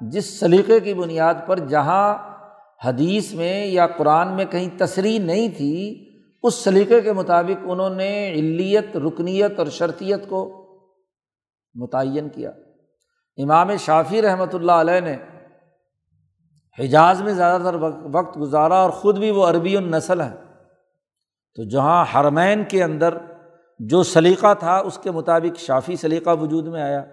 جس 0.01 0.39
سلیقے 0.39 0.79
کی 0.79 0.93
بنیاد 0.93 1.33
پر 1.45 1.59
جہاں 1.59 2.17
حدیث 2.85 3.33
میں 3.33 3.65
یا 3.65 3.87
قرآن 3.87 4.35
میں 4.35 4.45
کہیں 4.45 4.69
تصریح 4.77 5.19
نہیں 5.19 5.49
تھی، 5.49 6.05
اس 6.43 6.53
سلیقے 6.53 7.01
کے 7.01 7.13
مطابق 7.13 7.65
انہوں 7.67 7.89
نے 7.89 8.33
علیت، 8.33 8.97
رکنیت 8.97 9.59
اور 9.59 9.67
شرطیت 9.67 10.29
کو 10.29 10.65
متعین 11.75 12.29
کیا۔ 12.29 12.51
امام 13.43 13.77
شافی 13.77 14.21
رحمۃ 14.21 14.53
اللہ 14.53 14.71
علیہ 14.71 14.99
نے 14.99 15.17
حجاز 16.79 17.21
میں 17.21 17.33
زیادہ 17.33 17.61
تر 17.61 17.75
وقت 18.11 18.39
گزارا 18.39 18.75
اور 18.75 18.89
خود 18.89 19.17
بھی 19.17 19.31
وہ 19.31 19.45
عربی 19.45 19.77
النسل 19.77 20.21
ہے 20.21 20.35
تو 21.55 21.63
جہاں 21.63 22.05
حرمین 22.15 22.63
کے 22.63 22.83
اندر 22.83 23.17
جو 23.79 24.03
سلیقہ 24.03 24.53
تھا، 24.53 24.77
اس 24.77 24.97
کے 24.97 25.11
مطابق 25.11 25.59
شافی 25.59 25.95
سلیقہ 25.95 26.29
وجود 26.29 26.67
میں 26.67 26.81
آیا۔ 26.81 27.03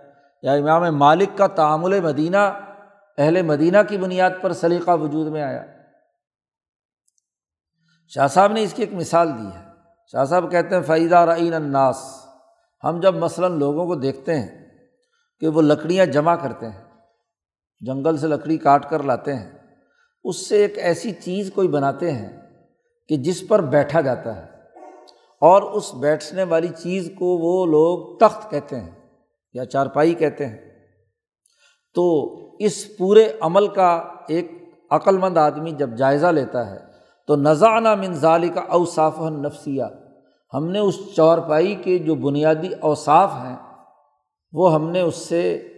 یا 0.43 0.53
امام 0.53 0.99
مالک 0.99 1.29
کا 1.37 1.47
تعامل 1.47 2.01
مدینہ، 2.01 2.59
اہل 3.19 3.43
مدینہ 3.43 3.77
کی 3.89 3.99
بنیاد 3.99 4.31
پر 4.41 4.53
سلیقہ 4.53 4.91
وجود 4.91 5.27
میں 5.27 5.43
آیا۔ 5.43 5.65
شاہ 8.09 8.27
صاحب 8.27 8.53
نے 8.53 8.63
اس 8.63 8.73
کی 8.73 8.83
ایک 8.83 8.93
مثال 8.93 9.39
دی 9.39 9.47
ہے۔ 9.47 9.65
شاہ 10.13 10.25
صاحب 10.25 10.51
کہتے 10.51 10.75
ہیں 10.75 10.83
فائدہ 10.83 11.17
رعین 11.17 11.55
الناس، 11.55 12.27
ہم 12.85 13.01
جب 13.01 13.15
مثلاً 13.15 13.59
لوگوں 13.59 13.87
کو 13.87 13.95
دیکھتے 13.95 14.41
ہیں 14.41 14.66
کہ 15.41 15.49
وہ 15.49 15.63
لکڑیاں 15.63 16.07
جمع 16.07 16.35
کرتے 16.35 16.67
ہیں، 16.67 16.85
جنگل 17.81 18.17
سے 18.17 18.27
لکڑی 18.27 18.59
کاٹ 18.59 18.91
کر 18.91 19.03
لاتے 19.03 19.35
ہیں۔ 19.35 19.53
اس 20.25 20.49
سے 20.49 20.57
ایک 20.57 20.79
ایسی 20.79 21.13
چیز 21.13 21.51
کوئی 21.55 21.69
بناتے 21.69 22.13
ہیں 22.13 22.41
کہ 23.09 23.17
جس 23.17 23.49
پر 23.49 23.61
بیٹھا 23.61 24.01
جاتا 24.01 24.37
ہے۔ 24.37 24.47
اور 25.41 25.63
اس 25.63 25.95
بیٹھنے 25.95 26.43
والی 26.43 26.69
چیز 26.69 27.11
کو 27.19 27.27
وہ 27.27 27.67
لوگ 27.67 28.19
تخت 28.19 28.51
کہتے 28.51 28.81
ہیں 28.81 28.91
یا 29.55 29.65
چارپائی 29.65 30.15
کہتے 30.15 30.47
ہیں۔ 30.47 30.59
تو 31.95 32.25
اس 32.59 32.97
پورے 32.97 33.33
عمل 33.41 33.69
کا 33.69 34.03
ایک 34.29 34.51
عقل 34.91 35.19
مند 35.19 35.39
آدمی 35.39 35.71
جب 35.71 35.91
جائزہ 35.91 36.27
لیتا 36.27 36.71
ہے، 36.71 36.79
تو 37.27 37.37
نذانہ 37.37 37.95
منظالی 37.95 38.49
کا 38.49 38.61
اوصاف 38.61 39.21
نفسیہ 39.21 39.83
ہم 40.55 40.67
نے 40.71 40.79
اس 40.79 40.95
چارپائی 41.17 41.75
کے 41.75 41.99
جو 41.99 42.15
بنیادی 42.15 42.69
اوصاف 42.81 43.33
ہیں 43.33 43.57
وہ 44.53 44.75
ہم 44.75 44.91
نے 44.91 45.01
اس 45.01 45.17
سے 45.17 45.69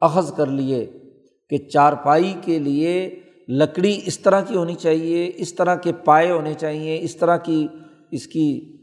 اخذ 0.00 0.32
کر 0.32 0.46
لیے 0.46 0.86
کہ 1.50 1.58
چارپائی 1.58 2.34
کے 2.42 2.58
لیے 2.58 3.20
لکڑی 3.48 4.00
اس 4.06 4.18
طرح 4.18 4.40
کی 4.40 4.56
ہونی 4.56 4.74
چاہیے، 4.74 5.32
اس 5.36 5.54
طرح 5.54 5.74
کے 5.74 5.92
پائے 5.92 6.30
ہونے 6.30 6.54
چاہیے، 6.54 6.98
اس 7.02 7.16
طرح 7.16 7.36
کی 7.36 7.66
اس 8.10 8.26
کی 8.26 8.76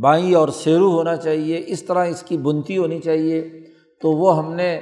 بائیں 0.00 0.34
اور 0.34 0.48
سیرو 0.48 0.90
ہونا 0.90 1.16
چاہیے، 1.16 1.62
اس 1.66 1.82
طرح 1.82 2.04
اس 2.04 2.22
کی 2.22 2.36
بنتی 2.36 2.76
ہونی 2.76 2.98
چاہیے۔ 2.98 3.60
تو 4.00 4.12
وہ 4.12 4.36
ہم 4.38 4.54
نے 4.54 4.80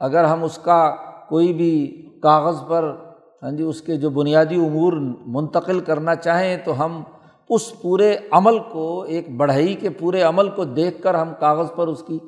اگر 0.00 0.24
ہم 0.24 0.44
اس 0.44 0.58
کا 0.58 0.94
کوئی 1.28 1.52
بھی 1.52 2.02
کاغذ 2.22 2.56
پر 2.68 2.94
ہاں 3.42 3.50
جی 3.50 3.62
اس 3.62 3.82
کے 3.82 3.96
جو 3.96 4.10
بنیادی 4.10 4.54
امور 4.54 4.92
منتقل 5.26 5.80
کرنا 5.80 6.14
چاہیں 6.14 6.56
تو 6.64 6.84
ہم 6.84 7.02
اس 7.48 7.80
پورے 7.82 8.16
عمل 8.30 8.58
کو، 8.58 9.02
ایک 9.02 9.36
بڑھئی 9.36 9.74
کے 9.74 9.90
پورے 9.90 10.22
عمل 10.22 10.48
کو 10.48 10.64
دیکھ 10.64 11.02
کر 11.02 11.14
ہم 11.14 11.32
کاغذ 11.40 11.66
پر 11.76 11.88
اس 11.88 12.02
کی 12.02 12.18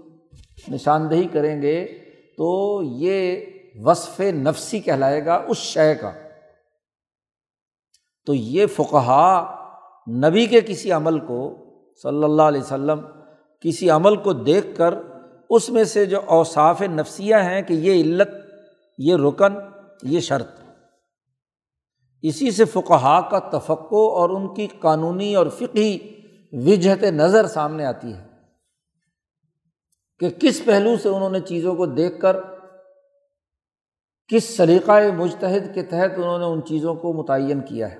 نشاندہی 0.68 1.28
کریں 1.28 1.62
گے 1.62 1.86
تو 2.36 2.80
یہ 2.82 3.44
وصف 3.80 4.20
نفسی 4.20 4.80
کہلائے 4.80 5.24
گا 5.24 5.44
اس 5.48 5.56
شے 5.56 5.94
کا۔ 5.94 6.12
تو 8.26 8.34
یہ 8.34 8.66
فقہا 8.66 9.54
نبی 10.10 10.46
کے 10.46 10.60
کسی 10.60 10.92
عمل 10.92 11.18
کو 11.20 11.56
صلی 12.02 12.24
اللہ 12.24 12.42
علیہ 12.42 12.60
وسلم 12.60 13.00
کسی 13.60 13.90
عمل 13.90 14.16
کو 14.16 14.32
دیکھ 14.32 14.66
کر 14.76 14.94
اس 15.50 15.70
میں 15.70 15.84
سے 15.84 16.06
جو 16.06 16.20
اوصاف 16.26 16.82
نفسیاں 16.82 17.42
ہیں 17.42 17.62
کہ 17.62 17.74
یہ 17.74 18.02
علت، 18.02 18.28
یہ 18.98 19.16
رکن، 19.16 19.52
یہ 20.02 20.20
شرط۔ 20.20 20.48
اسی 22.22 22.50
سے 22.50 22.64
فقہا 22.64 23.20
کا 23.20 23.38
تفقع 23.38 23.94
اور 23.94 24.30
ان 24.30 24.54
کی 24.54 24.66
قانونی 24.80 25.34
اور 25.34 25.46
فقی 25.46 25.98
وجہت 26.52 27.02
نظر 27.02 27.46
سامنے 27.46 27.84
آتی 27.84 28.14
ہے۔ 28.14 28.33
کہ 30.24 30.40
کس 30.40 30.64
پہلو 30.64 30.96
سے 30.96 31.08
انہوں 31.08 31.30
نے 31.30 31.40
چیزوں 31.40 31.74
کو 31.74 31.86
دیکھ 31.86 32.20
کر، 32.20 32.36
کس 34.28 34.56
سلیقۂ 34.56 35.02
مجتحد 35.14 35.74
کے 35.74 35.82
تحت 35.82 36.10
انہوں 36.16 36.38
نے 36.38 36.44
ان 36.44 36.64
چیزوں 36.64 36.94
کو 36.94 37.12
متعین 37.12 37.60
کیا 37.60 37.90
ہے۔ 37.90 37.96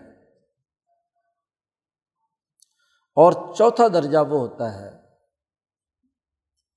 اور 3.16 3.32
چوتھا 3.54 3.88
درجہ 3.88 4.18
وہ 4.18 4.38
ہوتا 4.38 4.80
ہے، 4.80 4.90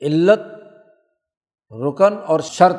علت، 0.02 0.40
رکن 1.72 2.18
اور 2.26 2.40
شرط، 2.40 2.76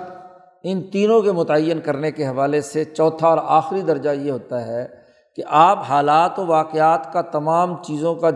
ان 0.62 0.90
تینوں 0.90 1.22
کے 1.22 1.32
متعین 1.32 1.80
کرنے 1.80 2.10
کے 2.10 2.26
حوالے 2.26 2.60
سے 2.60 2.84
چوتھا 2.84 3.28
اور 3.28 3.38
آخری 3.42 3.82
درجہ 3.82 4.10
یہ 4.10 4.30
ہوتا 4.30 4.66
ہے 4.66 5.02
کہ 5.36 5.42
آپ 5.46 5.78
حالات 5.78 6.38
و 6.38 6.46
واقعات 6.46 7.12
کا 7.12 7.22
تمام 7.22 7.82
چیزوں 7.82 8.14
کا 8.14 8.30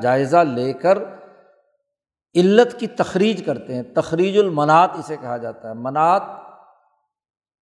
جائزہ 0.00 0.36
لے 0.36 0.72
کر 0.72 0.98
علت 2.40 2.80
کی 2.80 2.86
تخریج 2.86 3.44
کرتے 3.44 3.74
ہیں، 3.74 3.82
تخریج 3.82 4.38
المنات 4.38 4.90
اسے 4.98 5.16
کہا 5.20 5.36
جاتا 5.36 5.68
ہے۔ 5.68 5.74
منات 5.74 6.22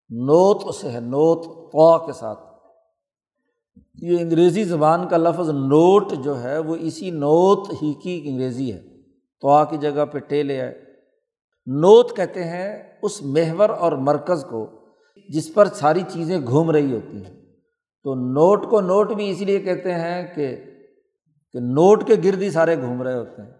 نوت 0.09 0.75
سے 0.75 0.91
ہے، 0.91 0.99
نوت 0.99 1.71
تو 1.71 2.05
کے 2.05 2.11
ساتھ۔ 2.11 2.39
یہ 4.01 4.17
انگریزی 4.19 4.63
زبان 4.63 5.07
کا 5.07 5.17
لفظ 5.17 5.49
نوٹ 5.49 6.11
جو 6.23 6.43
ہے، 6.43 6.57
وہ 6.57 6.75
اسی 6.75 7.11
نوت 7.11 7.69
ہی 7.81 7.93
کی 7.93 8.21
انگریزی 8.25 8.73
ہے۔ 8.73 8.83
تو 9.41 9.65
کی 9.65 9.77
جگہ 9.77 10.05
پہ 10.05 10.19
ٹے 10.19 10.43
لے 10.43 10.61
آئے۔ 10.61 10.83
نوت 11.65 12.15
کہتے 12.15 12.43
ہیں 12.43 12.83
اس 13.01 13.21
محور 13.23 13.69
اور 13.69 13.91
مرکز 13.91 14.45
کو 14.49 14.67
جس 15.29 15.53
پر 15.53 15.65
ساری 15.65 16.01
چیزیں 16.07 16.39
گھوم 16.41 16.71
رہی 16.71 16.95
ہوتی 16.95 17.25
ہیں۔ 17.25 17.41
تو 18.03 18.15
نوٹ 18.15 18.69
کو 18.69 18.81
نوٹ 18.81 19.11
بھی 19.11 19.29
اس 19.29 19.41
لیے 19.41 19.59
کہتے 19.59 19.93
ہیں 19.93 20.35
کہ 20.35 20.55
کہ 21.51 21.59
نوٹ 21.59 22.03
کے 22.07 22.15
گرد 22.23 22.41
ہی 22.41 22.51
سارے 22.51 22.81
گھوم 22.81 23.01
رہے 23.01 23.13
ہوتے 23.13 23.41
ہیں۔ 23.41 23.56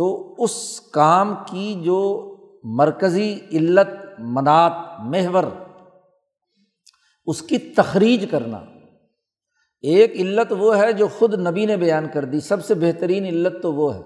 تو 0.00 0.34
اس 0.38 0.80
کام 0.80 1.34
کی 1.50 1.80
جو 1.84 2.34
مرکزی 2.64 3.40
علت، 3.52 3.88
منات، 4.18 4.72
محور، 4.98 5.44
اس 7.26 7.42
کی 7.42 7.58
تخریج 7.58 8.26
کرنا۔ 8.30 8.56
ایک 9.80 10.12
علت 10.16 10.52
وہ 10.58 10.78
ہے 10.78 10.92
جو 10.92 11.08
خود 11.18 11.34
نبی 11.34 11.66
نے 11.66 11.76
بیان 11.76 12.06
کر 12.14 12.24
دی۔ 12.24 12.40
سب 12.40 12.64
سے 12.64 12.74
بہترین 12.74 13.24
علت 13.24 13.62
تو 13.62 13.72
وہ 13.72 13.94
ہے۔ 13.94 14.00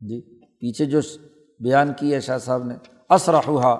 جی 0.00 0.40
پیچھے 0.56 0.84
جو 0.84 1.00
بیان 1.60 1.92
کی 1.96 2.14
ہے 2.14 2.20
شاہ 2.20 2.38
صاحب 2.38 2.64
نے 2.64 2.74
اسرحا 3.10 3.76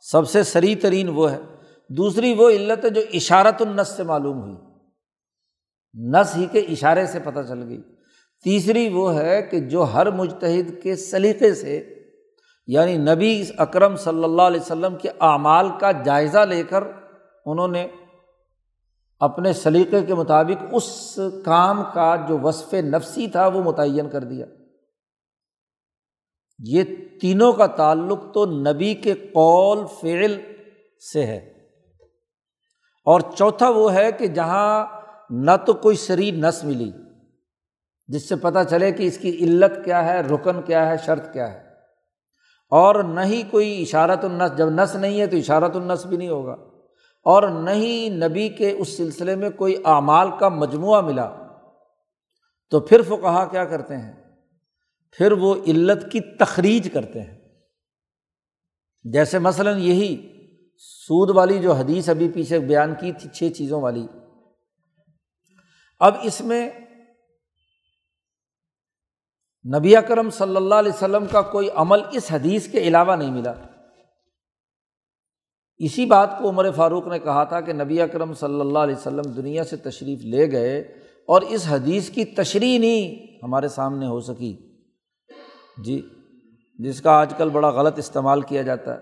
سب 0.00 0.28
سے 0.28 0.42
سری 0.42 0.74
ترین 0.74 1.08
وہ 1.08 1.30
ہے۔ 1.30 1.40
دوسری 1.88 2.34
وہ 2.34 2.50
علت 2.50 2.84
ہے 2.84 2.90
جو 2.90 3.00
اشارت 3.12 3.62
النس 3.62 3.88
سے 3.88 4.02
معلوم 4.02 4.40
ہوئی۔ 4.40 4.56
نس 5.94 6.36
ہی 6.36 6.46
کے 6.46 6.58
اشارے 6.58 7.06
سے 7.06 7.18
پتہ 7.24 7.40
چل 7.48 7.68
گئی۔ 7.68 7.82
تیسری 8.44 8.88
وہ 8.88 9.14
ہے 9.14 9.42
کہ 9.42 9.60
جو 9.60 9.82
ہر 9.82 10.10
مجتہد 10.10 10.82
کے 10.82 10.96
سلیقے 10.96 11.54
سے 11.54 11.94
یعنی 12.66 12.96
نبی 12.96 13.44
اکرم 13.58 13.96
صلی 13.96 14.24
اللہ 14.24 14.42
علیہ 14.42 14.60
وسلم 14.60 14.96
کے 14.96 15.08
اعمال 15.20 15.68
کا 15.80 15.92
جائزہ 15.92 16.38
لے 16.38 16.62
کر 16.62 16.84
انہوں 17.46 17.68
نے 17.68 17.88
اپنے 19.20 19.52
سلیقے 19.52 20.02
کے 20.02 20.14
مطابق 20.14 20.64
اس 20.72 21.18
کام 21.44 21.82
کا 21.94 22.16
جو 22.28 22.38
وصف 22.38 22.74
نفسی 22.74 23.26
تھا 23.26 23.46
وہ 23.46 23.62
متعین 23.62 24.10
کر 24.10 24.24
دیا۔ 24.24 24.46
یہ 26.58 26.84
تینوں 27.20 27.52
کا 27.52 27.66
تعلق 27.66 28.34
تو 28.34 28.46
نبی 28.46 28.94
کے 28.94 29.14
قول 29.14 29.78
فعل 30.00 30.40
سے 31.12 31.26
ہے۔ 31.26 31.36
اور 33.04 33.20
چوتھا 33.20 33.68
وہ 33.68 33.94
ہے 33.94 34.12
کہ 34.12 34.26
جہاں 34.26 34.86
نہ 35.30 35.50
تو 35.66 35.72
کوئی 35.72 35.96
شریر 35.96 36.34
نس 36.34 36.64
ملی۔ 36.64 36.92
جس 38.08 38.28
سے 38.28 38.36
پتہ 38.36 38.58
چلے 38.70 38.92
کہ 38.92 39.02
اس 39.02 39.18
کی 39.18 39.30
علت 39.30 39.84
کیا 39.84 40.04
ہے، 40.04 40.20
رکن 40.20 40.62
کیا 40.62 40.88
ہے، 40.88 40.96
شرط 41.06 41.32
کیا 41.32 41.52
ہے۔ 41.52 41.68
اور 42.70 43.04
نہ 43.04 43.20
ہی 43.20 43.42
کوئی 43.42 43.82
اشارت 43.82 44.24
النس، 44.24 44.58
جب 44.58 44.70
نس 44.70 44.94
نہیں 44.94 45.20
ہے 45.20 45.26
تو 45.26 45.36
اشارت 45.36 45.76
النس 45.76 46.06
بھی 46.06 46.16
نہیں 46.16 46.28
ہوگا۔ 46.28 46.56
اور 47.22 47.48
نہ 47.48 47.70
ہی 47.70 48.08
نبی 48.08 48.48
کے 48.48 48.70
اس 48.70 48.96
سلسلے 48.96 49.36
میں 49.36 49.50
کوئی 49.50 49.74
اعمال 49.84 50.28
کا 50.40 50.48
مجموعہ 50.48 51.00
ملا۔ 51.00 51.30
تو 52.70 52.80
پھر 52.80 53.00
وہ 53.08 53.16
کہا 53.16 53.44
کیا 53.44 53.64
کرتے 53.64 53.96
ہیں؟ 53.96 54.12
پھر 55.12 55.32
وہ 55.32 55.54
علت 55.66 56.12
کی 56.12 56.20
تخریج 56.20 56.92
کرتے 56.92 57.20
ہیں۔ 57.22 57.38
جیسے 59.02 59.38
مثلاً 59.38 59.78
یہی 59.78 60.32
سود 60.78 61.30
والی 61.30 61.58
جو 61.58 61.72
حدیث 61.72 62.08
ابھی 62.08 62.28
پیچھے 62.28 62.58
بیان 62.58 62.94
کی 63.00 63.12
تھی، 63.12 63.30
چھ 63.32 63.56
چیزوں 63.56 63.82
والی۔ 63.82 64.06
اب 66.00 66.14
اس 66.22 66.40
میں 66.40 66.70
نبی 69.64 69.96
اکرم 69.96 70.30
صلی 70.30 70.56
اللہ 70.56 70.74
علیہ 70.74 70.92
وسلم 70.92 71.26
کا 71.26 71.42
کوئی 71.42 71.68
عمل 71.74 72.00
اس 72.12 72.32
حدیث 72.32 72.68
کے 72.68 72.78
علاوہ 72.78 73.16
نہیں 73.16 73.30
ملا۔ 73.30 73.52
اسی 75.78 76.06
بات 76.06 76.38
کو 76.38 76.48
عمر 76.48 76.70
فاروق 76.70 77.06
نے 77.06 77.18
کہا 77.18 77.44
تھا 77.44 77.60
کہ 77.60 77.72
نبی 77.72 78.00
اکرم 78.00 78.34
صلی 78.34 78.60
اللہ 78.60 78.78
علیہ 78.78 78.94
وسلم 78.94 79.22
دنیا 79.22 79.64
سے 79.64 79.76
تشریف 79.76 80.24
لے 80.24 80.52
گئے 80.52 80.78
اور 81.26 81.42
اس 81.42 81.66
حدیث 81.68 82.10
کی 82.10 82.24
تشریح 82.24 82.78
نہیں 82.78 83.26
ہمارے 83.42 83.68
سامنے 83.68 84.06
ہو 84.06 84.20
سکی۔ 84.20 84.56
جی 85.84 86.08
جس 86.78 87.00
کا 87.00 87.10
آج 87.10 87.34
کل 87.36 87.48
بڑا 87.48 87.68
غلط 87.68 87.98
استعمال 87.98 88.40
کیا 88.40 88.62
جاتا 88.62 88.94
ہے۔ 88.94 88.98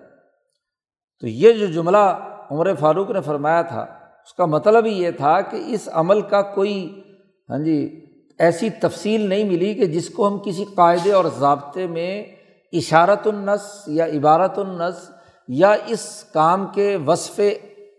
تو 1.21 1.27
یہ 1.27 1.53
جو 1.53 1.67
جملہ 1.67 2.33
عمر 2.51 2.75
فاروق 2.75 3.11
نے 3.11 3.21
فرمایا 3.21 3.63
تھا، 3.63 3.81
اس 4.25 4.35
کا 4.35 4.47
مطلب 4.47 4.85
ہی 4.85 5.03
یہ 5.03 5.11
تھا 5.11 5.41
کہ 5.41 5.63
اس 5.67 5.89
عمل 5.93 6.21
کا 6.21 6.43
کوئی 6.43 7.03
ہاں 7.49 7.59
جی 7.59 8.06
ایسی 8.39 8.71
تفصیل 8.71 9.21
نہیں 9.21 9.45
ملی 9.45 9.75
کہ 9.75 9.87
جس 9.87 10.11
کو 10.11 10.29
ہم 10.29 10.39
کسی 10.39 10.65
قاعدے 10.75 11.13
اور 11.13 11.25
ضابطے 11.39 11.87
میں 11.87 12.25
اشارت 12.73 13.27
النس 13.27 13.83
یا 13.87 14.07
عبارت 14.07 14.59
النس 14.59 15.11
یا 15.49 15.75
اس 15.87 16.25
کام 16.25 16.67
کے 16.75 16.97
وصف 16.97 17.41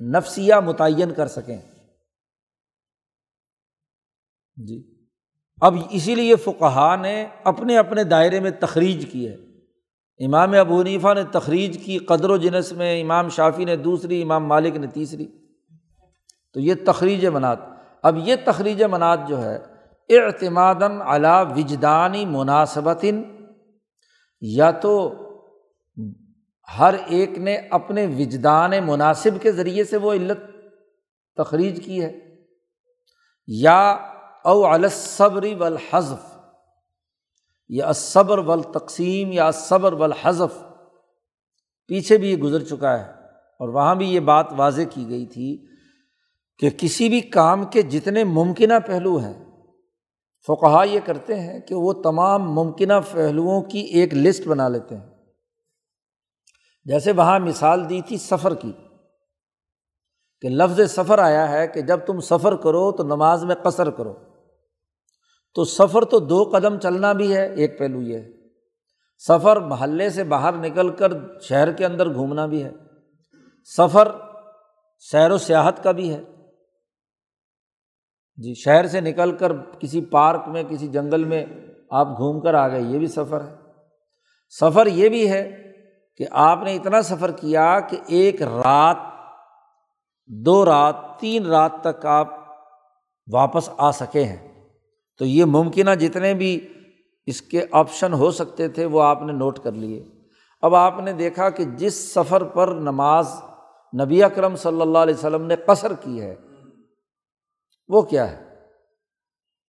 نفسیہ 0.02 0.56
متعین 0.56 1.14
کر 1.14 1.28
سکیں۔ 1.28 1.58
جی۔ 4.56 5.06
اب 5.62 5.76
اسی 5.90 6.16
لیے 6.16 6.36
فقہ 6.36 6.96
نے 7.02 7.28
اپنے 7.44 7.78
اپنے 7.78 8.04
دائرے 8.04 8.40
میں 8.40 8.52
تخریج 8.52 9.12
کی 9.12 9.28
ہے۔ 9.28 9.36
امام 10.26 10.52
ابو 10.52 10.82
حنیفہ 10.82 11.14
نے 11.14 11.24
تخریج 11.24 11.86
کی 11.86 11.98
قدر 11.98 12.30
و 12.30 12.38
جنس 12.38 12.72
میں، 12.72 13.02
امام 13.02 13.30
شافی 13.30 13.66
نے 13.66 13.76
دوسری، 13.76 14.22
امام 14.22 14.46
مالک 14.46 14.76
نے 14.76 14.88
تیسری۔ 14.88 15.28
تو 16.54 16.60
یہ 16.60 16.74
تخریج 16.86 17.26
منات۔ 17.26 17.58
اب 18.04 18.18
یہ 18.28 18.36
تخریج 18.46 18.84
منات 18.84 19.20
جو 19.28 19.44
ہے 19.44 19.77
اعتماد 20.10 20.82
علا 21.05 21.41
وجدانی 21.41 22.26
مناسبت 22.26 23.05
یا 24.41 24.72
تو 24.72 24.93
ہر 26.80 26.93
ایک 27.08 27.38
نے 27.38 27.55
اپنے 27.72 28.05
وجدان 28.05 28.72
مناسب 28.86 29.41
کے 29.41 29.51
ذریعے 29.51 29.84
سے 29.84 29.97
وہ 29.97 30.14
علت 30.14 30.38
تخریج 31.38 31.86
کی 31.86 32.03
ہے، 32.03 32.12
یا 33.47 33.80
او 34.45 34.66
الصبری 34.66 35.55
والحذف، 35.55 36.36
یا 37.70 37.91
صبر 37.91 38.38
و 38.38 38.62
تقسیم 38.62 39.32
یا 39.32 39.51
صبر 39.51 39.93
و 39.93 40.12
حذف 40.24 40.58
پیچھے 41.88 42.18
بھی 42.18 42.32
یہ 42.32 42.38
گزر 42.38 42.64
چکا 42.64 42.97
ہے 42.99 43.03
اور 43.60 43.70
وہاں 43.70 43.95
بھی 43.95 44.14
یہ 44.14 44.20
بات 44.20 44.47
واضح 44.58 44.82
کی 44.93 45.10
گئی 45.10 45.26
تھی 45.26 45.66
کہ 46.58 46.70
کسی 46.70 47.10
بھی 47.10 47.22
کام 47.22 47.66
کے 47.66 47.82
جتنے 47.82 48.24
ممکنہ 48.24 48.74
پہلو 48.88 49.18
ہیں 49.18 49.47
فقہ 50.48 50.86
یہ 50.86 51.00
کرتے 51.06 51.39
ہیں 51.39 51.60
کہ 51.60 51.76
وہ 51.76 51.93
تمام 51.93 52.52
ممکنہ 52.52 52.93
پہلوؤں 53.12 53.62
کی 53.62 53.80
ایک 53.80 54.14
لسٹ 54.14 54.48
بنا 54.48 54.68
لیتے 54.68 54.98
ہیں۔ 54.98 55.06
جیسے 56.86 57.12
وہاں 57.12 57.39
مثال 57.39 57.89
دی 57.89 58.02
تھی 58.02 58.18
سفر 58.18 58.56
کی 58.56 58.72
کہ 60.41 60.50
لفظ 60.50 60.91
سفر 60.91 61.20
آیا 61.20 61.52
ہے 61.52 61.68
کہ 61.68 61.82
جب 61.82 62.00
تم 62.06 62.20
سفر 62.20 62.56
کرو 62.56 62.91
تو 62.91 63.04
نماز 63.04 63.43
میں 63.43 63.56
قصر 63.56 63.89
کرو۔ 63.89 64.14
تو 65.56 65.64
سفر 65.64 66.06
تو 66.06 66.20
دو 66.20 66.43
قدم 66.43 66.80
چلنا 66.80 67.14
بھی 67.14 67.36
ہے، 67.36 67.56
ایک 67.56 67.80
پہلو 67.80 68.02
یہ 68.02 68.18
ہے۔ 68.18 68.30
سفر 69.28 69.58
محلے 69.58 70.10
سے 70.10 70.24
باہر 70.24 70.54
نکل 70.54 70.89
کر 70.89 71.39
شہر 71.41 71.72
کے 71.72 71.86
اندر 71.86 72.14
گھومنا 72.14 72.45
بھی 72.45 72.64
ہے۔ 72.64 72.72
سفر 73.78 74.08
سیر 75.00 75.32
و 75.32 75.38
سیاحت 75.38 75.84
کا 75.84 75.91
بھی 75.91 76.14
ہے۔ 76.14 76.24
جی 78.38 78.54
شہر 78.54 78.88
سے 78.88 79.02
نکل 79.02 79.32
کر 79.32 79.52
کسی 79.80 80.02
پارک 80.02 80.48
میں، 80.48 80.64
کسی 80.70 80.88
جنگل 80.88 81.24
میں 81.24 81.46
آپ 81.90 82.18
گھوم 82.18 82.40
کر 82.40 82.54
آ 82.54 82.68
گئے، 82.68 82.82
یہ 82.82 83.00
بھی 83.00 83.08
سفر 83.08 83.42
ہے۔ 83.42 83.56
سفر 84.50 84.86
یہ 84.86 85.10
بھی 85.10 85.32
ہے 85.32 85.72
کہ 86.18 86.26
آپ 86.32 86.60
نے 86.64 86.76
اتنا 86.76 87.02
سفر 87.02 87.32
کیا 87.32 87.80
کہ 87.80 87.98
ایک 88.08 88.42
رات، 88.42 88.98
دو 90.26 90.66
رات، 90.66 90.96
تین 91.20 91.46
رات 91.46 91.72
تک 91.82 92.06
آپ 92.06 92.28
واپس 93.34 93.70
آ 93.78 93.92
سکے 93.92 94.24
ہیں۔ 94.24 94.66
تو 95.20 95.26
یہ 95.26 95.46
ممکنہ 95.46 95.96
جتنے 95.96 96.34
بھی 96.34 96.68
اس 97.26 97.42
کے 97.42 97.66
آپشن 97.72 98.14
ہو 98.14 98.32
سکتے 98.32 98.68
تھے، 98.68 98.86
وہ 98.86 99.02
آپ 99.02 99.22
نے 99.22 99.34
نوٹ 99.34 99.60
کر 99.60 99.72
لیے۔ 99.72 100.06
اب 100.62 100.76
آپ 100.76 101.00
نے 101.00 101.14
دیکھا 101.14 101.50
کہ 101.50 101.64
جس 101.66 102.14
سفر 102.14 102.44
پر 102.44 102.68
نماز 102.68 103.30
نبی 104.02 104.24
اکرم 104.24 104.56
صلی 104.56 104.82
اللہ 104.82 104.98
علیہ 104.98 105.14
وسلم 105.14 105.46
نے 105.46 105.56
قصر 105.56 105.94
کی 105.94 106.22
ہے 106.22 106.36
وہ 107.88 108.02
کیا 108.02 108.32
ہے؟ 108.32 108.48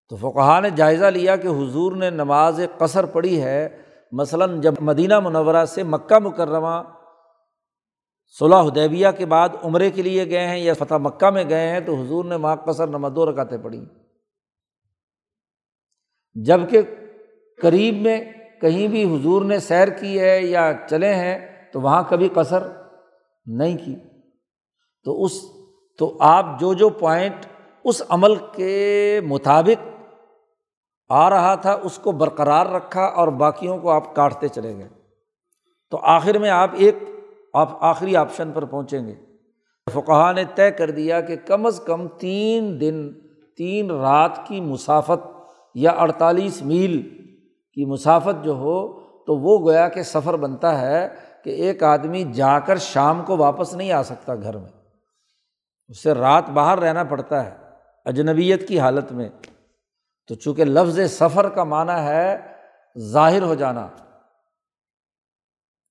تو 0.08 0.16
فقہ 0.16 0.60
نے 0.60 0.70
جائزہ 0.70 1.04
لیا 1.04 1.36
کہ 1.36 1.48
حضور 1.48 1.96
نے 1.96 2.10
نماز 2.10 2.60
قصر 2.78 3.06
پڑھی 3.06 3.42
ہے، 3.42 3.82
مثلاً 4.12 4.60
جب 4.60 4.74
مدینہ 4.80 5.20
منورہ 5.20 5.64
سے 5.64 5.82
مکہ 5.82 6.18
مکرمہ 6.18 6.82
صلاح 8.38 8.62
حدیبیہ 8.62 9.08
کے 9.16 9.26
بعد 9.26 9.48
عمرے 9.62 9.90
کے 9.90 10.02
لیے 10.02 10.30
گئے 10.30 10.46
ہیں 10.46 10.58
یا 10.58 10.72
فتح 10.74 10.94
مکہ 10.94 11.30
میں 11.30 11.44
گئے 11.48 11.68
ہیں 11.68 11.80
تو 11.80 11.94
حضور 11.94 12.24
نے 12.24 12.34
وہاں 12.34 12.56
قصر 12.56 12.86
نماز 12.86 13.12
دو 13.16 13.30
رکعتیں 13.30 13.58
پڑھی 13.58 13.84
جبکہ 16.34 16.82
قریب 17.62 17.94
میں 17.94 18.24
کہیں 18.60 18.88
بھی 18.88 19.16
حضور 19.16 19.44
نے 19.44 19.58
سیر 19.58 19.88
کی 19.88 20.20
ہے 20.20 20.40
یا 20.40 20.72
چلے 20.90 21.14
ہیں 21.14 21.38
تو 21.72 21.80
وہاں 21.80 22.02
کبھی 22.08 22.28
قصر 22.28 22.62
نہیں 23.46 23.76
کی۔ 23.76 23.96
تو 25.04 25.24
اس، 25.24 25.32
تو 25.98 26.16
آپ 26.20 26.46
جو 26.60 26.74
جو 26.74 26.88
پوائنٹ 26.88 27.46
اس 27.88 28.02
عمل 28.08 28.34
کے 28.34 29.20
مطابق 29.24 29.88
آ 31.08 31.30
رہا 31.30 31.54
تھا، 31.54 31.78
اس 31.82 31.98
کو 31.98 32.12
برقرار 32.12 32.66
رکھا 32.66 33.04
اور 33.04 33.28
باقیوں 33.28 33.78
کو 33.78 33.90
آپ 33.90 34.14
کاٹتے 34.14 34.48
چلے 34.48 34.76
گئے۔ 34.76 34.88
تو 35.90 35.98
آخر 36.02 36.38
میں 36.38 36.50
آپ 36.50 36.70
ایک، 36.72 36.96
آپ 37.54 37.68
آخری 37.80 38.16
آپشن 38.16 38.50
پر 38.54 38.64
پہنچیں 38.64 39.06
گے۔ 39.06 39.14
فقہ 39.92 40.32
نے 40.32 40.44
طے 40.54 40.70
کر 40.70 40.90
دیا 40.90 41.20
کہ 41.20 41.36
کم 41.36 41.66
از 41.66 41.80
کم 41.86 42.08
تین 42.08 42.80
دن، 42.80 43.12
تین 43.56 43.90
رات 43.90 44.46
کی 44.46 44.60
مسافت 44.60 45.36
یا 45.74 45.90
اڑتالیس 45.90 46.62
میل 46.62 47.02
کی 47.72 47.84
مسافت 47.84 48.44
جو 48.44 48.52
ہو، 48.52 49.00
تو 49.00 49.36
وہ 49.36 49.58
گویا 49.58 49.88
کہ 49.88 50.02
سفر 50.02 50.36
بنتا 50.36 50.80
ہے 50.80 51.08
کہ 51.44 51.50
ایک 51.50 51.82
آدمی 51.82 52.24
جا 52.24 52.58
کر 52.58 52.76
شام 52.76 53.22
کو 53.26 53.36
واپس 53.36 53.74
نہیں 53.74 53.92
آ 53.92 54.02
سکتا 54.02 54.34
گھر 54.34 54.56
میں۔ 54.56 54.70
اسے 55.88 56.12
رات 56.12 56.50
باہر 56.50 56.78
رہنا 56.78 57.04
پڑتا 57.04 57.46
ہے۔ 57.46 57.67
اجنبیت 58.08 58.68
کی 58.68 58.80
حالت 58.80 59.12
میں، 59.12 59.28
تو 60.28 60.34
چونکہ 60.34 60.64
لفظ 60.64 61.00
سفر 61.10 61.48
کا 61.48 61.64
معنی 61.64 61.92
ہے 61.92 62.36
ظاہر 62.98 63.42
ہو 63.42 63.54
جانا، 63.54 63.88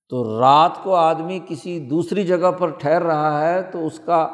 تو 0.08 0.40
رات 0.40 0.82
کو 0.82 0.94
آدمی 0.94 1.40
کسی 1.48 1.78
دوسری 1.80 2.26
جگہ 2.26 2.50
پر 2.50 2.70
ٹھہر 2.70 3.02
رہا 3.02 3.48
ہے 3.48 3.62
تو 3.62 3.86
اس 3.86 4.00
کا 4.04 4.28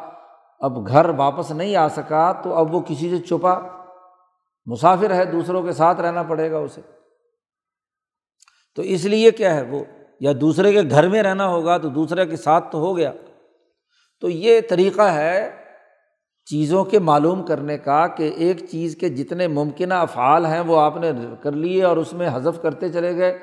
اب 0.61 0.87
گھر 0.87 1.09
واپس 1.09 1.51
نہیں 1.51 1.77
آ 1.77 1.89
سکا، 1.89 2.33
تو 2.33 2.55
اب 2.55 2.75
وہ 2.75 2.81
کسی 2.81 3.11
سے 3.11 3.23
چھپا۔ 3.23 3.59
مسافر 4.67 5.15
ہے، 5.15 5.25
دوسروں 5.25 5.63
کے 5.63 5.73
ساتھ 5.73 6.01
رہنا 6.01 6.23
پڑے 6.23 6.51
گا 6.51 6.59
اسے۔ 6.59 6.81
تو 8.77 8.83
اس 8.83 9.05
لیے 9.05 9.31
کیا 9.31 9.55
ہے، 9.55 9.63
وہ 9.63 9.85
یا 10.21 10.33
دوسرے 10.41 10.73
کے 10.73 10.83
گھر 10.91 11.09
میں 11.09 11.23
رہنا 11.23 11.49
ہوگا 11.49 11.79
تو 11.79 11.89
دوسرے 11.89 12.27
کے 12.27 12.37
ساتھ 12.37 12.73
تو 12.73 12.79
ہو 12.79 12.97
گیا۔ 12.97 13.13
تو 14.21 14.29
یہ 14.29 14.61
طریقہ 14.71 15.03
ہے 15.03 15.64
چیزوں 16.45 16.85
کے 16.85 16.99
معلوم 16.99 17.47
کرنے 17.47 17.79
کا 17.79 18.07
کہ 18.07 18.33
ایک 18.37 18.65
چیز 18.71 18.97
کے 18.97 19.09
جتنے 19.09 19.49
ممکنہ 19.49 19.95
افعال 19.95 20.47
ہیں 20.47 20.61
وہ 20.61 20.81
آپ 20.81 20.97
نے 20.97 21.11
کر 21.41 21.53
لیے 21.53 21.85
اور 21.85 21.97
اس 21.97 22.13
میں 22.13 22.29
حذف 22.33 22.63
کرتے 22.63 22.89
چلے 22.89 23.17
گئے۔ 23.17 23.39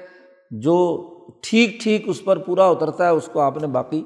جو 0.51 1.07
ٹھیک 1.43 1.79
ٹھیک 1.81 2.03
اس 2.07 2.23
پر 2.23 2.37
پورا 2.37 2.65
اترتا 2.65 3.05
ہے 3.05 3.09
اس 3.09 3.29
کو 3.33 3.39
آپ 3.39 3.57
نے 3.57 3.67
باقی 3.67 4.03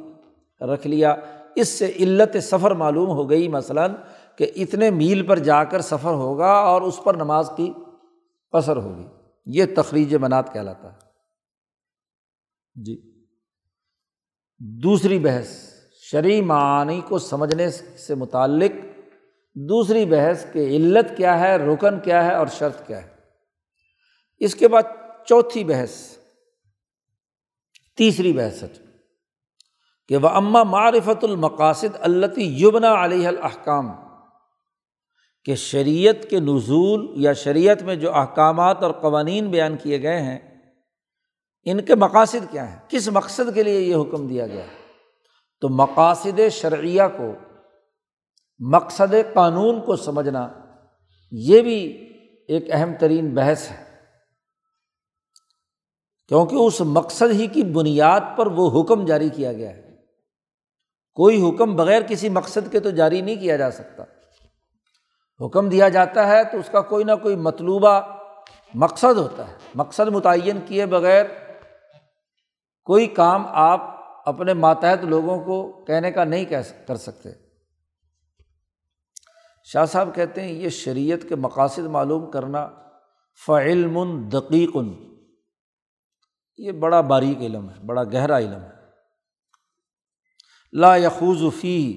رکھ 0.62 0.88
لیا۔ 0.88 1.16
اس 1.56 1.68
سے 1.68 1.91
علت 2.00 2.43
سفر 2.43 2.72
معلوم 2.72 3.10
ہو 3.10 3.30
گئی 3.30 3.48
مثلاً 3.48 3.91
کہ 4.36 4.52
اتنے 4.56 4.89
میل 4.89 5.26
پر 5.26 5.39
جا 5.39 5.64
کر 5.64 5.82
سفر 5.82 6.14
ہوگا 6.14 6.52
اور 6.52 6.82
اس 6.82 7.00
پر 7.04 7.14
نماز 7.14 7.50
کی 7.58 7.74
قصر 8.52 8.78
ہوگی۔ 8.78 9.06
یہ 9.46 9.66
تخریج 9.76 10.16
منات 10.16 10.54
کہلاتا 10.54 10.93
ہے۔ 10.93 10.98
جی۔ 12.76 13.26
دوسری 14.60 15.20
بحث۔ 15.20 15.74
شرعی 16.12 16.41
معنی 16.41 17.01
کو 17.01 17.20
سمجھنے 17.20 17.70
سے 17.70 18.16
متعلق، 18.16 18.72
دوسری 19.56 20.06
بحث 20.06 20.45
کہ 20.51 20.60
علت 20.60 21.18
کیا 21.18 21.39
ہے، 21.39 21.56
رکن 21.56 21.99
کیا 21.99 22.26
ہے 22.26 22.36
اور 22.36 22.47
شرط 22.47 22.88
کیا 22.88 23.03
ہے۔ 23.03 23.08
اس 24.38 24.56
کے 24.56 24.68
بعد 24.68 24.84
چوتھی 25.26 25.64
بحث، 25.64 26.18
تیسری 27.97 28.34
بحث 28.34 28.64
کہ 30.08 30.18
وہ 30.18 30.30
اماں 30.30 30.66
معرفت 30.66 31.24
المقاصد 31.24 31.95
التی 31.99 32.62
یبنا 32.62 33.06
علیہ 33.06 33.28
الحکام 33.28 33.91
کہ 35.45 35.56
شریعت 35.56 36.30
کے 36.30 36.39
نزول 36.39 37.14
یا 37.16 37.34
شریعت 37.34 37.82
میں 37.84 37.95
جو 37.95 38.14
احکامات 38.14 38.84
اور 38.84 38.91
قوانین 38.91 39.51
بیان 39.51 39.78
کیے 39.78 40.01
گئے 40.01 40.22
ہیں، 40.22 40.39
ان 41.66 41.82
کے 41.82 41.95
مقاصد 41.95 42.51
کیا 42.51 42.70
ہیں؟ 42.70 42.80
کس 42.89 43.10
مقصد 43.10 43.53
کے 43.53 43.64
لیے 43.64 43.80
یہ 43.80 43.95
حکم 43.95 44.28
دیا 44.28 44.47
گیا؟ 44.47 44.64
ہے 44.64 44.85
تو 45.62 45.70
مقاصد 45.70 46.39
شرعیہ 46.51 47.01
کو، 47.18 47.32
مقصد 48.60 49.14
قانون 49.34 49.82
کو 49.82 49.95
سمجھنا 49.95 50.49
یہ 51.32 51.62
بھی 51.62 51.82
ایک 52.47 52.66
اہم 52.72 52.93
ترین 52.99 53.36
بحث 53.36 53.72
ہے۔ 53.72 53.84
کیونکہ 56.28 56.56
اس 56.56 56.82
مقصد 56.82 57.32
ہی 57.32 57.47
کی 57.47 57.64
بنیاد 57.64 58.20
پر 58.38 58.47
وہ 58.47 58.82
حکم 58.82 59.06
جاری 59.06 59.30
کیا 59.30 59.53
گیا 59.53 59.70
ہے۔ 59.70 59.95
کوئی 61.14 61.49
حکم 61.49 61.76
بغیر 61.76 62.01
کسی 62.01 62.30
مقصد 62.30 62.72
کے 62.72 62.80
تو 62.80 62.89
جاری 62.89 63.22
نہیں 63.22 63.36
کیا 63.36 63.58
جا 63.58 63.72
سکتا۔ 63.72 64.03
حکم 65.45 65.70
دیا 65.70 65.89
جاتا 65.89 66.28
ہے 66.28 66.43
تو 66.43 66.58
اس 66.58 66.70
کا 66.72 66.82
کوئی 66.82 67.03
نہ 67.03 67.12
کوئی 67.22 67.36
مطلوبہ 67.36 68.01
مقصد 68.74 69.18
ہوتا 69.18 69.47
ہے۔ 69.47 69.56
مقصد 69.76 70.08
متعین 70.08 70.60
کیے 70.66 70.86
بغیر 70.86 71.26
کوئی 72.84 73.08
کام 73.08 73.45
آپ 73.47 73.95
اپنے 74.26 74.53
ماتحت 74.53 75.03
لوگوں 75.03 75.43
کو 75.43 75.86
کہنے 75.86 76.11
کا 76.11 76.23
نہیں 76.23 76.45
کہہ 76.45 76.88
کر 76.88 76.95
سکتے۔ 76.95 77.30
شاہ 79.63 79.86
صاحب 79.86 80.15
کہتے 80.15 80.41
ہیں، 80.41 80.51
یہ 80.51 80.69
شریعت 80.69 81.30
کے 81.30 81.36
مقاصد 81.36 81.80
معلوم 81.80 82.32
کرنا 82.32 82.69
فعلم 83.45 84.30
دقیق۔ 84.30 84.78
یہ 86.57 86.71
بڑا 86.71 87.01
باریک 87.01 87.38
علم 87.38 87.69
ہے، 87.69 87.86
بڑا 87.86 88.03
گہرا 88.03 88.38
علم 88.38 88.61
ہے۔ 88.61 88.76
لا 90.73 90.95
یخوز 90.95 91.43
فی 91.61 91.95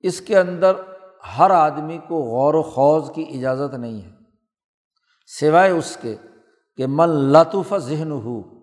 اس 0.00 0.20
کے 0.20 0.38
اندر 0.38 0.72
ہر 1.38 1.50
آدمی 1.50 1.98
کو 2.08 2.22
غور 2.22 2.54
و 2.54 2.62
خوض 2.62 3.10
کی 3.14 3.24
اجازت 3.34 3.74
نہیں 3.74 4.02
ہے۔ 4.02 4.10
سوائے 5.40 5.70
اس 5.70 5.98
کے 6.00 6.16
کہ 6.76 6.86
من 6.88 7.08
لطف 7.08 7.74
ذہن 7.76 8.10
ہو 8.10 8.61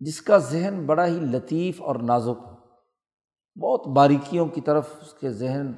جس 0.00 0.22
کا 0.22 0.38
ذہن 0.38 0.86
بڑا 0.86 1.06
ہی 1.06 1.18
لطیف 1.20 1.82
اور 1.82 1.96
نازک 1.96 2.42
ہو۔ 2.46 2.58
بہت 3.60 3.86
باریکیوں 3.86 4.46
کی 4.46 4.60
طرف 4.60 4.94
اس 5.02 5.14
کے 5.14 5.30
ذہن 5.30 5.72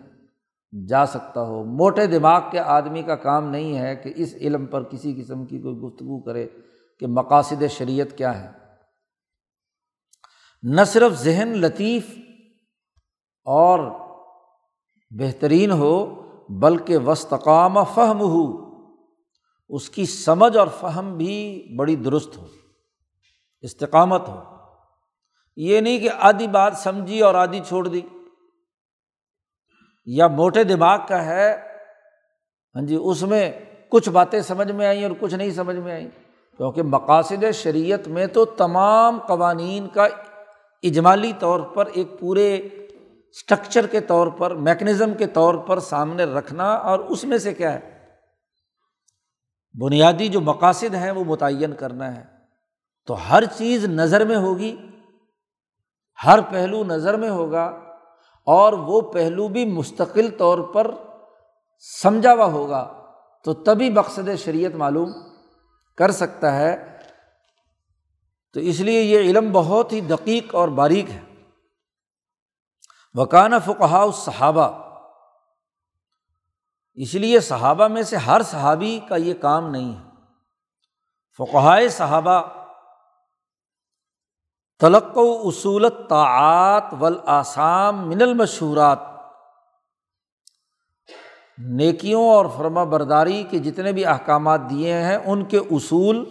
جا 0.88 1.06
سکتا 1.06 1.42
ہو۔ 1.42 1.64
موٹے 1.64 2.06
دماغ 2.06 2.42
کے 2.50 2.58
آدمی 2.58 3.02
کا 3.02 3.16
کام 3.16 3.50
نہیں 3.50 3.78
ہے 3.78 3.96
کہ 3.96 4.12
اس 4.16 4.34
علم 4.34 4.66
پر 4.66 4.82
کسی 4.82 5.22
قسم 5.22 5.46
کی 5.46 5.58
کوئی 5.58 5.74
گفتگو 5.74 6.22
کرے 6.22 6.48
کہ 6.98 7.06
مقاصد 7.06 7.62
شریعت 7.70 8.18
کیا 8.18 8.44
ہے۔ 8.44 8.50
نہ 10.62 10.80
صرف 10.86 11.12
ذہن 11.12 11.48
لطیف 11.48 12.18
اور 13.44 13.80
بہترین 15.10 15.70
ہو، 15.70 16.22
بلکہ 16.48 16.98
وسطقام 16.98 17.84
فہم 17.94 18.20
ہو 18.20 18.70
اس 19.68 19.90
کی 19.90 20.06
سمجھ 20.06 20.56
اور 20.56 20.68
فہم 20.80 21.16
بھی 21.16 21.66
بڑی 21.78 21.96
درست 21.96 22.36
ہو۔ 22.36 22.46
استقامت 23.61 24.28
ہو۔ 24.28 24.42
یہ 25.56 25.80
نہیں 25.80 25.98
کہ 25.98 26.08
آدھی 26.18 26.46
بات 26.46 26.72
سمجھی 26.76 27.20
اور 27.20 27.34
آدھی 27.34 27.61
چھوڑ 27.68 27.88
دی۔ 27.88 28.00
یا 30.04 30.26
موٹے 30.26 30.64
دماغ 30.64 30.98
کا 31.08 31.24
ہے۔ 31.24 31.56
ہاں 32.74 32.82
جی 32.82 32.98
اس 33.00 33.22
میں 33.22 33.52
کچھ 33.88 34.08
باتیں 34.08 34.40
سمجھ 34.40 34.72
میں 34.72 34.86
آئیں 34.86 35.04
اور 35.04 35.12
کچھ 35.20 35.34
نہیں 35.34 35.50
سمجھ 35.50 35.76
میں 35.76 35.92
آئیں۔ 35.92 36.08
کیونکہ 36.56 36.82
مقاصد 36.82 37.44
شریعت 37.54 38.08
میں 38.08 38.26
تو 38.26 38.44
تمام 38.44 39.18
قوانین 39.26 39.88
کا 39.88 40.04
اجمالی 40.82 41.32
طور 41.38 41.61
پر 41.61 41.86
ایک 41.86 42.06
پورے 42.20 42.54
اسٹرکچر 42.54 43.86
کے 43.86 44.00
طور 44.00 44.26
پر 44.26 44.54
میکنزم 44.54 45.14
کے 45.14 45.26
طور 45.26 45.54
پر 45.54 45.78
سامنے 45.78 46.24
رکھنا 46.24 46.74
اور 46.74 46.98
اس 46.98 47.24
میں 47.24 47.38
سے 47.38 47.54
کیا 47.54 47.74
ہے؟ 47.74 48.06
بنیادی 49.80 50.28
جو 50.28 50.40
مقاصد 50.40 50.94
ہیں 50.94 51.11
وہ 51.11 51.24
متعین 51.24 51.72
کرنا 51.72 52.16
ہے۔ 52.16 52.39
تو 53.07 53.30
ہر 53.30 53.44
چیز 53.44 53.84
نظر 53.84 54.24
میں 54.24 54.36
ہوگی، 54.36 54.76
ہر 56.24 56.38
پہلو 56.51 56.84
نظر 56.84 57.16
میں 57.16 57.30
ہوگا 57.30 57.64
اور 58.46 58.72
وہ 58.72 59.01
پہلو 59.01 59.48
بھی 59.48 59.64
مستقل 59.64 60.30
طور 60.38 60.59
پر 60.59 60.90
سمجھا 62.03 62.32
ہوا 62.32 62.44
ہوگا، 62.44 63.12
تو 63.44 63.55
تبھی 63.55 63.90
مقصد 63.90 64.28
شریعت 64.36 64.74
معلوم 64.74 65.12
کر 65.96 66.11
سکتا 66.11 66.57
ہے۔ 66.57 66.98
تو 68.55 68.61
اس 68.61 68.80
لیے 68.80 69.03
یہ 69.03 69.18
علم 69.18 69.53
بہت 69.53 69.92
ہی 69.92 70.01
دقیق 70.01 70.55
اور 70.55 70.68
باریک 70.68 71.11
ہے۔ 71.11 71.20
وکانہ 73.14 73.57
فقہ 73.64 74.05
صحابہ 74.14 74.90
اس 76.94 77.14
لیے 77.14 77.40
صحابہ 77.40 77.88
میں 77.88 78.03
سے 78.03 78.16
ہر 78.16 78.42
صحابی 78.42 79.01
کا 79.09 79.16
یہ 79.16 79.34
کام 79.34 79.70
نہیں 79.70 79.96
ہے۔ 79.96 80.11
فقہائے 81.36 81.88
صحابہ 81.88 82.59
تلق 84.81 85.18
و 85.18 85.49
اصولت 85.49 85.95
طاعت 86.09 86.95
آسام 87.26 88.09
من 88.09 88.22
المشہورات 88.22 88.99
نیکیوں 91.59 92.28
اور 92.31 92.47
فرما 92.57 92.85
برداری 92.85 93.43
کے 93.51 93.59
جتنے 93.59 93.93
بھی 93.93 94.05
احکامات 94.05 94.61
دیے 94.70 94.93
ہیں، 94.93 95.16
ان 95.16 95.45
کے 95.45 95.59
اصول 95.59 96.24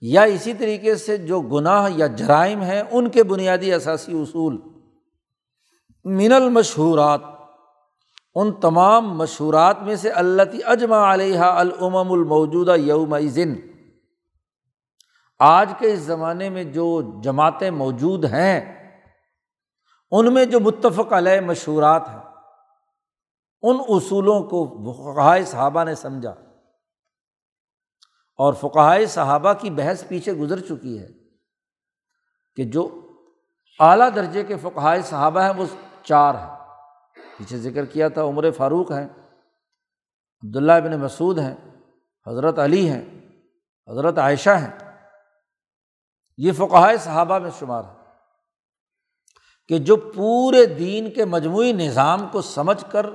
یا 0.00 0.22
اسی 0.22 0.52
طریقے 0.52 0.94
سے 0.94 1.16
جو 1.16 1.40
گناہ 1.40 1.88
یا 1.96 2.06
جرائم 2.06 2.62
ہیں، 2.62 2.82
ان 2.90 3.08
کے 3.08 3.22
بنیادی 3.22 3.72
اثاثی 3.72 4.20
اصول۔ 4.22 4.56
من 6.04 6.32
المشہورات 6.32 7.20
ان 8.34 8.52
تمام 8.52 9.16
مشہورات 9.18 9.82
میں 9.82 9.96
سے 9.96 10.10
اللہ 10.10 10.56
اجماع 10.64 11.14
علیہ 11.14 11.38
العمم 11.38 12.12
الموجودہ 12.12 12.76
یوم 12.76 13.18
ذن 13.18 13.54
آج 15.38 15.72
کے 15.78 15.92
اس 15.92 15.98
زمانے 15.98 16.50
میں 16.50 16.64
جو 16.64 17.12
جماعتیں 17.22 17.70
موجود 17.70 18.24
ہیں، 18.24 18.76
ان 20.10 20.34
میں 20.34 20.44
جو 20.44 20.60
متفق 20.60 21.12
علیہ 21.12 21.40
مشہورات 21.40 22.08
ہیں، 22.08 22.22
ان 23.62 23.76
اصولوں 23.88 24.42
کو 24.42 24.92
فقائے 25.14 25.44
صحابہ 25.44 25.84
نے 25.84 25.94
سمجھا۔ 25.94 26.30
اور 28.38 28.52
فقائے 28.52 29.06
صحابہ 29.06 29.52
کی 29.52 29.70
بحث 29.70 30.08
پیچھے 30.08 30.32
گزر 30.32 30.60
چکی 30.60 30.98
ہے 30.98 31.08
کہ 32.56 32.64
جو 32.64 33.08
اعلیٰ 33.80 34.08
درجے 34.14 34.44
کے 34.44 34.56
فقائے 34.56 35.02
صحابہ 35.02 35.40
ہیں، 35.40 35.52
وہ 35.56 35.66
چار 36.02 36.34
ہیں۔ 36.34 36.56
پیچھے 37.38 37.56
ذکر 37.56 37.84
کیا 37.84 38.08
تھا، 38.08 38.22
عمر 38.22 38.50
فاروق 38.50 38.92
ہیں، 38.92 39.08
عبداللہ 40.42 40.72
ابن 40.72 41.00
مسعود 41.00 41.38
ہیں، 41.38 41.54
حضرت 42.26 42.58
علی 42.58 42.88
ہیں، 42.88 43.04
حضرت 43.88 44.18
عائشہ 44.18 44.50
ہیں۔ 44.50 44.85
یہ 46.36 46.52
فقائے 46.52 46.98
صحابہ 46.98 47.38
میں 47.38 47.50
شمار 47.58 47.84
ہے 47.84 47.94
کہ 49.68 49.78
جو 49.78 49.96
پورے 49.96 50.66
دین 50.66 51.10
کے 51.10 51.24
مجموعی 51.24 51.72
نظام 51.72 52.28
کو 52.32 52.42
سمجھ 52.42 52.84
کر 52.90 53.06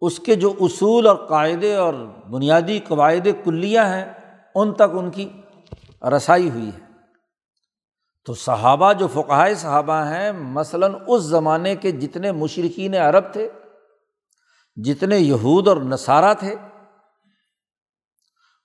اس 0.00 0.18
کے 0.18 0.34
جو 0.34 0.54
اصول 0.60 1.06
اور 1.06 1.16
قاعدے 1.16 1.74
اور 1.74 1.94
بنیادی 2.30 2.78
قواعد 2.78 3.28
کلیاں 3.44 3.84
ہیں، 3.84 4.12
ان 4.54 4.74
تک 4.74 4.82
ان 4.92 5.10
کی 5.10 5.28
رسائی 6.16 6.50
ہوئی 6.50 6.68
ہے۔ 6.68 6.86
تو 8.24 8.34
صحابہ 8.34 8.92
جو 8.92 9.06
فقائے 9.06 9.54
صحابہ 9.54 10.04
ہیں، 10.04 10.32
مثلاً 10.32 10.94
اس 11.06 11.22
زمانے 11.22 11.76
کے 11.76 11.90
جتنے 11.90 12.32
مشرقین 12.32 12.94
عرب 12.94 13.32
تھے، 13.32 13.48
جتنے 14.76 15.18
یہود 15.18 15.68
اور 15.68 15.76
نصارہ 15.76 16.34
تھے، 16.34 16.54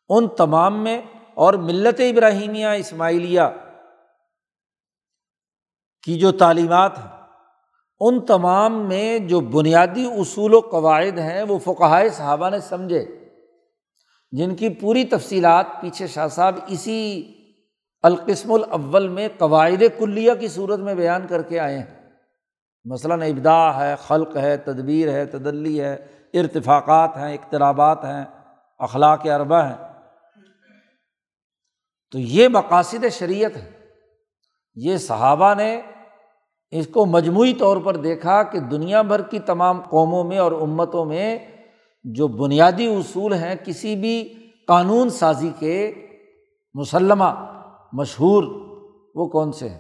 ان 0.10 0.28
تمام 0.28 0.84
میں 0.84 1.02
اور 1.34 1.54
ملت 1.54 2.00
ابراہیمیہ، 2.00 2.68
اسماعیلیہ 2.68 3.42
کی 6.04 6.20
جو 6.20 6.32
تعلیمات 6.32 6.98
ہیں، 6.98 7.22
ان 8.00 8.26
تمام 8.26 8.88
میں 8.88 9.20
جو 9.20 9.40
بنیادی 9.40 10.06
اصول 10.06 10.54
و 10.54 10.60
قواعد 10.60 11.20
ہیں، 11.20 11.44
وہ 11.44 11.60
فقائے 11.60 12.10
صحابہ 12.10 12.50
نے 12.50 12.60
سمجھے۔ 12.60 13.06
جن 14.32 14.56
کی 14.56 14.70
پوری 14.70 15.04
تفصیلات 15.04 15.66
پیچھے 15.82 16.08
شاہ 16.08 16.28
صاحب 16.28 16.56
اسی 16.68 17.34
القسم 18.02 18.52
الاول 18.52 19.08
میں 19.08 19.28
قواعد 19.38 19.84
کلیہ 20.00 20.32
کی 20.40 20.48
صورت 20.48 20.80
میں 20.80 20.96
بیان 20.96 21.28
کر 21.28 21.42
کے 21.42 21.60
آئے 21.60 21.80
ہیں۔ 21.80 22.10
مثلاً 22.86 23.22
ابدا 23.22 23.86
ہے، 23.86 23.96
خلق 24.08 24.38
ہے، 24.38 24.58
تدبیر 24.58 25.12
ہے، 25.12 25.26
تدلی 25.26 25.82
ہے، 25.82 25.98
ارتفاقات 26.34 27.18
ہیں، 27.18 27.34
اقترابات 27.34 28.06
ہیں، 28.06 28.26
اخلاق 28.80 29.26
اربا 29.26 29.70
ہیں۔ 29.70 29.78
تو 32.12 32.20
یہ 32.20 32.48
مقاصد 32.48 33.06
شریعت 33.12 33.58
ہے 33.58 33.81
یہ 34.76 34.98
صحابہ 34.98 35.54
نے 35.54 35.82
اس 36.72 36.88
کو 36.88 37.06
مجموعی 37.06 37.54
طور 37.54 37.78
پر 37.78 37.96
دیکھا 37.96 38.44
کہ 38.44 38.60
دنیا 38.60 39.02
بھر 39.02 39.22
کی 39.22 39.40
تمام 39.40 39.82
قوموں 39.82 40.24
میں 40.24 40.38
اور 40.38 40.52
امتوں 40.52 41.06
میں 41.06 41.40
جو 42.04 42.28
بنیادی 42.28 42.86
اصول 42.86 43.34
ہیں، 43.34 43.56
کسی 43.66 43.96
بھی 43.96 44.34
قانون 44.68 45.10
سازی 45.10 45.50
کے 45.60 45.94
مسلمہ 46.74 47.46
مشہور 47.94 48.44
وہ 49.16 49.28
کون 49.28 49.52
سے 49.52 49.70
ہیں؟ 49.70 49.80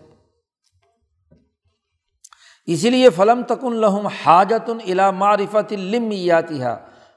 اسی 2.66 2.89
لیے 2.89 3.10
فلم 3.10 3.44
تک 3.44 3.64
الحم 3.64 4.08
حاجت 4.08 4.70
الا 4.70 5.12
معرفت 5.12 5.72
المیاتی 5.72 6.62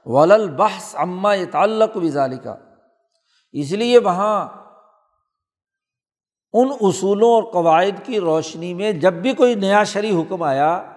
ولل 0.06 0.50
بحث 0.50 0.96
عما 0.96 1.34
تعلق 1.50 1.96
وزالی 1.96 2.36
کا 2.36 2.56
اس 3.52 3.72
لیے 3.72 3.98
وہاں 3.98 4.48
ان 6.54 6.68
اصولوں 6.80 7.28
اور 7.28 7.42
قواعد 7.42 8.06
کی 8.06 8.20
روشنی 8.20 8.74
میں 8.74 8.92
جب 8.92 9.12
بھی 9.12 9.34
کوئی 9.34 9.54
نیا 9.54 9.84
شرعی 9.84 10.10
حکم 10.10 10.42
آیا 10.42 10.92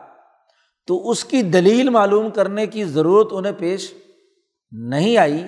تو 0.88 1.10
اس 1.10 1.26
کی 1.26 1.42
دلیل 1.42 1.90
معلوم 1.90 2.30
کرنے 2.30 2.68
کی 2.68 2.86
ضرورت 2.86 3.28
انہیں 3.32 3.54
پیش 3.58 3.94
نہیں 4.72 5.18
آئی، 5.18 5.44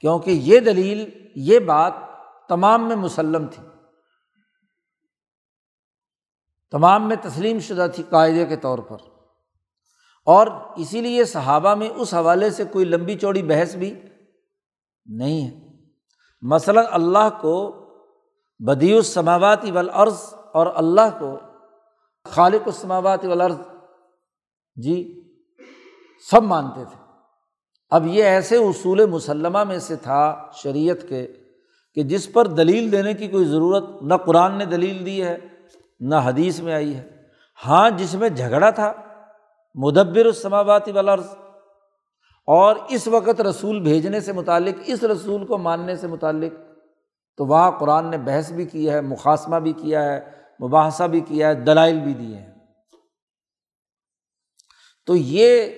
کیونکہ 0.00 0.30
یہ 0.30 0.60
دلیل، 0.60 1.10
یہ 1.34 1.58
بات 1.58 1.92
تمام 2.48 2.88
میں 2.88 2.96
مسلم 2.96 3.46
تھی۔ 3.46 3.62
تمام 6.70 7.08
میں 7.08 7.16
تسلیم 7.22 7.58
شدہ 7.58 7.86
تھی 7.94 8.02
قاعدے 8.10 8.46
کے 8.46 8.56
طور 8.56 8.78
پر۔ 8.78 8.96
اور 10.24 10.46
اسی 10.76 11.00
لیے 11.00 11.24
صحابہ 11.24 11.74
میں 11.74 11.88
اس 11.88 12.14
حوالے 12.14 12.50
سے 12.50 12.64
کوئی 12.64 12.84
لمبی 12.84 13.18
چوڑی 13.18 13.42
بحث 13.42 13.76
بھی 13.76 14.00
نہیں 15.06 15.46
ہے۔ 15.46 15.68
مثلاً 16.42 16.84
اللہ 16.90 17.28
کو 17.40 17.82
بدی 18.60 18.92
السماواتی 18.92 19.70
ولعرض 19.70 20.34
اور 20.52 20.66
اللہ 20.74 21.18
کو، 21.18 21.38
خالق 22.24 22.62
السماواتی 22.66 23.28
ولعرض 23.28 23.58
جی 24.76 25.22
سب 26.30 26.42
مانتے 26.42 26.84
تھے۔ 26.84 27.04
اب 27.90 28.06
یہ 28.06 28.24
ایسے 28.24 28.56
اصول 28.56 29.06
مسلمہ 29.06 29.64
میں 29.64 29.78
سے 29.78 29.96
تھا 29.96 30.50
شریعت 30.52 31.08
کے 31.08 31.26
کہ 31.94 32.02
جس 32.02 32.32
پر 32.32 32.46
دلیل 32.46 32.92
دینے 32.92 33.14
کی 33.14 33.28
کوئی 33.28 33.44
ضرورت، 33.44 33.84
نہ 34.02 34.14
قرآن 34.14 34.58
نے 34.58 34.64
دلیل 34.64 35.06
دی 35.06 35.22
ہے، 35.22 35.38
نہ 36.00 36.14
حدیث 36.24 36.60
میں 36.60 36.74
آئی 36.74 36.94
ہے۔ 36.94 37.08
ہاں 37.66 37.90
جس 37.90 38.14
میں 38.14 38.28
جھگڑا 38.28 38.70
تھا، 38.70 38.92
مدبر 39.74 40.26
السماواتی 40.26 40.92
ولعرض 40.92 41.26
اور 42.46 42.76
اس 42.88 43.08
وقت 43.08 43.40
رسول 43.40 43.80
بھیجنے 43.80 44.20
سے 44.20 44.32
متعلق، 44.32 44.74
اس 44.86 45.04
رسول 45.04 45.46
کو 45.46 45.58
ماننے 45.58 45.96
سے 45.96 46.06
متعلق 46.06 46.65
تو 47.36 47.46
وہاں 47.46 47.70
قرآن 47.70 48.10
نے 48.10 48.18
بحث 48.18 48.52
بھی 48.52 48.64
کیا 48.64 48.92
ہے 48.92 49.00
مقاصمہ 49.00 49.56
بھی 49.56 49.72
کیا 49.72 50.02
ہے، 50.02 50.20
مباحثہ 50.66 51.04
بھی 51.04 51.20
کیا 51.20 51.48
ہے، 51.48 51.54
دلائل 51.54 52.00
بھی 52.00 52.14
دیے 52.14 52.36
ہیں۔ 52.36 52.54
تو 55.06 55.16
یہ 55.16 55.68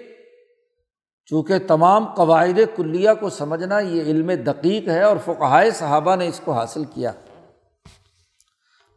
چونکہ 1.25 1.59
تمام 1.59 2.15
قواعد 2.15 2.61
کلیہ 2.77 3.11
کو 3.21 3.31
سمجھنا 3.31 3.79
یہ 3.79 4.03
علم 4.03 4.31
دقیق 4.47 4.89
ہے 4.89 5.03
اور 5.03 5.17
فقہائے 5.25 5.71
صحابہ 5.71 6.17
نے 6.17 6.29
اس 6.29 6.41
کو 6.45 6.53
حاصل 6.53 6.85
کیا۔ 6.85 7.13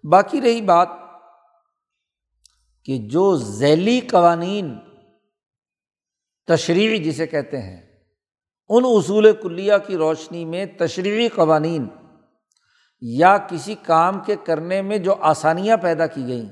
باقی 0.03 0.41
رہی 0.41 0.62
بات 0.62 0.88
کہ 2.86 2.97
جو 2.97 3.38
ذیلی 3.38 3.99
قوانین 3.99 4.80
تشریحی 6.47 7.03
جسے 7.03 7.28
کہتے 7.28 7.62
ہیں، 7.62 7.82
ان 8.70 8.84
اصول 8.88 9.32
کلیہ 9.41 9.74
کی 9.88 9.97
روشنی 9.97 10.45
میں 10.45 10.66
تشریحی 10.66 11.28
قوانین 11.28 11.88
یا 13.02 13.38
کسی 13.38 13.76
کام 13.76 14.20
کے 14.20 14.36
کرنے 14.36 14.82
میں 14.82 14.97
جو 14.97 15.16
آسانیاں 15.22 15.78
پیدا 15.78 16.08
کی 16.08 16.28
گئیں، 16.28 16.49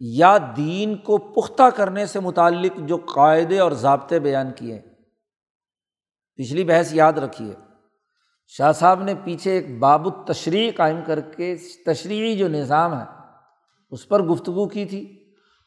یا 0.00 0.38
دین 0.56 0.96
کو 0.96 1.18
پختہ 1.18 1.70
کرنے 1.76 2.06
سے 2.06 2.20
متعلق 2.20 2.78
جو 2.78 2.96
قاعدے 2.96 3.58
اور 3.58 3.72
ضابطے 3.72 4.18
بیان 4.18 4.52
کیے۔ 4.56 4.82
پچھلی 6.34 6.64
بحث 6.64 6.94
یاد 6.94 7.12
رکھیے، 7.12 7.54
شاہ 8.46 8.72
صاحب 8.72 9.02
نے 9.02 9.14
پیچھے 9.24 9.50
ایک 9.50 9.78
باب 9.78 10.06
التشریح 10.06 10.70
قائم 10.76 11.00
کر 11.06 11.20
کے 11.20 11.56
تشریحی 11.86 12.36
جو 12.36 12.48
نظام 12.48 13.00
ہے، 13.00 13.04
اس 13.90 14.08
پر 14.08 14.22
گفتگو 14.22 14.68
کی 14.68 14.84
تھی۔ 14.84 15.20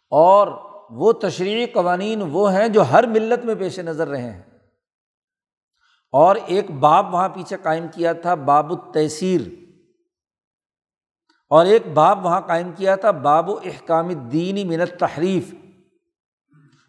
اور 0.10 0.48
وہ 0.90 1.12
تشریحی 1.12 1.66
قوانین 1.66 2.22
وہ 2.32 2.54
ہیں 2.54 2.68
جو 2.68 2.82
ہر 2.82 3.08
ملت 3.08 3.46
میں 3.46 3.56
پیش 3.56 3.80
نظر 3.80 4.08
رہے 4.08 4.32
ہیں۔ 4.32 4.47
اور 6.14 6.36
ایک 6.46 6.72
باب 6.80 7.14
وہاں 7.14 7.30
پیچھے 7.30 7.58
قائم 7.64 7.86
کیا 7.96 8.14
تھا، 8.16 8.36
باب 8.36 8.72
التحصیر 8.72 9.42
اور 11.52 11.66
ایک 11.66 11.88
باب 11.94 12.26
وہاں 12.26 12.42
قائم 12.42 12.72
کیا 12.78 12.96
تھا، 12.96 13.12
باب 13.12 13.50
و 13.50 13.58
احکام 13.66 14.12
دینی 14.32 14.64
منت 14.64 15.00
تحریف 15.00 15.54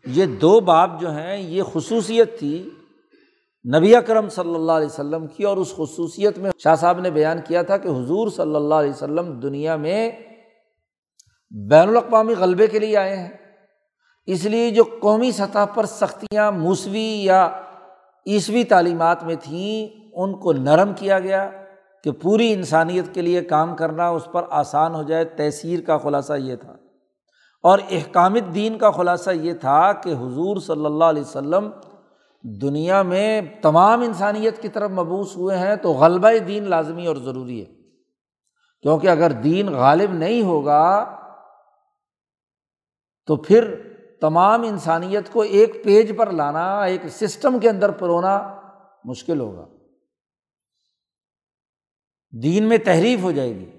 یہ 0.04 0.26
دو 0.40 0.58
باب 0.60 1.00
جو 1.00 1.10
ہیں، 1.10 1.36
یہ 1.36 1.62
خصوصیت 1.72 2.38
تھی 2.38 2.68
نبی 3.64 3.94
اکرم 3.96 4.28
صلی 4.28 4.54
اللہ 4.54 4.72
علیہ 4.72 4.86
وسلم 4.86 5.26
کی، 5.26 5.44
اور 5.44 5.56
اس 5.56 5.74
خصوصیت 5.76 6.38
میں 6.38 6.50
شاہ 6.58 6.74
صاحب 6.74 7.00
نے 7.00 7.10
بیان 7.10 7.38
کیا 7.46 7.62
تھا 7.62 7.76
کہ 7.76 7.88
حضور 7.88 8.28
صلی 8.36 8.54
اللہ 8.56 8.74
علیہ 8.74 8.90
وسلم 8.90 9.30
دنیا 9.40 9.76
میں 9.76 10.10
بین 11.52 11.88
الاقوامی 11.88 12.34
غلبے 12.34 12.66
کے 12.66 12.78
لیے 12.78 12.96
آئے 12.96 13.16
ہیں۔ 13.16 13.28
اس 14.28 14.44
لیے 14.44 14.70
جو 14.70 14.84
قومی 15.00 15.30
سطح 15.32 15.64
پر 15.74 15.86
سختیاں، 15.86 16.50
موسوی 16.52 17.08
یا 17.24 17.48
عیسوی 18.28 18.64
تعلیمات 18.64 19.24
میں 19.24 19.34
تھیں 19.40 20.00
ان 20.12 20.38
کو 20.38 20.52
نرم 20.52 20.92
کیا 20.96 21.18
گیا 21.18 21.50
کہ 22.04 22.10
پوری 22.10 22.52
انسانیت 22.52 23.14
کے 23.14 23.22
لیے 23.22 23.40
کام 23.40 23.76
کرنا 23.76 24.08
اس 24.08 24.28
پر 24.32 24.44
آسان 24.50 24.94
ہو 24.94 25.02
جائے، 25.02 25.24
تحصیر 25.24 25.80
کا 25.80 25.98
خلاصہ 25.98 26.32
یہ 26.32 26.56
تھا۔ 26.56 26.76
اور 27.62 27.78
احکام 27.90 28.34
دین 28.54 28.78
کا 28.78 28.90
خلاصہ 28.90 29.30
یہ 29.30 29.52
تھا 29.52 29.92
کہ 29.92 30.08
حضور 30.08 30.56
صلی 30.56 30.84
اللہ 30.84 31.04
علیہ 31.04 31.22
وسلم 31.22 31.70
دنیا 32.42 33.02
میں 33.02 33.40
تمام 33.62 34.00
انسانیت 34.00 34.62
کی 34.62 34.68
طرف 34.68 34.90
مبوس 34.90 35.36
ہوئے 35.36 35.58
ہیں 35.58 35.76
تو 35.76 35.92
غلبہ 35.92 36.30
دین 36.48 36.70
لازمی 36.70 37.06
اور 37.06 37.16
ضروری 37.16 37.60
ہے۔ 37.60 37.78
کیونکہ 38.82 39.06
اگر 39.06 39.30
دین 39.30 39.68
غالب 39.68 40.12
نہیں 40.12 40.42
ہوگا 40.42 41.16
تو 43.26 43.36
پھر 43.36 43.87
تمام 44.20 44.62
انسانیت 44.62 45.32
کو 45.32 45.40
ایک 45.40 45.84
پیج 45.84 46.12
پر 46.16 46.30
لانا، 46.30 46.82
ایک 46.82 47.00
سسٹم 47.08 47.58
کے 47.58 47.70
اندر 47.70 47.90
پرونا 47.90 48.60
مشکل 49.04 49.40
ہوگا۔ 49.40 49.66
دین 52.42 52.64
میں 52.64 52.78
تحریف 52.78 53.20
ہو 53.22 53.32
جائے 53.32 53.54
گی۔ 53.54 53.70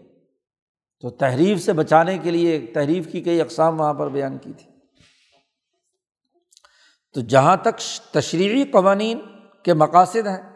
تو 1.00 1.10
تحریف 1.10 1.66
سے 1.66 1.74
بچانے 1.74 2.18
کے 2.18 2.32
لیے 2.32 2.60
تحریف 2.60 3.12
کی 3.12 3.22
کئی 3.22 3.42
اقسام 3.42 3.80
وہاں 3.80 3.94
پر 3.94 4.10
بیان 4.10 4.38
کی 4.38 4.54
تھی۔ 4.54 4.72
تو 7.14 7.22
جہاں 7.22 7.58
تک 7.58 7.82
تشریحی 8.14 8.64
قوانین 8.64 9.20
کے 9.64 9.74
مقاصد 9.74 10.28
ہیں، 10.28 10.56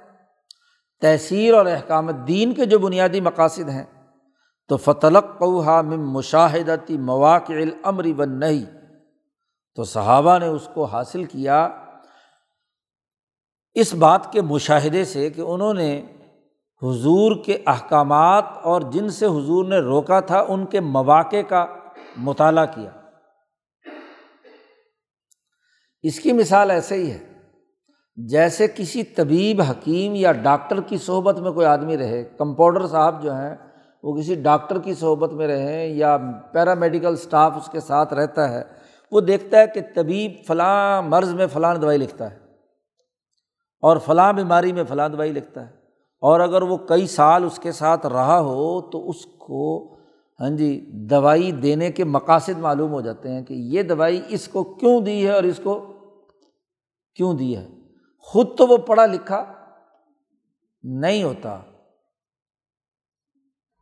تحصیر 1.01 1.53
اور 1.53 1.65
احکام 1.65 2.11
دین 2.11 2.53
کے 2.53 2.65
جو 2.65 2.79
بنیادی 2.79 3.21
مقاصد 3.21 3.69
ہیں، 3.69 3.83
تو 4.67 4.77
فتلق 4.77 5.25
قوہا 5.39 5.81
مم 5.81 6.11
مشاہدتی 6.11 6.97
مواقع 6.97 7.53
العمری 7.53 8.13
بن 8.13 8.39
نہیں 8.39 8.72
تو 9.75 9.83
صحابہ 9.83 10.37
نے 10.39 10.47
اس 10.47 10.69
کو 10.73 10.85
حاصل 10.85 11.23
کیا 11.23 11.67
اس 13.73 13.93
بات 13.93 14.31
کے 14.31 14.41
مشاہدے 14.41 15.03
سے 15.05 15.29
کہ 15.29 15.41
انہوں 15.41 15.73
نے 15.73 16.01
حضور 16.81 17.31
کے 17.45 17.57
احکامات 17.67 18.43
اور 18.63 18.81
جن 18.81 19.09
سے 19.09 19.25
حضور 19.25 19.65
نے 19.65 19.77
روکا 19.77 20.19
تھا 20.19 20.45
ان 20.47 20.65
کے 20.65 20.79
مواقع 20.79 21.41
کا 21.49 21.65
مطالعہ 22.17 22.65
کیا۔ 22.65 22.89
اس 26.03 26.19
کی 26.19 26.31
مثال 26.31 26.71
ایسے 26.71 26.95
ہی 26.95 27.11
ہے، 27.11 27.19
جیسے 28.17 28.67
کسی 28.67 29.03
طبیب، 29.03 29.61
حکیم 29.61 30.15
یا 30.15 30.31
ڈاکٹر 30.31 30.81
کی 30.81 30.97
صحبت 30.97 31.39
میں 31.39 31.51
کوئی 31.51 31.65
آدمی 31.65 31.97
رہے 31.97 32.23
کمپاؤڈر 32.23 32.87
صاحب 32.87 33.23
جو 33.23 33.33
ہیں، 33.33 33.55
وہ 34.03 34.19
کسی 34.19 34.35
ڈاکٹر 34.35 34.79
کی 34.79 34.93
صحبت 34.93 35.33
میں 35.33 35.47
رہیں 35.47 35.85
یا 35.85 36.17
پیرامیڈیکل 36.53 37.13
اسٹاف 37.13 37.53
اس 37.57 37.69
کے 37.71 37.79
ساتھ 37.79 38.13
رہتا 38.13 38.49
ہے 38.49 38.82
وہ 39.13 39.21
دیکھتا 39.21 39.59
ہے 39.59 39.67
کہ 39.67 39.81
طبیب 39.95 40.31
فلاں 40.47 41.01
مرض 41.01 41.33
میں 41.33 41.47
فلاں 41.47 41.75
دوائی 41.75 41.97
لکھتا 41.97 42.31
ہے 42.31 42.37
اور 43.81 43.97
فلاں 43.97 44.33
بیماری 44.33 44.73
میں 44.73 44.83
فلاں 44.89 45.09
دوائی 45.09 45.31
لکھتا 45.31 45.69
ہے 45.69 45.75
اور 46.23 46.39
اگر 46.39 46.61
وہ 46.61 46.77
کئی 46.77 47.07
سال 47.07 47.43
اس 47.43 47.59
کے 47.59 47.71
ساتھ 47.71 48.05
رہا 48.05 48.39
ہو 48.39 48.81
تو 48.81 49.09
اس 49.09 49.25
کو 49.25 49.95
ہاں 50.39 50.49
جی 50.49 50.89
دوائی 51.09 51.51
دینے 51.51 51.91
کے 51.91 52.03
مقاصد 52.03 52.59
معلوم 52.59 52.91
ہو 52.91 53.01
جاتے 53.01 53.31
ہیں 53.31 53.41
کہ 53.41 53.53
یہ 53.53 53.83
دوائی 53.83 54.21
اس 54.27 54.47
کو 54.47 54.63
کیوں 54.63 55.01
دی 55.01 55.27
ہے 55.27 55.31
اور 55.31 55.43
اس 55.43 55.59
کو 55.63 55.93
کیوں 57.15 57.33
دی 57.33 57.57
ہے۔ 57.57 57.67
خود 58.17 58.57
تو 58.57 58.67
وہ 58.67 58.77
پڑھا 58.77 59.05
لکھا 59.05 59.43
نہیں 60.83 61.23
ہوتا، 61.23 61.59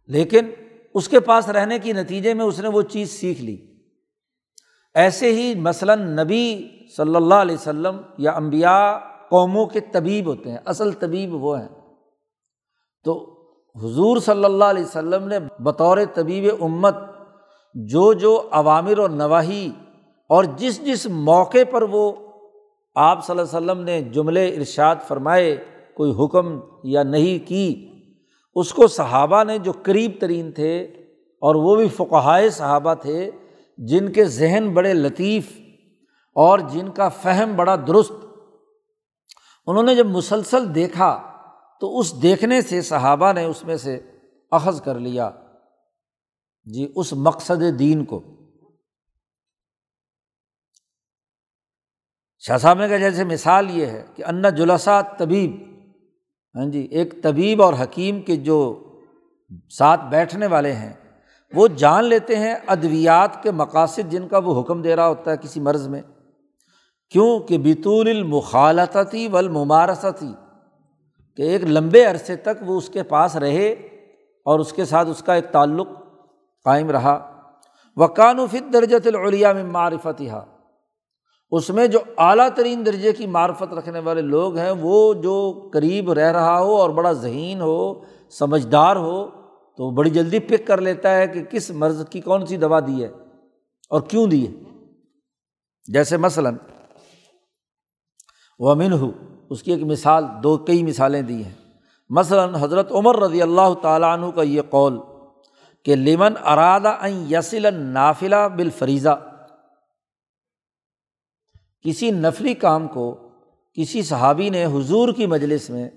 لیکن 0.10 0.50
اس 0.94 1.08
کے 1.10 1.20
پاس 1.20 1.50
رہنے 1.50 1.80
کے 1.80 1.94
نتیجے 1.94 2.34
میں 2.34 2.46
اس 2.46 2.60
نے 2.60 2.68
وہ 2.68 2.82
چیز 2.82 3.10
سیکھ 3.10 3.42
لی۔ 3.42 3.71
ایسے 4.96 5.32
ہی 5.32 5.56
مثلاً 5.56 6.02
نبی 6.20 6.68
صلی 6.98 7.16
اللہ 7.16 7.36
علیہ 7.36 7.56
وسلم 7.56 7.98
یا 8.18 8.32
امبیا 8.32 9.00
قوموں 9.30 9.66
کے 9.66 9.80
طبیب 9.80 10.26
ہوتے 10.28 10.52
ہیں، 10.52 10.58
اصل 10.66 10.92
طبیب 10.92 11.44
وہ 11.44 11.60
ہیں۔ 11.60 11.68
تو 13.04 13.14
حضور 13.84 14.18
صلی 14.18 14.46
اللہ 14.46 14.64
علیہ 14.64 14.84
وسلم 14.84 15.28
نے 15.28 15.40
بطور 15.60 15.98
طبیب 16.14 16.46
امت 16.62 16.96
جو 17.76 18.14
جو 18.14 18.50
عوامر 18.52 19.00
و 19.00 19.08
نواحی 19.08 19.70
اور 20.30 20.44
جس 20.44 20.86
جس 20.86 21.08
موقع 21.08 21.64
پر 21.72 21.82
وہ 21.82 22.12
آپ 22.96 23.26
صلی 23.26 23.40
اللہ 23.40 23.58
علیہ 23.58 23.72
وسلم 23.72 23.84
نے 23.84 24.02
جملے 24.02 24.48
ارشاد 24.48 24.96
فرمائے، 25.08 25.58
کوئی 25.96 26.12
حکم 26.12 26.60
یا 26.84 27.04
نہیں 27.04 27.48
کی، 27.48 27.88
اس 28.56 28.74
کو 28.74 28.88
صحابہ 28.88 29.44
نے 29.44 29.58
جو 29.58 29.72
قریب 29.84 30.12
ترین 30.20 30.52
تھے 30.52 30.82
اور 31.42 31.56
وہ 31.56 31.76
بھی 31.76 31.88
فقہائے 31.88 32.50
صحابہ 32.50 32.94
تھے 32.94 33.32
جن 33.88 34.12
کے 34.12 34.26
ذہن 34.26 34.74
بڑے 34.74 34.94
لطیف 34.94 35.52
اور 36.36 36.60
جن 36.60 36.92
کا 36.92 37.10
فہم 37.10 37.56
بڑا 37.56 37.76
درست۔ 37.76 38.12
انہوں 39.68 39.84
نے 39.84 39.96
جب 39.96 40.06
مسلسل 40.06 40.76
دیکھا 40.76 41.32
تو 41.80 42.00
اس 42.00 42.22
دیکھنے 42.22 42.62
سے 42.62 42.82
صحابہ 42.82 43.34
نے 43.34 43.44
اس 43.44 43.64
میں 43.64 43.78
سے 43.78 44.00
اخذ 44.52 44.82
کر 44.82 45.00
لیا۔ 45.00 45.32
جی 46.66 46.92
اس 46.96 47.14
مقصد 47.14 47.80
دین 47.80 48.06
کو۔ 48.06 48.24
شاہ 52.40 52.58
صاحب 52.58 52.80
نے 52.80 52.88
کہا، 52.88 52.98
جیسے 52.98 53.24
مثال 53.24 53.70
یہ 53.70 53.86
ہے 53.86 54.06
کہ 54.16 54.24
انا 54.26 54.50
جلسا 54.50 55.02
طبیب 55.02 55.72
ہاں 56.56 56.66
جی 56.66 56.80
ایک 56.80 57.24
طبیب 57.24 57.62
اور 57.62 57.74
حکیم 57.84 58.22
کے 58.22 58.36
جو 58.36 58.84
ساتھ 59.70 60.02
بیٹھنے 60.10 60.48
والے 60.48 60.74
ہیں 60.74 60.94
وہ 61.54 61.68
جان 61.68 62.06
لیتے 62.06 62.36
ہیں 62.36 62.56
ادویات 62.68 63.44
کے 63.44 63.52
مقاصد 63.52 64.12
جن 64.12 64.28
کا 64.28 64.38
وہ 64.38 64.62
حکم 64.62 64.82
دے 64.82 64.96
رہا 64.96 65.08
ہوتا 65.08 65.32
ہے 65.32 65.36
کسی 65.38 65.60
مرض 65.60 65.88
میں۔ 65.88 66.02
کیوں 67.10 67.40
کہ 67.40 67.58
بیتول 67.58 68.10
المخالطتی 68.10 69.28
و 69.28 69.38
الممارستی 69.38 70.34
کہ 71.38 71.42
ایک 71.42 71.64
لمبے 71.64 72.06
عرصے 72.06 72.36
تک 72.36 72.64
وہ 72.66 72.78
اس 72.78 72.90
کے 72.90 73.04
پاس 73.04 73.36
رہے 73.36 73.70
اور 74.46 74.60
اس 74.60 74.74
کے 74.74 74.86
ساتھ 74.86 75.10
اس 75.10 75.24
کا 75.24 75.34
ایک 75.34 75.46
تعلق 75.52 75.88
قائم 76.64 76.90
رہا۔ 76.90 77.32
وقان 77.98 78.40
و 78.40 78.46
فت 78.46 78.74
درجت 78.74 79.08
العلیہ 79.08 79.48
میں 79.48 79.64
معرفت 79.64 80.22
ہا 80.22 80.46
اس 81.52 81.70
میں 81.70 81.88
جو 81.88 82.00
اعلیٰ 82.18 82.48
ترین 82.56 82.86
درجے 82.86 83.12
کی 83.12 83.28
معرفت 83.28 83.74
رکھنے 83.74 84.00
والے 84.00 84.22
لوگ 84.22 84.58
ہیں، 84.58 84.72
وہ 84.82 85.14
جو 85.14 85.70
قریب 85.74 86.12
رہ 86.12 86.32
رہا 86.32 86.60
ہو 86.60 86.76
اور 86.76 86.90
بڑا 86.90 87.12
ذہین 87.12 87.62
ہو، 87.62 87.94
سمجھدار 88.30 88.96
ہو 88.96 89.41
تو 89.82 89.86
وہ 89.86 89.92
بڑی 89.92 90.10
جلدی 90.10 90.40
پک 90.40 90.68
کر 90.68 90.82
لیتا 90.82 91.16
ہے 91.16 91.28
کہ 91.28 91.44
کس 91.44 91.72
مرض 91.72 92.10
کی 92.10 92.22
کون 92.22 92.46
سی 92.46 92.58
دوا 92.58 92.80
دی 92.80 93.04
ہے 93.04 93.10
اور 93.90 94.02
کیوں 94.02 94.28
دی 94.28 94.48
ہے۔ 94.48 94.54
جیسے 95.88 96.18
مثلاً 96.18 96.56
وہ 98.60 98.72
امن 98.72 98.94
ہو، 98.94 99.12
اس 99.50 99.64
کی 99.64 99.72
ایک 99.72 99.84
مثال، 99.84 100.26
دو 100.44 100.58
کئی 100.58 100.84
مثالیں 100.84 101.22
دی 101.22 101.44
ہیں۔ 101.44 101.56
مثلاً 102.10 102.56
حضرت 102.56 102.92
عمر 102.92 103.20
رضی 103.20 103.42
اللہ 103.42 103.74
تعالیٰ 103.82 104.14
عنہ 104.14 104.26
کا 104.32 104.42
یہ 104.42 104.62
قول 104.62 105.00
کہ 105.86 105.96
لمن 105.96 106.34
ارادہ 106.46 106.98
یسل 107.08 107.74
نافلہ 107.74 108.48
بالفریضہ۔ 108.56 109.30
کسی 111.82 112.12
نفلی 112.12 112.54
کام 112.54 112.88
کو 112.88 113.30
کسی 113.74 114.02
صحابی 114.02 114.50
نے 114.50 114.66
حضور 114.66 115.14
کی 115.14 115.26
مجلس 115.26 115.70
میں 115.70 115.90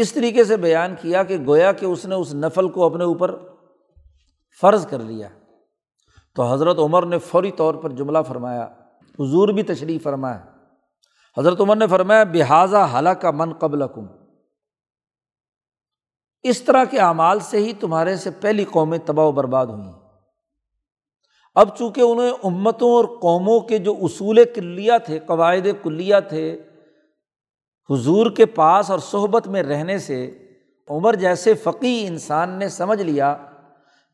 اس 0.00 0.12
طریقے 0.12 0.44
سے 0.44 0.56
بیان 0.56 0.94
کیا 1.02 1.22
کہ 1.22 1.36
گویا 1.46 1.72
کہ 1.72 1.86
اس 1.86 2.04
نے 2.04 2.14
اس 2.14 2.34
نفل 2.34 2.68
کو 2.68 2.84
اپنے 2.84 3.04
اوپر 3.04 3.34
فرض 4.60 4.86
کر 4.86 4.98
لیا۔ 4.98 5.28
تو 6.36 6.42
حضرت 6.42 6.78
عمر 6.78 7.06
نے 7.06 7.18
فوری 7.18 7.50
طور 7.50 7.74
پر 7.74 7.90
جملہ 7.90 8.18
فرمایا، 8.28 8.64
حضور 9.18 9.48
بھی 9.48 9.62
تشریف 9.62 10.02
فرمایا 10.02 10.44
حضرت 11.36 11.60
عمر 11.60 11.76
نے 11.76 11.86
فرمایا 11.86 12.24
بحاظہ 12.24 12.76
حالہ 12.76 13.08
کا 13.08 13.30
من 13.30 13.52
قبل 13.52 13.82
کم 13.94 14.06
اس 16.42 16.62
طرح 16.62 16.84
کے 16.84 16.98
اعمال 16.98 17.40
سے 17.40 17.58
ہی 17.58 17.72
تمہارے 17.72 18.16
سے 18.16 18.30
پہلی 18.30 18.64
قومیں 18.64 18.98
تباہ 18.98 19.24
و 19.24 19.32
برباد 19.32 19.66
ہوئیں۔ 19.66 19.92
اب 21.54 21.76
چونکہ 21.76 22.00
انہیں 22.00 22.30
امتوں 22.44 22.90
اور 22.90 23.04
قوموں 23.04 23.60
کے 23.60 23.78
جو 23.78 23.94
اصول 24.02 24.38
کلیہ 24.54 24.92
تھے، 25.06 25.18
قواعد 25.18 25.66
کلیہ 25.82 26.16
تھے 26.28 26.62
حضور 27.90 28.30
کے 28.30 28.46
پاس 28.46 28.90
اور 28.90 28.98
صحبت 28.98 29.48
میں 29.48 29.62
رہنے 29.62 29.98
سے 29.98 30.30
عمر 30.88 31.14
جیسے 31.14 31.54
فقی 31.54 32.06
انسان 32.06 32.50
نے 32.50 32.68
سمجھ 32.68 33.02
لیا 33.02 33.36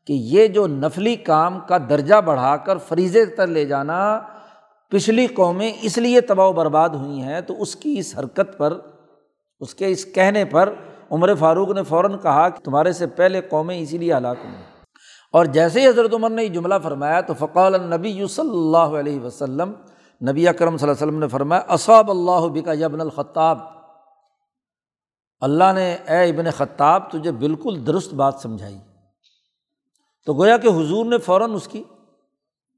کہ 0.05 0.13
یہ 0.13 0.47
جو 0.47 0.67
نفلی 0.67 1.15
کام 1.15 1.59
کا 1.59 1.77
درجہ 1.89 2.15
بڑھا 2.15 2.57
کر 2.57 2.77
فریضے 2.77 3.25
تر 3.25 3.47
لے 3.47 3.65
جانا 3.65 4.21
پچھلی 4.91 5.27
قومیں 5.27 5.71
اس 5.81 5.97
لیے 5.97 6.21
تباہ 6.21 6.47
و 6.47 6.53
برباد 6.53 6.89
ہوئی 6.89 7.21
ہیں، 7.21 7.41
تو 7.41 7.61
اس 7.61 7.75
کی 7.75 7.95
اس 7.99 8.13
حرکت 8.19 8.57
پر، 8.57 8.77
اس 9.59 9.73
کے 9.75 9.87
اس 9.87 10.05
کہنے 10.05 10.45
پر 10.45 10.73
عمر 11.11 11.33
فاروق 11.35 11.69
نے 11.69 11.83
فوراً 11.83 12.17
کہا 12.17 12.49
کہ 12.49 12.63
تمہارے 12.63 12.91
سے 12.91 13.07
پہلے 13.07 13.41
قومیں 13.41 13.77
اسی 13.79 13.97
لیے 13.97 14.13
ہلاک 14.13 14.37
ہوئی 14.43 14.55
اور 15.33 15.45
جیسے 15.45 15.81
ہی 15.81 15.87
حضرت 15.87 16.13
عمر 16.13 16.29
نے 16.29 16.43
یہ 16.43 16.49
جملہ 16.49 16.75
فرمایا 16.83 17.21
تو 17.21 17.33
فقال 17.33 17.75
النبی 17.75 18.27
صلی 18.27 18.49
اللہ 18.49 18.99
علیہ 18.99 19.19
وسلم 19.19 19.73
نبی 20.21 20.47
اکرم 20.47 20.77
صلی 20.77 20.89
اللہ 20.89 20.97
علیہ 20.97 21.07
وسلم 21.07 21.19
نے 21.19 21.27
فرمایا، 21.27 21.61
اصاب 21.67 22.11
اللہ 22.11 22.47
بکا 22.47 22.73
یبن 22.73 23.01
الخطاب۔ 23.01 23.59
اللہ 25.39 25.73
نے، 25.75 25.97
اے 26.07 26.29
ابن 26.29 26.51
خطاب، 26.51 27.11
تجھے 27.11 27.31
بالکل 27.31 27.87
درست 27.87 28.13
بات 28.13 28.35
سمجھائی۔ 28.35 28.77
تو 30.25 30.33
گویا 30.33 30.57
کہ 30.57 30.67
حضور 30.67 31.05
نے 31.05 31.17
فوراً 31.17 31.53
اس 31.53 31.67
کی 31.67 31.83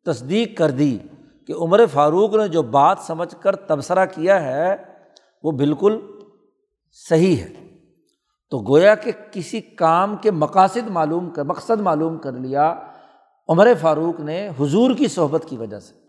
تصدیق 0.05 0.57
کر 0.57 0.69
دی 0.69 0.97
کہ 1.47 1.53
عمر 1.53 1.85
فاروق 1.85 2.35
نے 2.35 2.47
جو 2.47 2.61
بات 2.61 2.97
سمجھ 2.99 3.35
کر 3.41 3.55
تبصرہ 3.55 4.05
کیا 4.05 4.43
ہے، 4.43 4.75
وہ 5.43 5.51
بالکل 5.51 5.99
صحیح 7.09 7.37
ہے۔ 7.37 7.53
تو 8.49 8.59
گویا 8.59 8.95
کہ 8.95 9.11
کسی 9.31 9.61
کام 9.61 10.15
کے 10.15 10.31
مقاصد 10.31 10.87
معلوم 10.87 11.29
کر، 11.29 11.43
مقصد 11.43 11.81
معلوم 11.81 12.17
کر 12.17 12.31
لیا، 12.31 12.75
عمر 13.49 13.67
فاروق 13.81 14.19
نے 14.19 14.49
حضور 14.59 14.91
کی 14.95 15.07
صحبت 15.07 15.45
کی 15.49 15.57
وجہ 15.57 15.79
سے۔ 15.79 16.06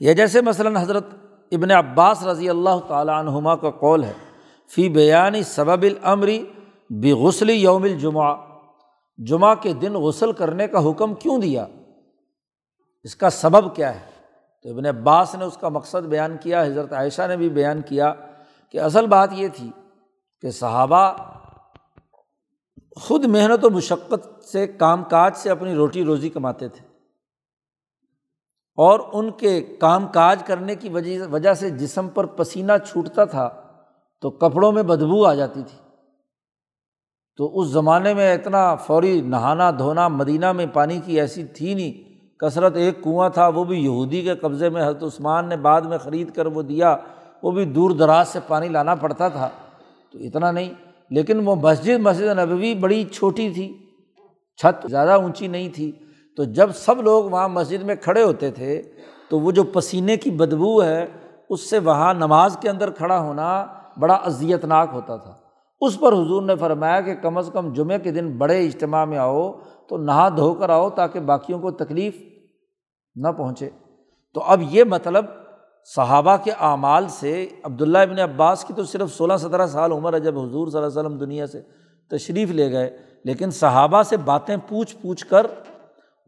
یہ 0.00 0.12
جیسے 0.12 0.40
مثلاً 0.40 0.76
حضرت 0.76 1.06
ابن 1.52 1.70
عباس 1.70 2.26
رضی 2.26 2.50
اللہ 2.50 2.78
تعالیٰ 2.88 3.14
عنہما 3.14 3.56
کا 3.56 3.70
قول 3.70 4.04
ہے، 4.04 4.12
فی 4.74 4.88
بیانی 4.88 5.42
سبب 5.42 5.82
العمری 5.82 6.46
بے 6.90 7.12
غسلی 7.12 7.52
یوم 7.52 7.82
الجمعہ، 7.82 8.36
جمعہ 9.18 9.54
کے 9.54 9.72
دن 9.72 9.92
غسل 9.92 10.32
کرنے 10.32 10.68
کا 10.68 10.90
حکم 10.90 11.14
کیوں 11.14 11.38
دیا؟ 11.40 11.66
اس 13.02 13.16
کا 13.16 13.30
سبب 13.30 13.76
کیا 13.76 13.94
ہے؟ 13.94 14.00
تو 14.62 14.70
ابن 14.70 14.86
عباس 14.86 15.34
نے 15.34 15.44
اس 15.44 15.56
کا 15.56 15.68
مقصد 15.68 16.06
بیان 16.06 16.36
کیا، 16.42 16.62
حضرت 16.62 16.92
عائشہ 16.92 17.22
نے 17.28 17.36
بھی 17.36 17.48
بیان 17.48 17.82
کیا 17.82 18.14
کہ 18.72 18.80
اصل 18.80 19.06
بات 19.06 19.28
یہ 19.32 19.48
تھی 19.48 19.70
کہ 20.40 20.50
صحابہ 20.50 21.12
خود 22.96 23.24
محنت 23.24 23.64
و 23.64 23.70
مشقت 23.70 24.44
سے، 24.44 24.66
کام 24.66 25.04
کاج 25.04 25.36
سے 25.36 25.50
اپنی 25.50 25.74
روٹی 25.74 26.04
روزی 26.04 26.28
کماتے 26.28 26.68
تھے۔ 26.68 26.85
اور 28.76 29.00
ان 29.12 29.30
کے 29.30 29.60
کام 29.60 30.06
کاج 30.06 30.42
کرنے 30.42 30.74
کی 30.74 30.88
وجہ 31.30 31.54
سے 31.54 31.70
جسم 31.70 32.08
پر 32.08 32.26
پسینہ 32.26 32.72
چھوٹتا 32.88 33.24
تھا، 33.24 33.50
تو 34.20 34.30
کپڑوں 34.30 34.72
میں 34.72 34.82
بدبو 34.82 35.26
آ 35.26 35.34
جاتی 35.34 35.62
تھی۔ 35.62 35.78
تو 37.36 37.60
اس 37.60 37.68
زمانے 37.68 38.14
میں 38.14 38.34
اتنا 38.34 38.74
فوری 38.74 39.20
نہانا 39.20 39.70
دھونا، 39.70 40.08
مدینہ 40.08 40.52
میں 40.52 40.66
پانی 40.66 41.00
کی 41.04 41.20
ایسی 41.20 41.44
تھی 41.44 41.74
نہیں، 41.74 41.92
کثرت 42.38 42.76
ایک 42.76 43.04
کنواں 43.04 43.30
تھا، 43.30 43.48
وہ 43.48 43.64
بھی 43.64 43.84
یہودی 43.84 44.22
کے 44.22 44.34
قبضے 44.34 44.68
میں، 44.68 44.82
حضرت 44.82 45.02
عثمان 45.02 45.48
نے 45.48 45.56
بعد 45.56 45.80
میں 45.80 45.98
خرید 45.98 46.30
کر 46.30 46.46
وہ 46.46 46.62
دیا، 46.62 46.96
وہ 47.42 47.50
بھی 47.50 47.64
دور 47.64 47.90
دراز 47.90 48.28
سے 48.28 48.38
پانی 48.46 48.68
لانا 48.68 48.94
پڑتا 48.94 49.28
تھا۔ 49.28 49.48
تو 50.12 50.18
اتنا 50.18 50.50
نہیں، 50.50 50.74
لیکن 51.10 51.48
وہ 51.48 51.54
مسجد 51.54 52.00
مسجد 52.00 52.38
نبوی 52.38 52.74
بڑی 52.74 53.04
چھوٹی 53.04 53.50
تھی، 53.50 53.78
چھت 54.56 54.86
زیادہ 54.90 55.10
اونچی 55.10 55.46
نہیں 55.46 55.68
تھی۔ 55.68 55.92
تو 56.36 56.44
جب 56.44 56.70
سب 56.74 57.02
لوگ 57.02 57.24
وہاں 57.24 57.48
مسجد 57.48 57.82
میں 57.82 57.94
کھڑے 57.94 58.22
ہوتے 58.22 58.50
تھے، 58.50 58.82
تو 59.30 59.40
وہ 59.40 59.50
جو 59.50 59.64
پسینے 59.64 60.16
کی 60.16 60.30
بدبو 60.30 60.82
ہے، 60.82 61.06
اس 61.48 61.70
سے 61.70 61.78
وہاں 61.78 62.14
نماز 62.14 62.56
کے 62.60 62.68
اندر 62.68 62.90
کھڑا 62.90 63.18
ہونا 63.20 63.66
بڑا 64.00 64.14
اذیت 64.14 64.64
ناک 64.64 64.88
ہوتا 64.92 65.16
تھا۔ 65.16 65.34
اس 65.80 65.98
پر 66.00 66.12
حضور 66.12 66.42
نے 66.42 66.56
فرمایا 66.56 67.00
کہ 67.00 67.14
کم 67.14 67.38
از 67.38 67.50
کم 67.52 67.72
جمعے 67.72 67.98
کے 67.98 68.10
دن 68.10 68.30
بڑے 68.38 68.66
اجتماع 68.66 69.04
میں 69.04 69.18
آؤ، 69.18 69.50
تو 69.88 69.96
نہا 69.96 70.28
دھو 70.28 70.52
کر 70.54 70.70
آؤ 70.70 70.90
تاکہ 70.90 71.20
باقیوں 71.20 71.58
کو 71.58 71.70
تکلیف 71.70 72.22
نہ 73.16 73.28
پہنچے۔ 73.28 73.70
تو 74.34 74.40
اب 74.42 74.62
یہ 74.70 74.84
مطلب 74.84 75.24
صحابہ 75.96 76.36
کے 76.44 76.50
اعمال 76.60 77.08
سے، 77.08 77.46
عبداللہ 77.64 77.98
ابن 77.98 78.18
عباس 78.18 78.64
کی 78.64 78.74
تو 78.74 78.84
صرف 78.84 79.12
سولہ 79.12 79.36
سترہ 79.36 79.66
سال 79.66 79.92
عمر 79.92 80.14
ہے 80.14 80.20
جب 80.20 80.38
حضور 80.38 80.68
صلی 80.68 80.78
اللہ 80.78 80.88
علیہ 80.88 81.00
وسلم 81.00 81.18
دنیا 81.18 81.46
سے 81.46 81.60
تشریف 82.10 82.50
لے 82.50 82.70
گئے، 82.72 82.96
لیکن 83.24 83.50
صحابہ 83.50 84.02
سے 84.02 84.16
باتیں 84.16 84.56
پوچھ 84.68 84.96
پوچھ 85.02 85.26
کر 85.26 85.46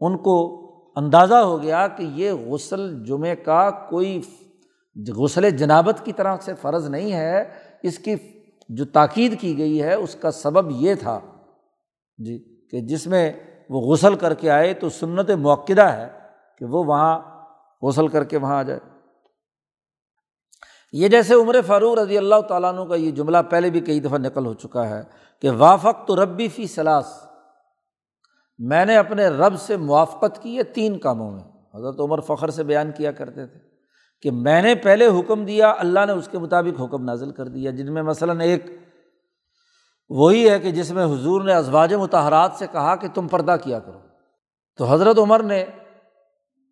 ان 0.01 0.17
کو 0.17 0.59
اندازہ 0.95 1.35
ہو 1.35 1.61
گیا 1.61 1.87
کہ 1.87 2.03
یہ 2.03 2.31
غسل 2.31 3.05
جمعے 3.05 3.35
کا 3.35 3.69
کوئی 3.69 4.21
غسل 5.15 5.49
جنابت 5.49 6.05
کی 6.05 6.13
طرح 6.13 6.37
سے 6.41 6.53
فرض 6.61 6.89
نہیں 6.89 7.13
ہے، 7.13 7.43
اس 7.83 7.97
کی 7.99 8.15
جو 8.69 8.85
تاکید 8.85 9.39
کی 9.39 9.57
گئی 9.57 9.81
ہے، 9.81 9.93
اس 9.93 10.15
کا 10.15 10.31
سبب 10.31 10.71
یہ 10.71 10.95
تھا۔ 10.95 11.19
جی 12.17 12.67
کہ 12.71 12.79
جس 12.79 13.07
میں 13.07 13.33
وہ 13.69 13.81
غسل 13.81 14.15
کر 14.15 14.33
کے 14.33 14.49
آئے 14.49 14.73
تو 14.73 14.89
سنت 14.89 15.29
موقعہ 15.29 15.97
ہے 15.97 16.07
کہ 16.57 16.65
وہ 16.65 16.83
وہاں 16.83 17.19
غسل 17.81 18.07
کر 18.07 18.23
کے 18.23 18.37
وہاں 18.37 18.57
آ 18.57 18.63
جائے۔ 18.63 18.79
یہ 20.91 21.07
جیسے 21.07 21.33
عمر 21.33 21.55
فاروق 21.67 21.97
رضی 21.97 22.17
اللہ 22.17 22.41
تعالیٰ 22.41 22.73
عنہ 22.73 22.89
کا 22.89 22.95
یہ 22.95 23.11
جملہ 23.11 23.37
پہلے 23.49 23.69
بھی 23.69 23.79
کئی 23.79 23.99
دفعہ 23.99 24.17
نقل 24.17 24.45
ہو 24.45 24.53
چکا 24.53 24.89
ہے 24.89 25.03
کہ 25.41 25.49
وافق 25.49 26.07
تو 26.07 26.23
ربی 26.23 26.47
فی 26.47 26.67
سلاس 26.67 27.28
میں 28.59 28.85
نے 28.85 28.97
اپنے 28.97 29.27
رب 29.27 29.59
سے 29.59 29.77
موافقت 29.77 30.43
کی 30.43 30.57
ہے 30.57 30.63
تین 30.63 30.99
کاموں 30.99 31.31
میں۔ 31.31 31.43
حضرت 31.75 31.99
عمر 31.99 32.19
فخر 32.19 32.49
سے 32.49 32.63
بیان 32.63 32.91
کیا 32.91 33.11
کرتے 33.11 33.45
تھے 33.45 33.59
کہ 34.21 34.31
میں 34.31 34.61
نے 34.61 34.75
پہلے 34.75 35.05
حکم 35.05 35.45
دیا، 35.45 35.73
اللہ 35.77 35.99
نے 36.05 36.11
اس 36.11 36.27
کے 36.27 36.37
مطابق 36.37 36.81
حکم 36.81 37.03
نازل 37.03 37.31
کر 37.31 37.47
دیا، 37.47 37.71
جن 37.71 37.93
میں 37.93 38.01
مثلاً 38.01 38.41
ایک 38.41 38.65
وہی 40.09 40.49
ہے 40.49 40.59
کہ 40.59 40.71
جس 40.71 40.91
میں 40.91 41.05
حضور 41.05 41.41
نے 41.41 41.53
ازواج 41.53 41.93
متحرات 41.93 42.51
سے 42.53 42.65
کہا 42.71 42.95
کہ 42.95 43.07
تم 43.13 43.27
پردہ 43.27 43.55
کیا 43.63 43.79
کرو۔ 43.79 43.99
تو 44.77 44.85
حضرت 44.85 45.19
عمر 45.19 45.43
نے 45.43 45.65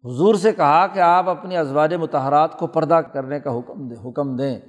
حضور 0.04 0.36
سے 0.36 0.52
کہا 0.52 0.88
کہ 0.88 1.00
آپ 1.00 1.30
اپنی 1.30 1.58
ازواج 1.58 1.94
متحرات 1.94 2.60
کو 2.60 2.68
پردہ 2.68 2.94
کرنے 2.94 3.40
کا 3.40 3.58
حکم 3.58 3.88
دیں 3.88 4.10
حکم 4.10 4.36
دیں۔ 4.36 4.60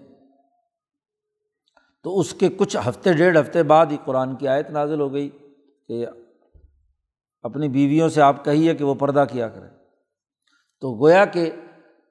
تو 2.02 2.18
اس 2.18 2.34
کے 2.34 2.48
کچھ 2.48 2.76
ہفتے، 2.88 3.12
ڈیڑھ 3.12 3.40
ہفتے 3.40 3.62
بعد 3.62 3.86
ہی 3.86 3.96
قرآن 4.04 4.36
کی 4.36 4.48
آیت 4.48 4.70
نازل 4.70 5.00
ہو 5.00 5.12
گئی 5.12 5.30
کہ 5.88 6.06
اپنی 7.42 7.68
بیویوں 7.68 8.08
سے 8.08 8.22
آپ 8.22 8.44
کہیے 8.44 8.74
کہ 8.74 8.84
وہ 8.84 8.94
پردہ 8.94 9.24
کیا 9.30 9.48
کریں۔ 9.48 9.68
تو 10.80 11.04
گویا 11.04 11.24
کہ 11.24 11.50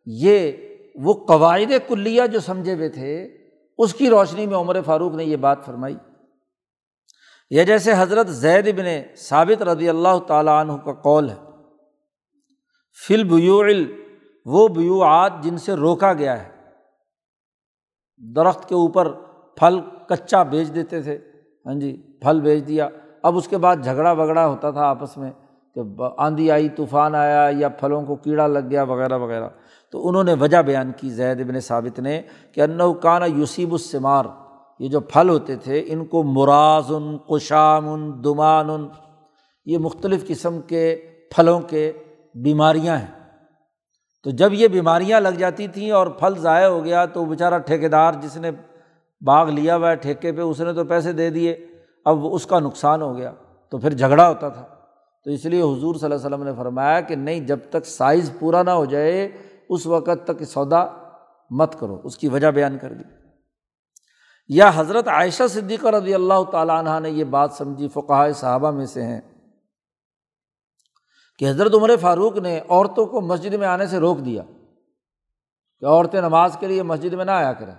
یہ 0.06 0.52
وہ 0.96 1.14
قواعد 1.14 1.72
کلیہ 1.88 2.22
جو 2.32 2.40
سمجھے 2.40 2.74
ہوئے 2.74 2.90
تھے، 2.90 3.38
اس 3.78 3.94
کی 3.94 4.10
روشنی 4.10 4.48
میں 4.48 4.58
عمر 4.58 4.82
فاروق 4.82 5.14
نے 5.14 5.24
یہ 5.24 5.36
بات 5.36 5.66
فرمائی۔ 5.66 5.96
یا 7.50 7.64
جیسے 7.64 7.92
حضرت 7.98 8.28
زید 8.28 8.68
ابن 8.68 9.16
ثابت 9.16 9.62
رضی 9.62 9.90
اللہ 9.90 10.20
تعالیٰ 10.28 10.60
عنہ 10.60 10.74
کا 10.74 10.94
قول 10.94 11.30
ہے۔ 11.30 11.36
فل 13.08 13.24
بیوعل 13.24 13.86
وہ 14.46 14.68
بیوعات 14.68 15.34
جن 15.42 15.58
سے 15.58 15.74
روکا 15.74 16.14
گیا 16.14 16.44
ہے۔ 16.44 16.64
درخت 18.36 18.70
کے 18.70 18.76
اوپر 18.76 19.12
پھل 19.56 19.80
کچا 20.10 20.44
بیچ 20.44 20.76
دیتے 20.76 21.02
تھے۔ 21.02 21.20
ہاں 21.66 21.74
جی 21.74 22.20
پھل 22.22 22.42
بیچ 22.42 22.68
دیا۔ 22.68 22.90
اب 23.28 23.38
اس 23.38 23.48
کے 23.48 23.58
بعد 23.58 23.76
جھگڑا 23.84 24.12
وگڑا 24.12 24.48
ہوتا 24.48 24.72
تھا 24.72 24.82
آپس 24.82 25.18
میں 25.18 25.32
کہ 25.76 25.82
آندھی 26.18 26.52
آئی، 26.52 26.70
طوفان 26.70 27.16
آیا 27.16 27.50
یا 27.52 27.70
پھلوں 27.70 28.02
کو 28.06 28.16
کیڑا 28.16 28.48
لگ 28.48 28.70
گیا 28.70 28.84
وغیرہ 28.84 29.18
وغیرہ۔ 29.18 29.50
تو 29.92 30.08
انہوں 30.08 30.24
نے 30.24 30.34
وجہ 30.34 30.58
بیان 30.58 30.92
کی، 30.98 31.10
زید 31.10 31.42
ابن 31.42 31.60
ثابت 31.60 32.00
نے، 32.00 32.22
کہ 32.52 32.62
انّو 32.62 32.94
کانا 32.94 33.26
یوسیب 33.26 33.72
السمار 33.72 34.26
یہ 34.80 34.90
جو 34.90 35.00
پھل 35.00 35.30
ہوتے 35.30 35.56
تھے، 35.56 35.84
ان 35.88 36.06
کو 36.06 36.24
مرازن 36.24 37.18
کشام 37.18 38.12
دمان، 38.22 38.88
یہ 39.66 39.78
مختلف 39.78 40.28
قسم 40.28 40.62
کے 40.62 40.96
پھلوں 41.36 41.60
کے 41.60 41.92
بیماریاں 42.36 42.98
ہیں۔ 42.98 43.14
تو 44.24 44.30
جب 44.32 44.54
یہ 44.54 44.68
بیماریاں 44.68 45.20
لگ 45.20 45.36
جاتی 45.38 45.68
تھیں 45.68 45.92
اور 45.92 46.08
پھل 46.08 46.34
ضائع 46.38 46.68
ہو 46.68 46.84
گیا 46.86 47.06
تو 47.06 47.26
بیچارہ 47.26 47.58
ٹھیکے 47.58 47.88
دار 47.88 48.14
جس 48.14 48.38
نے 48.38 48.52
باغ 49.22 49.50
لیا 49.50 49.76
ہوا 49.76 49.90
ہے 49.92 49.96
ٹھیکے 49.96 50.32
پہ، 50.32 50.42
اس 50.42 50.60
نے 50.62 50.74
تو 50.74 50.84
پیسے 50.84 51.12
دے 51.12 51.30
دیے۔ 51.30 51.56
اب 52.08 52.28
اس 52.32 52.45
کا 52.45 52.60
نقصان 52.60 53.01
ہو 53.01 53.18
گیا 53.18 53.32
تو 53.70 53.78
پھر 53.78 53.93
جھگڑا 53.93 54.30
ہوتا 54.30 54.49
تھا۔ 54.49 54.66
تو 55.24 55.32
اس 55.32 55.45
لیے 55.45 55.62
حضور 55.62 55.95
صلی 55.95 56.05
اللہ 56.05 56.16
علیہ 56.16 56.26
وسلم 56.26 56.43
نے 56.43 56.51
فرمایا 56.58 57.01
کہ 57.01 57.16
نہیں، 57.16 57.39
جب 57.39 57.60
تک 57.70 57.86
سائز 57.86 58.32
پورا 58.39 58.64
نہ 58.64 58.70
ہو 58.70 58.86
جائے، 58.86 59.38
اس 59.70 59.86
وقت 59.86 60.28
تک 60.28 60.43
سودا 60.43 60.86
مت 61.49 61.80
کرو۔ 61.80 62.01
اس 62.03 62.18
کی 62.18 62.28
وجہ 62.28 62.47
بیان 62.47 62.78
کر 62.78 62.93
دی۔ 62.93 63.03
یا 64.47 64.72
حضرت 64.76 65.08
عائشہ 65.08 65.43
صدیقہ 65.49 65.88
رضی 65.88 66.14
اللہ 66.14 66.43
تعالیٰ 66.51 66.78
عنہ 66.78 66.99
نے 66.99 67.10
یہ 67.10 67.24
بات 67.24 67.51
سمجھی 67.51 67.88
فقہ 67.88 68.32
صحابہ 68.32 68.72
میں 68.72 68.86
سے 68.86 69.03
ہیں، 69.03 69.22
کہ 71.39 71.49
حضرت 71.49 71.74
عمر 71.74 71.95
فاروق 72.01 72.38
نے 72.38 72.60
عورتوں 72.70 73.05
کو 73.05 73.22
مسجد 73.22 73.53
میں 73.53 73.68
آنے 73.68 73.88
سے 73.88 73.97
روک 73.97 74.26
دیا، 74.26 74.43
کہ 75.80 75.86
عورتیں 75.86 76.22
نماز 76.22 76.58
کے 76.60 76.68
لیے 76.68 76.84
مسجد 76.84 77.14
میں 77.14 77.26
نہ 77.26 77.32
آیا 77.32 77.53
کریں۔ 77.53 77.76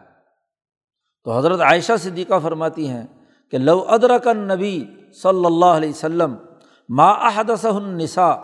تو 1.24 1.38
حضرت 1.38 1.60
عائشہ 1.60 1.92
صدیقہ 2.00 2.34
فرماتی 2.42 2.88
ہیں 2.88 3.06
کہ 3.52 3.58
لو 3.58 3.78
ادرک 3.88 4.26
نبی 4.36 4.84
صلی 5.22 5.44
اللہ 5.46 5.76
علیہ 5.76 5.90
وسلم 5.90 6.34
ما 6.88 7.10
احدث 7.28 7.64
النساء 7.64 8.34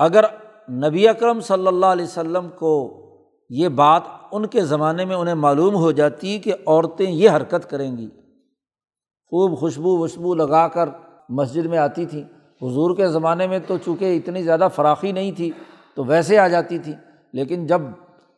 اگر 0.00 0.24
نبی 0.72 1.06
اکرم 1.08 1.40
صلی 1.40 1.66
اللہ 1.66 1.86
علیہ 1.86 2.04
وسلم 2.04 2.48
کو 2.58 2.72
یہ 3.50 3.68
بات 3.68 4.02
ان 4.32 4.46
کے 4.46 4.64
زمانے 4.64 5.04
میں 5.04 5.16
انہیں 5.16 5.34
معلوم 5.34 5.74
ہو 5.74 5.90
جاتی 5.92 6.38
کہ 6.38 6.54
عورتیں 6.66 7.10
یہ 7.10 7.30
حرکت 7.30 7.70
کریں 7.70 7.96
گی۔ 7.96 8.08
خوب 9.32 9.58
خوشبو 9.58 9.96
وشبو 9.98 10.34
لگا 10.34 10.66
کر 10.68 10.88
مسجد 11.28 11.66
میں 11.66 11.78
آتی 11.78 12.06
تھیں۔ 12.06 12.22
حضور 12.60 12.96
کے 12.96 13.08
زمانے 13.08 13.46
میں 13.46 13.58
تو 13.66 13.76
چونکہ 13.78 14.16
اتنی 14.16 14.42
زیادہ 14.42 14.68
فراخی 14.74 15.12
نہیں 15.12 15.32
تھی 15.32 15.50
تو 15.94 16.04
ویسے 16.04 16.38
آ 16.38 16.46
جاتی 16.48 16.78
تھیں، 16.78 16.94
لیکن 17.34 17.66
جب 17.66 17.80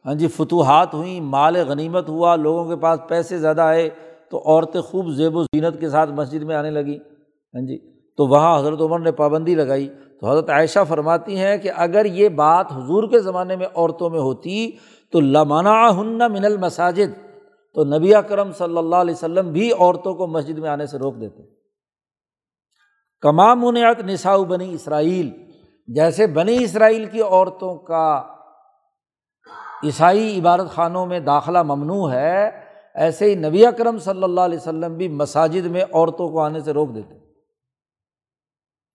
ہاں 0.05 0.15
جی 0.15 0.27
فتوحات 0.27 0.95
ہوئیں، 0.95 1.21
مال 1.21 1.57
غنیمت 1.69 2.09
ہوا، 2.09 2.37
لوگوں 2.37 2.65
کے 2.69 2.77
پاس 2.77 3.01
پیسے 3.09 3.39
زیادہ 3.39 3.63
آئے 3.63 3.89
تو 4.31 4.39
عورتیں 4.39 4.81
خوب 4.81 5.09
زیب 5.09 5.37
و 5.37 5.43
زینت 5.43 5.81
کے 5.81 5.89
ساتھ 5.89 6.11
مسجد 6.11 6.43
میں 6.43 6.57
آنے 6.57 6.71
لگیں۔ 6.71 6.99
ہاں 7.55 7.67
جی۔ 7.67 7.79
تو 8.17 8.27
وہاں 8.27 8.59
حضرت 8.59 8.81
عمر 8.81 8.99
نے 8.99 9.13
پابندی 9.13 9.55
لگائی۔ 9.55 9.89
تو 10.21 10.31
حضرت 10.31 10.51
عائشہ 10.51 10.79
فرماتی 10.89 11.39
ہیں 11.39 11.57
کہ 11.57 11.71
اگر 11.77 12.05
یہ 12.05 12.29
بات 12.29 12.73
حضور 12.73 13.09
کے 13.09 13.19
زمانے 13.19 13.57
میں 13.57 13.67
عورتوں 13.67 14.11
میں 14.11 14.21
ہوتی 14.21 14.71
تو 15.13 15.21
لمانہ 15.21 15.69
ہن 15.69 16.19
من 16.19 16.45
المساجد، 16.45 17.35
تو 17.75 17.85
نبی 17.85 18.13
کرم 18.29 18.53
صلی 18.53 18.79
اللہ 18.79 18.97
علیہ 18.97 19.15
وسلم 19.15 19.53
بھی 19.53 19.73
عورتوں 19.73 20.15
کو 20.15 20.27
مسجد 20.27 20.59
میں 20.59 20.71
آنے 20.71 20.87
سے 20.87 20.99
روک 20.99 21.21
دیتے۔ 21.21 21.43
کمام 23.21 23.61
منعت 23.65 24.01
نساؤ 24.05 24.45
بنی 24.45 24.75
اسرائیل، 24.75 25.31
جیسے 25.89 26.27
بنی 26.27 26.65
اسرائیل 26.65 27.05
کی 27.05 27.23
عورتوں 27.23 27.77
کا 27.77 28.23
عیسائی 29.85 30.41
عبادت 30.41 30.71
خانوں 30.71 31.07
میں 31.07 31.21
داخلہ 31.21 31.63
ممنوع 31.63 32.11
ہے 32.11 32.64
ایسے 32.95 33.25
ہی 33.25 33.35
نبی 33.35 33.67
اکرم 33.67 33.99
صلی 33.99 34.23
اللہ 34.23 34.41
علیہ 34.41 34.59
وسلم 34.59 34.97
بھی 34.97 35.09
مساجد 35.09 35.67
میں 35.67 35.83
عورتوں 35.83 36.29
کو 36.29 36.41
آنے 36.41 36.61
سے 36.61 36.73
روک 36.73 36.95
دیتے 36.95 37.15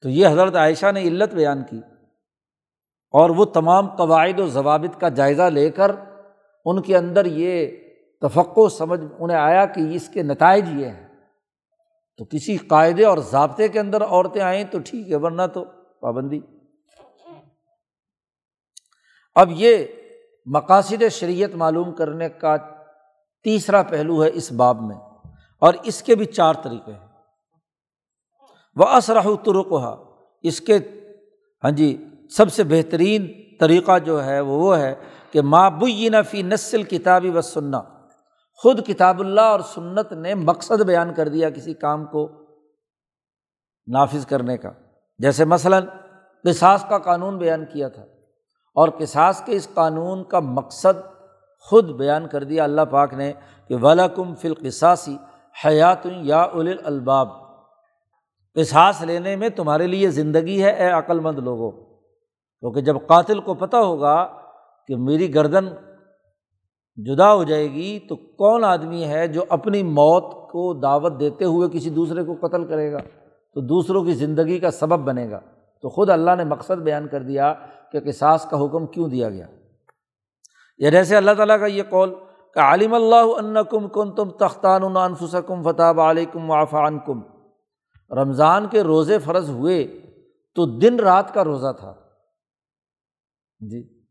تو 0.02 0.10
یہ 0.10 0.28
حضرت 0.28 0.56
عائشہ 0.56 0.92
نے 0.92 1.02
علت 1.02 1.34
بیان 1.34 1.64
کی 1.64 1.78
اور 3.14 3.30
وہ 3.30 3.46
تمام 3.46 3.96
قواعد 3.96 4.40
و 4.40 4.48
ضوابط 4.48 5.02
کا 5.02 5.10
جائزہ 5.10 5.42
لے 5.42 5.70
کر 5.70 5.92
ان 6.66 6.82
کے 6.82 6.98
اندر 6.98 7.26
یہ 7.26 7.68
تفقع 8.22 8.68
سمجھ 8.70 9.00
انہیں 9.20 9.38
آیا 9.38 9.66
کہ 9.66 9.82
اس 9.92 10.10
کے 10.10 10.24
نتائج 10.24 10.70
یہ 10.74 10.86
ہیں۔ 10.86 11.08
تو 12.18 12.26
کسی 12.26 12.58
قاعدے 12.58 13.06
اور 13.06 13.18
ضابطے 13.18 13.68
کے 13.68 13.80
اندر 13.80 14.04
عورتیں 14.04 14.42
آئیں 14.42 14.64
تو 14.72 14.78
ٹھیک 14.86 15.12
ہے، 15.12 15.16
ورنہ 15.16 15.42
تو 15.54 15.66
پابندی۔ 16.02 16.40
اب 19.36 19.50
یہ 19.52 19.86
مقاصد 20.46 21.04
شریعت 21.12 21.50
معلوم 21.56 21.96
کرنے 21.96 22.30
کا 22.30 22.58
تیسرا 23.46 23.82
پہلو 23.84 24.24
ہے 24.24 24.30
اس 24.34 24.52
باب 24.52 24.82
میں، 24.82 24.96
اور 25.62 25.74
اس 25.84 26.02
کے 26.04 26.16
بھی 26.16 26.26
چار 26.28 26.54
طریقے 26.64 26.92
ہیں۔ 26.92 27.08
وہ 28.78 28.86
اسرح 28.88 29.28
ترک 29.44 29.74
اس 30.44 30.60
کے 30.62 30.78
ہاں 31.64 31.72
جی 31.72 31.96
سب 32.32 32.52
سے 32.54 32.64
بہترین 32.64 33.28
طریقہ 33.60 33.98
جو 34.00 34.24
ہے 34.26 34.40
وہ 34.40 34.58
وہ 34.60 34.78
ہے 34.78 34.94
کہ 35.32 35.42
مابینہ 35.44 36.22
فی 36.30 36.42
نسل 36.42 36.84
کتابی 36.84 37.30
و 37.30 37.42
سننا 37.44 37.82
خود 38.62 38.86
کتاب 38.88 39.20
اللہ 39.20 39.48
اور 39.48 39.60
سنت 39.74 40.12
نے 40.14 40.34
مقصد 40.36 40.82
بیان 40.84 41.14
کر 41.14 41.28
دیا 41.28 41.50
کسی 41.50 41.74
کام 41.76 42.06
کو 42.06 42.28
نافذ 43.88 44.26
کرنے 44.26 44.58
کا۔ 44.58 44.72
جیسے 45.20 45.46
مثلاً 45.46 45.86
قصاص 46.46 46.86
کا 46.90 46.98
قانون 47.00 47.38
بیان 47.38 47.66
کیا 47.66 47.88
تھا، 47.88 48.04
اور 48.76 48.90
قصاص 49.00 49.42
کے 49.46 49.56
اس 49.56 49.68
قانون 49.74 50.24
کا 50.24 50.40
مقصد 50.40 51.02
خود 51.60 51.92
بیان 51.92 52.28
کر 52.28 52.44
دیا 52.44 52.64
اللہ 52.64 52.82
پاک 52.82 53.14
نے 53.14 53.34
کہ 53.68 53.76
ولاکم 53.76 54.36
فلقصاصی 54.36 55.18
حیات 55.66 56.06
یا 56.06 56.42
اول 56.42 56.76
الباب 56.84 57.28
قصاص 58.56 59.02
لینے 59.02 59.36
میں 59.36 59.50
تمہارے 59.50 59.88
لیے 59.88 60.10
زندگی 60.10 60.64
ہے، 60.64 60.70
اے 60.70 60.90
عقل 60.92 61.20
مند 61.20 61.40
لوگوں۔ 61.40 61.72
کیونکہ 62.60 62.82
جب 62.82 62.96
قاتل 63.08 63.40
کو 63.40 63.54
پتہ 63.54 63.78
ہوگا 63.78 64.28
کہ 64.88 64.96
میری 64.96 65.36
گردن 65.36 65.68
جدا 66.96 67.34
ہو 67.34 67.44
جائے 67.44 67.72
گی، 67.72 68.00
تو 68.00 68.16
کون 68.16 68.64
آدمی 68.64 69.04
ہے 69.04 69.28
جو 69.28 69.44
اپنی 69.50 69.84
موت 69.84 70.50
کو 70.52 70.74
دعوت 70.74 71.20
دیتے 71.20 71.46
ہوئے 71.46 71.70
کسی 71.74 71.90
دوسرے 71.90 72.24
کو 72.24 72.48
قتل 72.48 72.66
کرے 72.66 72.92
گا؟ 72.92 72.98
تو 73.54 73.62
دوسروں 73.62 74.04
کی 74.04 74.12
زندگی 74.12 74.60
کا 74.60 74.72
سبب 74.72 75.00
بنے 75.00 75.30
گا۔ 75.30 75.40
تو 75.82 75.90
خود 75.90 76.10
اللہ 76.10 76.32
نے 76.38 76.44
مقصد 76.44 76.78
بیان 76.78 77.08
کر 77.08 77.24
دیا 77.24 77.54
کہ 77.92 78.00
قصاص 78.00 78.50
کا 78.50 78.66
حکم 78.66 78.88
کیوں 78.88 79.08
دیا 79.08 79.30
گیا؟ 79.30 79.46
یا 80.80 80.90
جیسے 80.90 81.18
اللہ 81.18 81.32
تعالیٰ 81.32 81.60
کا 81.60 81.66
یہ 81.66 81.84
قول 81.90 82.16
کہ 82.54 82.60
عالم 82.60 82.94
اللہ 82.94 83.64
کم 83.64 83.88
کن 83.88 84.16
تم 84.16 84.30
تختان 84.30 84.98
انفسکم 84.98 85.64
فتح 85.64 86.10
علیکم 86.10 86.50
وافان 86.50 87.00
کم 87.00 87.22
رمضان 88.12 88.68
کے 88.68 88.84
روزے 88.84 89.20
فرض 89.20 89.50
ہوئے 89.50 90.02
تو 90.56 90.80
دن 90.80 91.00
رات 91.00 91.34
کا 91.34 91.44
روزہ 91.44 91.68
تھا۔ 91.80 91.94
جی 93.60 94.04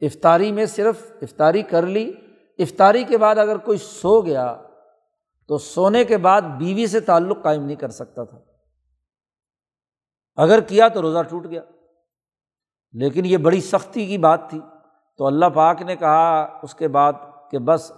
افطاری 0.00 0.52
میں 0.52 0.66
صرف 0.66 1.12
افطاری 1.22 1.62
کر 1.62 1.86
لی، 1.86 2.12
افطاری 2.58 3.04
کے 3.04 3.18
بعد 3.18 3.36
اگر 3.36 3.56
کوئی 3.56 3.78
سو 3.78 4.20
گیا 4.20 4.62
تو 5.48 5.58
سونے 5.58 6.04
کے 6.04 6.16
بعد 6.16 6.42
بیوی 6.42 6.86
سے 6.86 7.00
تعلق 7.00 7.42
قائم 7.42 7.64
نہیں 7.64 7.76
کر 7.76 7.88
سکتا 7.88 8.24
تھا۔ 8.24 8.38
اگر 10.36 10.60
کیا 10.60 10.88
تو 10.88 11.02
روزہ 11.02 11.22
ٹوٹ 11.22 11.46
گیا۔ 11.50 11.62
لیکن 12.92 13.26
یہ 13.26 13.36
بڑی 13.36 13.60
سختی 13.60 14.06
کی 14.06 14.18
بات 14.18 14.50
تھی۔ 14.50 14.60
تو 15.18 15.26
اللہ 15.26 15.46
پاک 15.54 15.82
نے 15.82 15.96
کہا 15.96 16.58
اس 16.62 16.74
کے 16.74 16.88
بعد 16.88 17.12
کہ 17.50 17.58
بس 17.58 17.92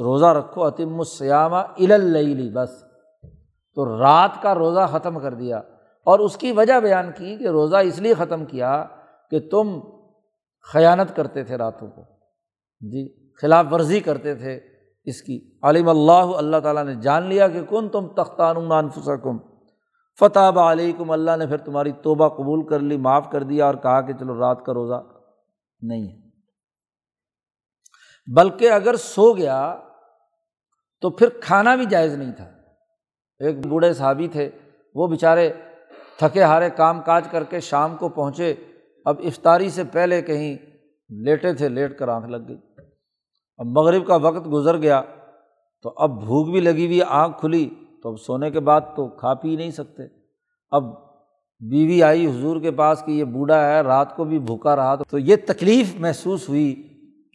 روزہ 0.00 0.26
رکھو 0.26 0.68
عتیم 0.68 0.98
السیامہ 0.98 1.56
اللی 1.56 2.50
بس۔ 2.50 2.70
تو 3.74 4.00
رات 4.00 4.42
کا 4.42 4.54
روزہ 4.54 4.86
ختم 4.90 5.18
کر 5.18 5.34
دیا۔ 5.34 5.58
اور 6.04 6.18
اس 6.18 6.36
کی 6.36 6.52
وجہ 6.52 6.80
بیان 6.80 7.10
کی 7.16 7.36
کہ 7.36 7.48
روزہ 7.48 7.76
اس 7.76 7.98
لیے 7.98 8.14
ختم 8.14 8.44
کیا 8.44 8.84
کہ 9.30 9.40
تم 9.50 9.80
خیانت 10.72 11.16
کرتے 11.16 11.44
تھے 11.44 11.56
راتوں 11.56 11.88
کو۔ 11.88 12.02
جی 12.80 13.30
خلاف 13.34 13.66
ورزی 13.70 14.00
کرتے 14.00 14.34
تھے 14.34 14.60
اس 15.04 15.22
کی۔ 15.22 15.50
علم 15.62 15.88
اللہ 15.88 16.12
اللہ 16.12 16.56
تعالیٰ 16.56 16.84
نے 16.84 16.94
جان 16.94 17.22
لیا 17.22 17.48
کہ 17.48 17.62
کن 17.62 17.88
تم 17.88 18.06
تختان 18.06 18.88
فسکم 18.88 19.38
فتح 20.20 20.70
علیکم 20.70 21.10
اللہ 21.10 21.36
نے 21.38 21.46
پھر 21.46 21.56
تمہاری 21.56 21.92
توبہ 21.92 22.28
قبول 22.28 22.66
کر 22.66 22.78
لی، 22.78 22.96
معاف 22.96 23.30
کر 23.30 23.42
دیا 23.42 23.66
اور 23.66 23.74
کہا 23.74 24.00
کہ 24.00 24.12
چلو 24.12 24.40
رات 24.40 24.64
کا 24.64 24.74
روزہ 24.74 25.02
نہیں 25.82 26.08
ہے۔ 26.08 26.27
بلکہ 28.36 28.70
اگر 28.70 28.96
سو 28.96 29.32
گیا 29.32 29.76
تو 31.00 31.10
پھر 31.10 31.28
کھانا 31.28 31.74
بھی 31.74 31.84
جائز 31.84 32.14
نہیں 32.14 32.32
تھا۔ 32.32 32.50
ایک 33.38 33.66
بوڑھے 33.66 33.92
صحابی 33.92 34.28
تھے، 34.28 34.50
وہ 34.94 35.06
بیچارے 35.06 35.52
تھکے 36.18 36.42
ہارے 36.42 36.70
کام 36.70 37.00
کاج 37.00 37.28
کر 37.28 37.44
کے 37.44 37.60
شام 37.60 37.96
کو 37.96 38.08
پہنچے۔ 38.08 38.54
اب 39.04 39.16
افطاری 39.24 39.70
سے 39.70 39.84
پہلے 39.84 40.22
کہیں 40.22 40.56
لیٹے 41.08 41.52
تھے، 41.52 41.68
لیٹ 41.68 41.98
کر 41.98 42.08
آنکھ 42.08 42.28
لگ 42.28 42.48
گئی۔ 42.48 42.58
اب 43.56 43.66
مغرب 43.66 44.06
کا 44.06 44.16
وقت 44.16 44.52
گزر 44.52 44.76
گیا 44.76 45.02
تو 45.82 45.94
اب 45.96 46.10
بھوک 46.10 46.50
بھی 46.50 46.60
لگی 46.60 46.86
ہوئی، 46.86 47.02
آنکھ 47.02 47.40
کھلی۔ 47.40 47.70
تو 48.02 48.08
اب 48.08 48.20
سونے 48.20 48.50
کے 48.50 48.60
بعد 48.60 48.80
تو 48.96 49.08
کھا 49.08 49.34
پی 49.34 49.56
نہیں 49.56 49.70
سکتے۔ 49.70 50.02
اب 50.70 50.84
بیوی 51.60 52.02
آئی 52.02 52.26
حضور 52.26 52.60
کے 52.60 52.70
پاس 52.70 53.02
کہ 53.06 53.10
یہ 53.10 53.24
بوڑھا 53.24 53.68
ہے، 53.68 53.80
رات 53.80 54.16
کو 54.16 54.24
بھی 54.24 54.38
بھوکا 54.38 54.76
رہا۔ 54.76 54.94
تو 54.94 55.18
یہ 55.18 55.36
تکلیف 55.46 55.94
محسوس 55.98 56.48
ہوئی۔ 56.48 56.87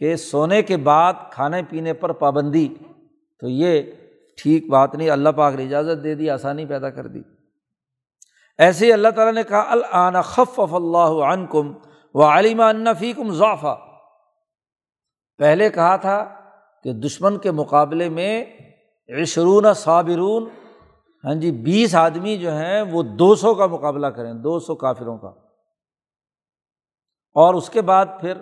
کہ 0.04 0.16
سونے 0.16 0.62
کے 0.62 0.78
بعد 0.78 1.14
کھانے 1.32 1.62
پینے 1.70 1.94
پر 1.94 2.12
پابندی، 2.12 2.76
تو 3.40 3.48
یہ 3.50 3.82
ٹھیک 4.38 4.70
بات 4.70 4.96
نہیں، 4.96 5.10
اللہ 5.10 5.30
پاک 5.30 5.54
نے 5.54 5.64
اجازت 5.64 6.04
دے 6.04 6.16
دی، 6.16 6.30
آسانی 6.30 6.66
پیدا 6.66 6.90
کر 6.90 7.08
دی۔ 7.08 7.22
ایسے 8.58 8.86
ہی 8.86 8.94
اللہ 8.94 9.08
تعالیٰ 9.08 9.34
نے 9.34 9.44
کہا 9.44 9.66
العنا 9.70 10.22
خف 10.22 10.60
اللہ 10.74 11.24
عن 11.24 11.46
کم 11.46 11.74
و 12.14 12.24
علیمہ 12.24 12.64
انفی 12.64 13.14
کم 13.14 13.32
ضعفہ 13.32 13.78
پہلے 15.38 15.70
کہا 15.70 15.96
تھا 15.96 16.36
کہ 16.84 16.94
دشمن 16.94 17.38
کے 17.38 17.52
مقابلے 17.52 18.10
میں 18.10 18.46
عشرون 19.22 19.74
صابرون 19.74 20.50
ہاں 21.24 21.36
جی 21.36 21.52
بیس 21.52 21.96
آدمی 21.96 22.38
جو 22.38 22.52
ہیں، 22.52 22.82
وہ 22.82 23.04
دو 23.04 23.36
سو 23.36 23.56
کا 23.56 23.66
مقابلہ 23.66 24.08
کریں، 24.08 24.34
دو 24.34 24.60
سو 24.60 24.76
کافروں 24.76 25.18
کا۔ 25.18 25.28
اور 27.34 27.54
اس 27.54 27.70
کے 27.70 27.82
بعد 27.82 28.06
پھر 28.22 28.34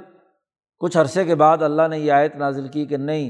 کچھ 0.82 0.98
عرصے 0.98 1.26
کے 1.26 1.36
بعد 1.36 1.62
اللہ 1.62 1.88
نے 1.90 2.00
یہ 2.00 2.12
آیت 2.12 2.36
نازل 2.36 2.68
کی 2.68 2.86
کہ 2.86 2.98
نہیں 2.98 3.30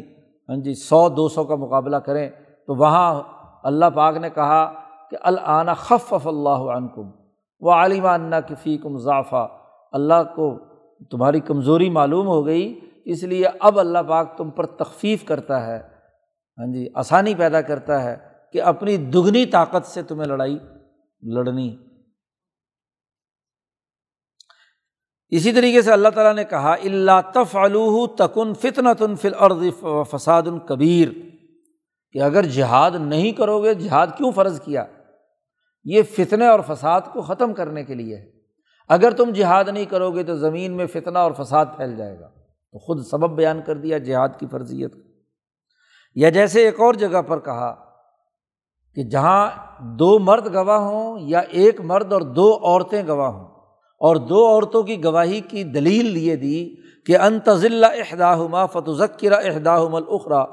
ہاں 0.49 0.55
جی 0.55 0.73
سو 0.73 1.09
دو 1.09 1.29
سو 1.29 1.43
کا 1.43 1.55
مقابلہ 1.55 1.95
کریں۔ 1.95 2.29
تو 2.67 2.75
وہاں 2.75 3.21
اللہ 3.63 3.85
پاک 3.85 4.17
نے 4.17 4.29
کہا 4.29 4.73
کہ 5.11 5.17
العنا 5.21 5.73
خف 5.73 6.27
اللہ 6.27 6.63
عنکم 6.75 7.09
و 7.61 7.71
عالمہ 7.71 8.07
انّا 8.07 8.39
کفی 8.39 8.77
کم 8.77 8.97
ضعفہ 8.97 9.47
اللہ 9.91 10.23
کو 10.35 10.59
تمہاری 11.11 11.39
کمزوری 11.39 11.89
معلوم 11.89 12.27
ہو 12.27 12.45
گئی، 12.45 12.79
اس 13.05 13.23
لیے 13.23 13.45
اب 13.59 13.79
اللہ 13.79 13.99
پاک 14.07 14.37
تم 14.37 14.49
پر 14.49 14.65
تخفیف 14.65 15.25
کرتا 15.25 15.67
ہے۔ 15.67 15.77
ہاں 16.57 16.73
جی 16.73 16.87
آسانی 16.95 17.35
پیدا 17.35 17.61
کرتا 17.61 18.03
ہے 18.03 18.15
کہ 18.53 18.61
اپنی 18.61 18.97
دگنی 18.97 19.45
طاقت 19.45 19.85
سے 19.85 20.01
تمہیں 20.01 20.27
لڑائی، 20.27 20.57
لڑنی۔ 21.23 21.77
اسی 25.31 25.51
طریقے 25.51 25.81
سے 25.81 25.91
اللہ 25.91 26.09
تعالیٰ 26.09 26.35
نے 26.35 26.43
کہا 26.43 26.73
اللہ 26.73 27.31
تف 27.33 27.55
علوہ 27.55 28.07
تکن 28.07 28.53
فتن 28.53 28.93
تن 28.97 29.15
فل 29.15 29.33
عرض 29.39 29.63
فساد 30.09 30.43
القبیر 30.45 31.07
کہ 32.11 32.21
اگر 32.21 32.45
جہاد 32.45 32.91
نہیں 32.91 33.31
کرو 33.31 33.63
گے، 33.63 33.73
جہاد 33.73 34.07
کیوں 34.17 34.31
فرض 34.31 34.61
کیا؟ 34.61 34.85
یہ 35.83 36.01
فتنے 36.17 36.47
اور 36.47 36.59
فساد 36.67 37.01
کو 37.13 37.21
ختم 37.21 37.53
کرنے 37.53 37.83
کے 37.83 37.93
لیے 37.93 38.17
ہے۔ 38.17 38.31
اگر 38.89 39.11
تم 39.11 39.29
جہاد 39.29 39.63
نہیں 39.67 39.85
کرو 39.85 40.11
گے 40.11 40.23
تو 40.23 40.37
زمین 40.37 40.71
میں 40.71 40.85
فتنہ 40.85 41.19
اور 41.19 41.31
فساد 41.31 41.65
پھیل 41.77 41.95
جائے 41.95 42.19
گا۔ 42.19 42.27
تو 42.71 42.79
خود 42.79 43.05
سبب 43.05 43.29
بیان 43.29 43.61
کر 43.65 43.75
دیا 43.75 43.97
جہاد 43.97 44.29
کی 44.39 44.45
فرضیت 44.51 44.93
یا 46.15 46.29
جیسے 46.29 46.65
ایک 46.65 46.79
اور 46.79 46.93
جگہ 46.93 47.21
پر 47.21 47.39
کہا 47.39 47.75
کہ 48.95 49.03
جہاں 49.03 49.47
دو 49.79 50.19
مرد 50.19 50.53
گواہ 50.53 50.79
ہوں 50.79 51.19
یا 51.19 51.39
ایک 51.39 51.81
مرد 51.81 52.13
اور 52.13 52.21
دو 52.21 52.57
عورتیں 52.63 53.03
گواہ 53.07 53.29
ہوں 53.29 53.50
اور 54.01 54.15
دو 54.15 54.47
عورتوں 54.47 54.83
کی 54.83 55.03
گواہی 55.03 55.39
کی 55.39 55.63
دلیل 55.63 56.05
لیے 56.05 56.35
دی 56.35 56.75
کہ 57.05 57.17
انتظل 57.17 57.83
احداہما 57.83 58.65
فتذکر 58.65 59.31
احداہم 59.31 59.95
الخرا 59.95 60.45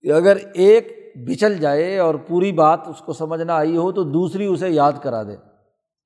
کہ 0.00 0.12
اگر 0.12 0.36
ایک 0.54 1.12
بچل 1.28 1.58
جائے 1.58 1.98
اور 1.98 2.14
پوری 2.14 2.52
بات 2.52 2.80
اس 2.86 2.98
کو 2.98 3.12
سمجھنا 3.12 3.56
آئی 3.56 3.76
ہو 3.76 3.92
تو 3.92 4.02
دوسری 4.02 4.46
اسے 4.46 4.68
یاد 4.68 4.92
کرا 5.02 5.22
دے۔ 5.22 5.36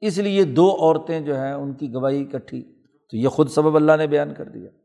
اس 0.01 0.19
لیے 0.19 0.45
دو 0.45 0.71
عورتیں 0.71 1.21
جو 1.21 1.37
ہیں 1.37 1.53
ان 1.53 1.75
کی 1.75 1.95
گواہی 1.95 2.23
اکٹھی۔ 2.23 2.63
تو 3.11 3.17
یہ 3.17 3.29
خود 3.29 3.49
سبب 3.49 3.77
اللہ 3.77 3.93
نے 3.99 4.07
بیان 4.07 4.35
کر 4.35 4.45
دیا۔ 4.45 4.63
یعنی 4.63 4.83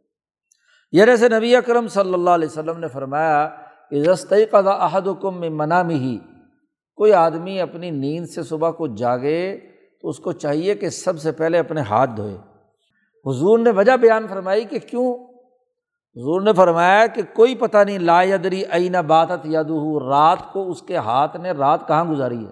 یہ 0.91 1.05
جیسے 1.05 1.29
نبی 1.29 1.55
اکرم 1.55 1.87
صلی 1.87 2.13
اللہ 2.13 2.29
علیہ 2.29 2.47
وسلم 2.47 2.79
نے 2.79 2.87
فرمایا 2.87 3.49
کہ 3.89 3.95
رسطی 3.95 4.45
قضا 4.45 4.85
عہد 4.85 5.07
کم 5.21 5.39
میں 5.39 5.49
منا 5.49 5.83
میں 5.83 5.95
ہی 5.95 6.17
کوئی 6.95 7.13
آدمی 7.13 7.61
اپنی 7.61 7.89
نیند 7.89 8.25
سے 8.25 8.43
صبح 8.43 8.71
کو 8.71 8.87
جاگے 8.87 9.59
تو 10.01 10.09
اس 10.09 10.17
کو 10.17 10.31
چاہیے 10.31 10.75
کہ 10.75 10.89
سب 10.89 11.19
سے 11.19 11.31
پہلے 11.31 11.59
اپنے 11.59 11.81
ہاتھ 11.81 12.09
دھوئے۔ 12.17 12.37
حضور 13.25 13.59
نے 13.59 13.69
وجہ 13.69 13.97
بیان 13.97 14.27
فرمائی 14.27 14.65
کہ 14.65 14.79
کیوں؟ 14.79 15.13
حضور 16.15 16.41
نے 16.41 16.53
فرمایا 16.53 17.07
کہ 17.07 17.21
کوئی 17.33 17.55
پتہ 17.55 17.77
نہیں، 17.77 17.99
لا 17.99 18.21
یدری 18.21 18.63
عین 18.65 18.95
باتت 19.07 19.45
یادو 19.45 19.99
رات 19.99 20.53
کو 20.53 20.69
اس 20.69 20.81
کے 20.81 20.97
ہاتھ 20.97 21.37
نے 21.37 21.51
رات 21.51 21.87
کہاں 21.87 22.05
گزاری 22.05 22.45
ہے؟ 22.45 22.51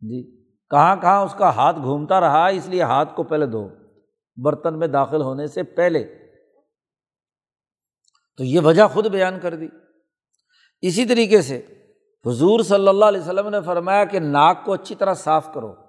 جی 0.00 0.44
کہاں 0.70 0.96
کہاں 0.96 1.24
اس 1.24 1.34
کا 1.34 1.48
ہاتھ 1.56 1.76
گھومتا 1.82 2.20
رہا، 2.20 2.46
اس 2.46 2.68
لیے 2.68 2.82
ہاتھ 2.82 3.16
کو 3.16 3.22
پہلے 3.22 3.46
دھو۔ 3.46 3.68
برتن 4.36 4.78
میں 4.78 4.88
داخل 4.88 5.22
ہونے 5.22 5.46
سے 5.46 5.62
پہلے۔ 5.62 6.04
تو 8.36 8.44
یہ 8.44 8.60
وجہ 8.60 8.82
خود 8.92 9.06
بیان 9.06 9.40
کر 9.40 9.54
دی۔ 9.54 9.68
اسی 10.80 11.04
طریقے 11.04 11.42
سے 11.42 11.62
حضور 12.26 12.60
صلی 12.60 12.88
اللہ 12.88 13.04
علیہ 13.04 13.20
وسلم 13.20 13.48
نے 13.48 13.60
فرمایا 13.60 14.04
کہ 14.04 14.18
ناک 14.18 14.64
کو 14.64 14.72
اچھی 14.72 14.94
طرح 14.94 15.14
صاف 15.14 15.54
کرو۔ 15.54 15.87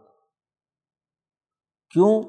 کیوں 1.91 2.23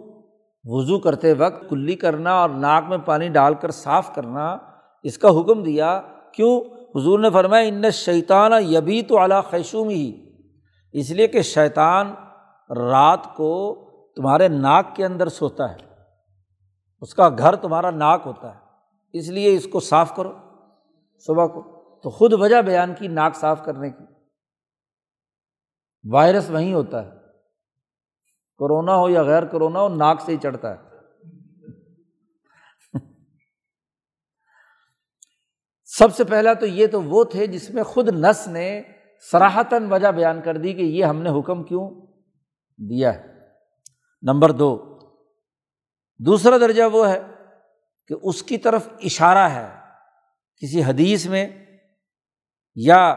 وضو 0.65 0.99
کرتے 0.99 1.33
وقت 1.33 1.71
کلی 1.71 1.97
کرنا 1.97 2.41
اور 2.41 2.51
ناک 2.51 2.85
میں 2.89 2.99
پانی 2.99 3.29
ڈال 3.29 3.55
کر 3.55 3.71
صاف 3.71 4.15
کرنا، 4.15 4.57
اس 5.03 5.19
کا 5.19 5.29
حکم 5.29 5.63
دیا؟ 5.63 6.03
کیوں؟ 6.35 6.61
حضور 6.95 7.19
نے 7.19 7.31
فرمایا، 7.31 7.69
ان 7.69 7.91
شیطان 7.91 8.53
یبی 8.63 9.03
تو 9.03 9.19
اعلیٰ 9.19 9.45
خیشوم 9.45 9.89
ہی 9.89 10.31
اس 10.93 11.11
لیے 11.11 11.27
کہ 11.27 11.43
شیطان 11.43 12.15
رات 12.77 13.37
کو 13.37 13.85
تمہارے 14.17 14.49
ناک 14.49 14.97
کے 14.97 15.05
اندر 15.05 15.29
سوتا 15.29 15.71
ہے، 15.71 15.77
اس 17.01 17.15
کا 17.15 17.29
گھر 17.29 17.57
تمہارا 17.57 17.91
ناک 17.91 18.23
ہوتا 18.27 18.55
ہے، 18.55 18.61
اس 19.13 19.29
لیے 19.29 19.55
اس 19.55 19.67
کو 19.73 19.81
صاف 19.81 20.17
کرو 20.17 20.33
صبح 21.27 21.47
کو۔ 21.47 21.81
تو 22.03 22.11
خود 22.11 22.33
وجہ 22.33 22.63
بیان 22.63 22.95
کی 22.99 23.09
ناک 23.09 23.37
صاف 23.37 23.65
کرنے 23.65 23.91
کی۔ 23.91 24.05
وائرس 26.11 26.51
وہیں 26.51 26.75
ہوتا 26.75 27.07
ہے۔ 27.07 27.20
کرونا 28.61 28.97
ہو 28.97 29.11
یا 29.11 29.23
غیر 29.23 29.45
کرونا 29.45 29.81
ہو، 29.81 29.89
ناک 29.89 30.21
سے 30.21 30.33
ہی 30.33 30.37
چڑھتا 30.37 30.75
ہے۔ 30.75 30.91
سب 35.85 36.17
سے 36.17 36.25
پہلا 36.25 36.53
تو 36.53 36.67
یہ 36.67 36.87
تو 36.87 37.03
وہ 37.03 37.25
تھے 37.25 37.47
جس 37.47 37.71
میں 37.71 37.83
خود 37.83 38.09
نس 38.09 38.49
نے 38.49 38.83
سراہتاً 39.31 39.87
وجہ 39.91 40.09
بیان 40.09 40.41
کر 40.43 40.57
دی 40.57 40.75
کہ 40.75 40.83
یہ 40.83 41.05
ہم 41.05 41.23
نے 41.23 41.31
حکم 41.31 41.63
کیوں 41.65 41.91
دیا 42.91 43.15
ہے۔ 43.15 43.27
نمبر 44.23 44.53
دو، 44.53 44.99
دوسرا 46.19 46.59
درجہ 46.59 46.83
وہ 46.83 47.09
ہے 47.09 47.21
کہ 48.09 48.15
اس 48.23 48.43
کی 48.43 48.59
طرف 48.59 48.89
اشارہ 49.03 49.49
ہے 49.49 49.69
کسی 50.57 50.85
حدیث 50.85 51.27
میں 51.27 51.49
یا 52.75 53.11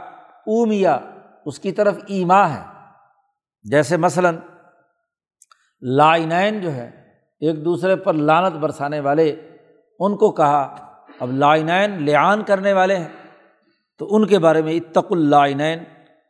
اومیا 0.48 1.00
اس 1.46 1.60
کی 1.60 1.72
طرف 1.72 1.98
ایما 2.08 2.54
ہے۔ 2.54 2.64
جیسے 3.64 3.98
مثلاً 3.98 4.38
لائنین 5.84 6.62
جو 6.62 6.72
ہے، 6.72 6.92
ایک 7.40 7.66
دوسرے 7.66 7.96
پر 7.96 8.14
لانت 8.14 8.56
برسانے 8.56 9.00
والے، 9.00 9.36
ان 10.00 10.18
کو 10.18 10.32
کہا، 10.32 10.76
اب 11.20 11.32
لائنین 11.32 12.06
لعان 12.06 12.44
کرنے 12.44 12.74
والے 12.74 12.96
ہیں۔ 12.96 13.08
تو 13.98 14.16
ان 14.16 14.28
کے 14.28 14.40
بارے 14.40 14.62
میں 14.62 14.74
اتق 14.74 15.12
اللائنین 15.12 15.80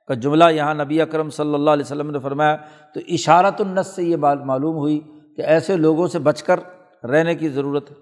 کا 0.07 0.13
جملہ 0.13 0.43
یہاں 0.51 0.73
نبی 0.73 1.01
اکرم 1.01 1.29
صلی 1.29 1.53
اللہ 1.53 1.71
علیہ 1.71 1.83
وسلم 1.83 2.11
نے 2.11 2.19
فرمایا۔ 2.19 2.55
تو 2.93 2.99
اشارت 3.07 3.61
النس 3.61 3.87
سے 3.87 4.03
یہ 4.03 4.15
بات 4.15 4.37
معلوم 4.37 4.75
ہوئی 4.75 5.01
کہ 5.35 5.41
ایسے 5.41 5.77
لوگوں 5.77 6.07
سے 6.07 6.19
بچ 6.19 6.43
کر 6.43 6.59
رہنے 7.05 7.35
کی 7.35 7.49
ضرورت 7.49 7.91
ہے۔ 7.91 7.95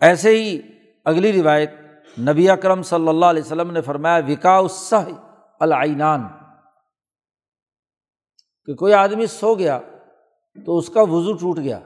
ایسے 0.00 0.30
ہی 0.30 0.60
اگلی 1.04 1.42
روایت 1.42 1.70
نبی 2.18 2.50
اکرم 2.50 2.82
صلی 2.82 3.08
اللہ 3.08 3.26
علیہ 3.26 3.42
وسلم 3.42 3.70
نے 3.70 3.80
فرمایا 3.80 4.20
وکا 4.28 4.56
الصح 4.56 5.08
العینان۔ 5.60 6.28
کہ 8.64 8.74
کوئی 8.74 8.92
آدمی 8.92 9.26
سو 9.26 9.54
گیا 9.54 9.80
تو 10.64 10.78
اس 10.78 10.88
کا 10.88 11.02
وضو 11.02 11.32
ٹوٹ 11.32 11.58
گیا۔ 11.58 11.80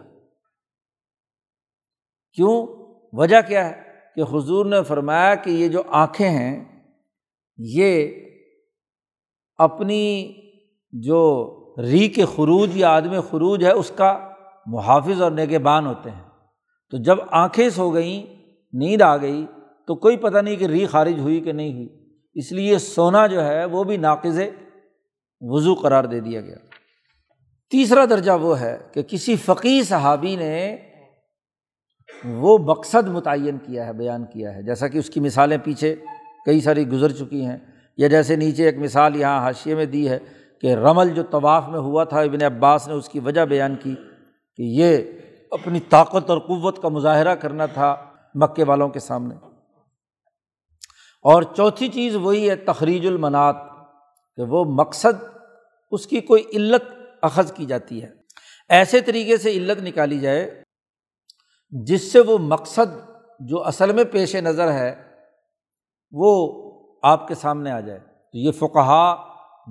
کیوں؟ 2.33 2.67
وجہ 3.13 3.41
کیا 3.49 3.71
ہے؟ 3.71 3.83
کہ 4.15 4.21
حضور 4.21 4.67
نے 4.67 4.83
فرمایا 4.83 5.35
کہ 5.35 5.51
یہ 5.51 5.69
جو 5.69 5.83
آنکھیں 5.89 6.31
ہیں، 6.31 6.83
یہ 7.59 8.09
اپنی 9.57 10.33
جو 10.93 11.57
ری 11.79 12.09
کے 12.09 12.25
خروج 12.25 12.77
یا 12.77 12.91
آدمی 12.91 13.17
خروج 13.31 13.65
ہے، 13.65 13.73
اس 13.73 13.93
کا 13.97 14.31
محافظ 14.67 15.23
اور 15.23 15.31
نگہبان 15.31 15.87
ہوتے 15.87 16.11
ہیں۔ 16.11 16.23
تو 16.91 16.97
جب 16.97 17.17
آنکھیں 17.31 17.69
سو 17.69 17.95
گئیں، 17.95 18.43
نیند 18.73 19.03
آ 19.03 19.17
گئی، 19.17 19.47
تو 19.87 19.95
کوئی 19.95 20.17
پتہ 20.17 20.39
نہیں 20.39 20.57
کہ 20.57 20.65
ری 20.65 20.87
خارج 20.87 21.19
ہوئی 21.19 21.41
کہ 21.41 21.53
نہیں 21.53 21.73
ہوئی۔ 21.73 21.89
اس 22.35 22.53
لیے 22.53 22.79
سونا 22.79 23.27
جو 23.27 23.45
ہے، 23.45 23.65
وہ 23.65 23.85
بھی 23.85 23.97
ناقض 23.97 24.41
وضو 25.41 25.75
قرار 25.75 26.05
دے 26.05 26.21
دیا 26.21 26.41
گیا۔ 26.41 26.57
تیسرا 27.71 28.05
درجہ 28.05 28.33
وہ 28.33 28.61
ہے 28.61 28.79
کہ 28.93 29.03
کسی 29.03 29.37
فقی 29.37 29.83
صحابی 29.83 30.37
نے 30.37 30.77
وہ 32.25 32.59
مقصد 32.59 33.09
متعین 33.09 33.59
کیا 33.59 33.87
ہے، 33.87 33.93
بیان 33.93 34.25
کیا 34.25 34.55
ہے۔ 34.55 34.63
جیسا 34.63 34.89
کہ 34.89 34.99
اس 34.99 35.11
کی 35.11 35.21
مثالیں 35.21 35.59
پیچھے 35.65 35.97
کئی 36.47 36.61
ساری 36.61 36.89
گزر 36.89 37.13
چکی 37.13 37.45
ہیں، 37.45 37.57
یا 37.97 38.09
جیسے 38.09 38.37
نیچے 38.37 38.65
ایک 38.65 38.79
مثال 38.79 39.17
یہاں 39.17 39.41
حاشیے 39.41 39.75
میں 39.75 39.87
دی 39.87 40.09
ہے 40.09 40.19
کہ 40.61 40.75
رمل 40.75 41.15
جو 41.15 41.23
طواف 41.23 41.69
میں 41.69 41.79
ہوا 41.79 42.05
تھا، 42.05 42.21
ابن 42.21 42.43
عباس 42.43 42.89
نے 42.89 42.95
اس 42.95 43.09
کی 43.09 43.21
وجہ 43.21 43.45
بیان 43.45 43.77
کی 43.77 43.95
کہ 44.57 44.63
یہ 44.63 44.99
اپنی 45.51 45.81
طاقت 45.81 46.31
اور 46.31 46.39
قوت 46.39 46.83
کا 46.83 46.89
مظاہرہ 46.89 47.35
کرنا 47.35 47.67
تھا 47.67 47.97
مکے 48.35 48.65
والوں 48.65 48.89
کے 48.89 49.01
سامنے۔ 49.01 49.35
اور 51.25 51.43
چوتھی 51.43 51.89
چیز 51.89 52.17
وہی 52.17 52.51
ہے 52.51 52.57
تخریج 52.57 53.07
المنات، 53.07 53.57
کہ 54.37 54.43
وہ 54.43 54.65
مقصد، 54.65 55.25
اس 55.91 56.07
کی 56.07 56.21
کوئی 56.21 56.43
علت 56.55 57.00
اخذ 57.23 57.53
کی 57.53 57.67
جاتی 57.67 58.03
ہے۔ 58.03 58.11
ایسے 58.69 59.01
طریقے 59.01 59.37
سے 59.37 59.51
علت 59.51 59.83
نکالی 59.83 60.19
جائے 60.19 60.63
جس 61.71 62.13
سے 62.13 62.21
وہ 62.21 62.39
مقصد 62.39 63.11
جو 63.41 63.65
اصل 63.65 63.93
میں 63.93 64.05
پیش 64.05 64.37
نظر 64.37 64.73
ہے، 64.73 64.95
وہ 66.13 66.53
آپ 67.03 67.29
کے 67.29 67.35
سامنے 67.35 67.71
آ 67.71 67.81
جائے۔ 67.81 67.99
تو 67.99 68.39
یہ 68.39 68.53
فقہا 68.53 69.17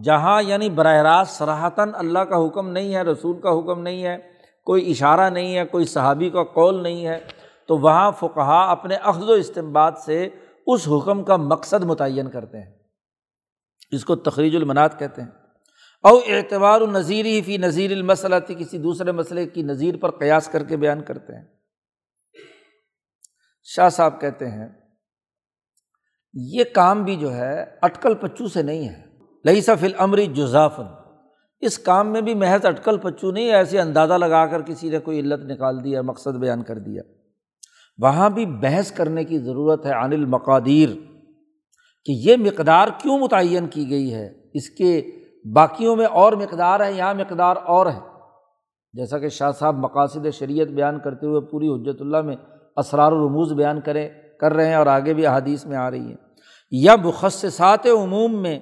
جہاں 0.03 0.41
یعنی 0.41 0.69
براہ 0.69 1.01
راست 1.01 1.33
سراہتاً 1.33 1.89
اللہ 1.93 2.19
کا 2.19 2.45
حکم 2.45 2.69
نہیں 2.69 2.95
ہے، 2.95 3.01
رسول 3.01 3.41
کا 3.41 3.49
حکم 3.49 3.81
نہیں 3.81 4.03
ہے، 4.03 4.17
کوئی 4.65 4.91
اشارہ 4.91 5.29
نہیں 5.29 5.57
ہے، 5.57 5.65
کوئی 5.65 5.85
صحابی 5.85 6.29
کا 6.29 6.43
کول 6.43 6.83
نہیں 6.83 7.07
ہے، 7.07 7.19
تو 7.67 7.77
وہاں 7.77 8.11
فقہا 8.11 8.71
اپنے 8.71 8.95
اخذ 8.95 9.29
و 9.29 9.33
استعمال 9.33 9.93
سے 10.05 10.29
اس 10.67 10.87
حکم 10.87 11.23
کا 11.23 11.35
مقصد 11.35 11.83
متعین 11.83 12.29
کرتے 12.29 12.57
ہیں۔ 12.57 12.73
اس 13.91 14.05
کو 14.05 14.15
تخریج 14.15 14.55
المنات 14.55 14.99
کہتے 14.99 15.21
ہیں۔ 15.21 15.29
او 16.03 16.17
اعتبار 16.27 16.81
النظیری 16.81 17.41
فی 17.41 17.57
نظیر 17.57 17.91
المسلط 17.91 18.51
کسی 18.57 18.77
دوسرے 18.77 19.11
مسئلے 19.11 19.45
کی 19.45 19.63
نظیر 19.63 19.97
پر 19.97 20.11
قیاس 20.11 20.47
کر 20.47 20.63
کے 20.63 20.77
بیان 20.77 21.01
کرتے 21.03 21.33
ہیں۔ 21.33 21.45
شاہ 23.63 23.89
صاحب 23.89 24.21
کہتے 24.21 24.47
ہیں، 24.47 24.67
یہ 26.33 26.63
کام 26.63 27.03
بھی 27.03 27.15
جو 27.15 27.33
ہے 27.33 27.65
اٹکل 27.81 28.15
پچو 28.15 28.47
سے 28.47 28.61
نہیں 28.61 28.89
ہے۔ 28.89 29.01
لئی 29.45 29.61
سفل 29.61 29.91
عمری 29.97 30.25
جزافن 30.25 30.83
اس 31.59 31.77
کام 31.79 32.11
میں 32.13 32.21
بھی 32.21 32.33
محض 32.33 32.65
اٹکل 32.65 32.97
پچو 32.97 33.31
نہیں 33.31 33.51
ایسے 33.51 33.79
اندازہ 33.79 34.13
لگا 34.13 34.45
کر 34.45 34.61
کسی 34.61 34.89
نے 34.89 34.99
کوئی 34.99 35.19
علت 35.19 35.45
نکال 35.45 35.83
دیا 35.83 36.01
مقصد 36.01 36.39
بیان 36.39 36.63
کر 36.63 36.79
دیا۔ 36.79 37.01
وہاں 37.97 38.29
بھی 38.29 38.45
بحث 38.45 38.91
کرنے 38.91 39.23
کی 39.23 39.37
ضرورت 39.37 39.85
ہے 39.85 39.91
عن 39.91 40.13
المقادیر، 40.13 40.89
کہ 42.05 42.11
یہ 42.11 42.37
مقدار 42.37 42.87
کیوں 43.01 43.19
متعین 43.19 43.67
کی 43.67 43.89
گئی 43.89 44.13
ہے۔ 44.13 44.27
اس 44.53 44.69
کے 44.69 45.01
باقیوں 45.45 45.95
میں 45.95 46.05
اور 46.05 46.33
مقدار 46.33 46.79
ہے، 46.79 46.93
یہاں 46.93 47.13
مقدار 47.13 47.55
اور 47.55 47.85
ہے۔ 47.85 47.99
جیسا 48.93 49.19
کہ 49.19 49.29
شاہ 49.29 49.51
صاحب 49.51 49.75
مقاصد 49.75 50.25
شریعت 50.33 50.67
بیان 50.67 50.99
کرتے 50.99 51.25
ہوئے 51.25 51.41
پوری 51.41 51.67
حجرت 51.67 52.01
اللہ 52.01 52.21
میں 52.21 52.35
اسرار 52.75 53.11
و 53.11 53.27
رموز 53.27 53.53
بیان 53.53 53.81
کریں، 53.81 54.09
کر 54.39 54.53
رہے 54.53 54.65
ہیں 54.65 54.75
اور 54.75 54.87
آگے 54.87 55.13
بھی 55.13 55.25
احادیث 55.25 55.65
میں 55.65 55.77
آ 55.77 55.91
رہی 55.91 56.07
ہیں۔ 56.07 56.17
یا 56.71 56.95
مخصصات 56.95 57.85
عموم 57.85 58.41
میں 58.41 58.59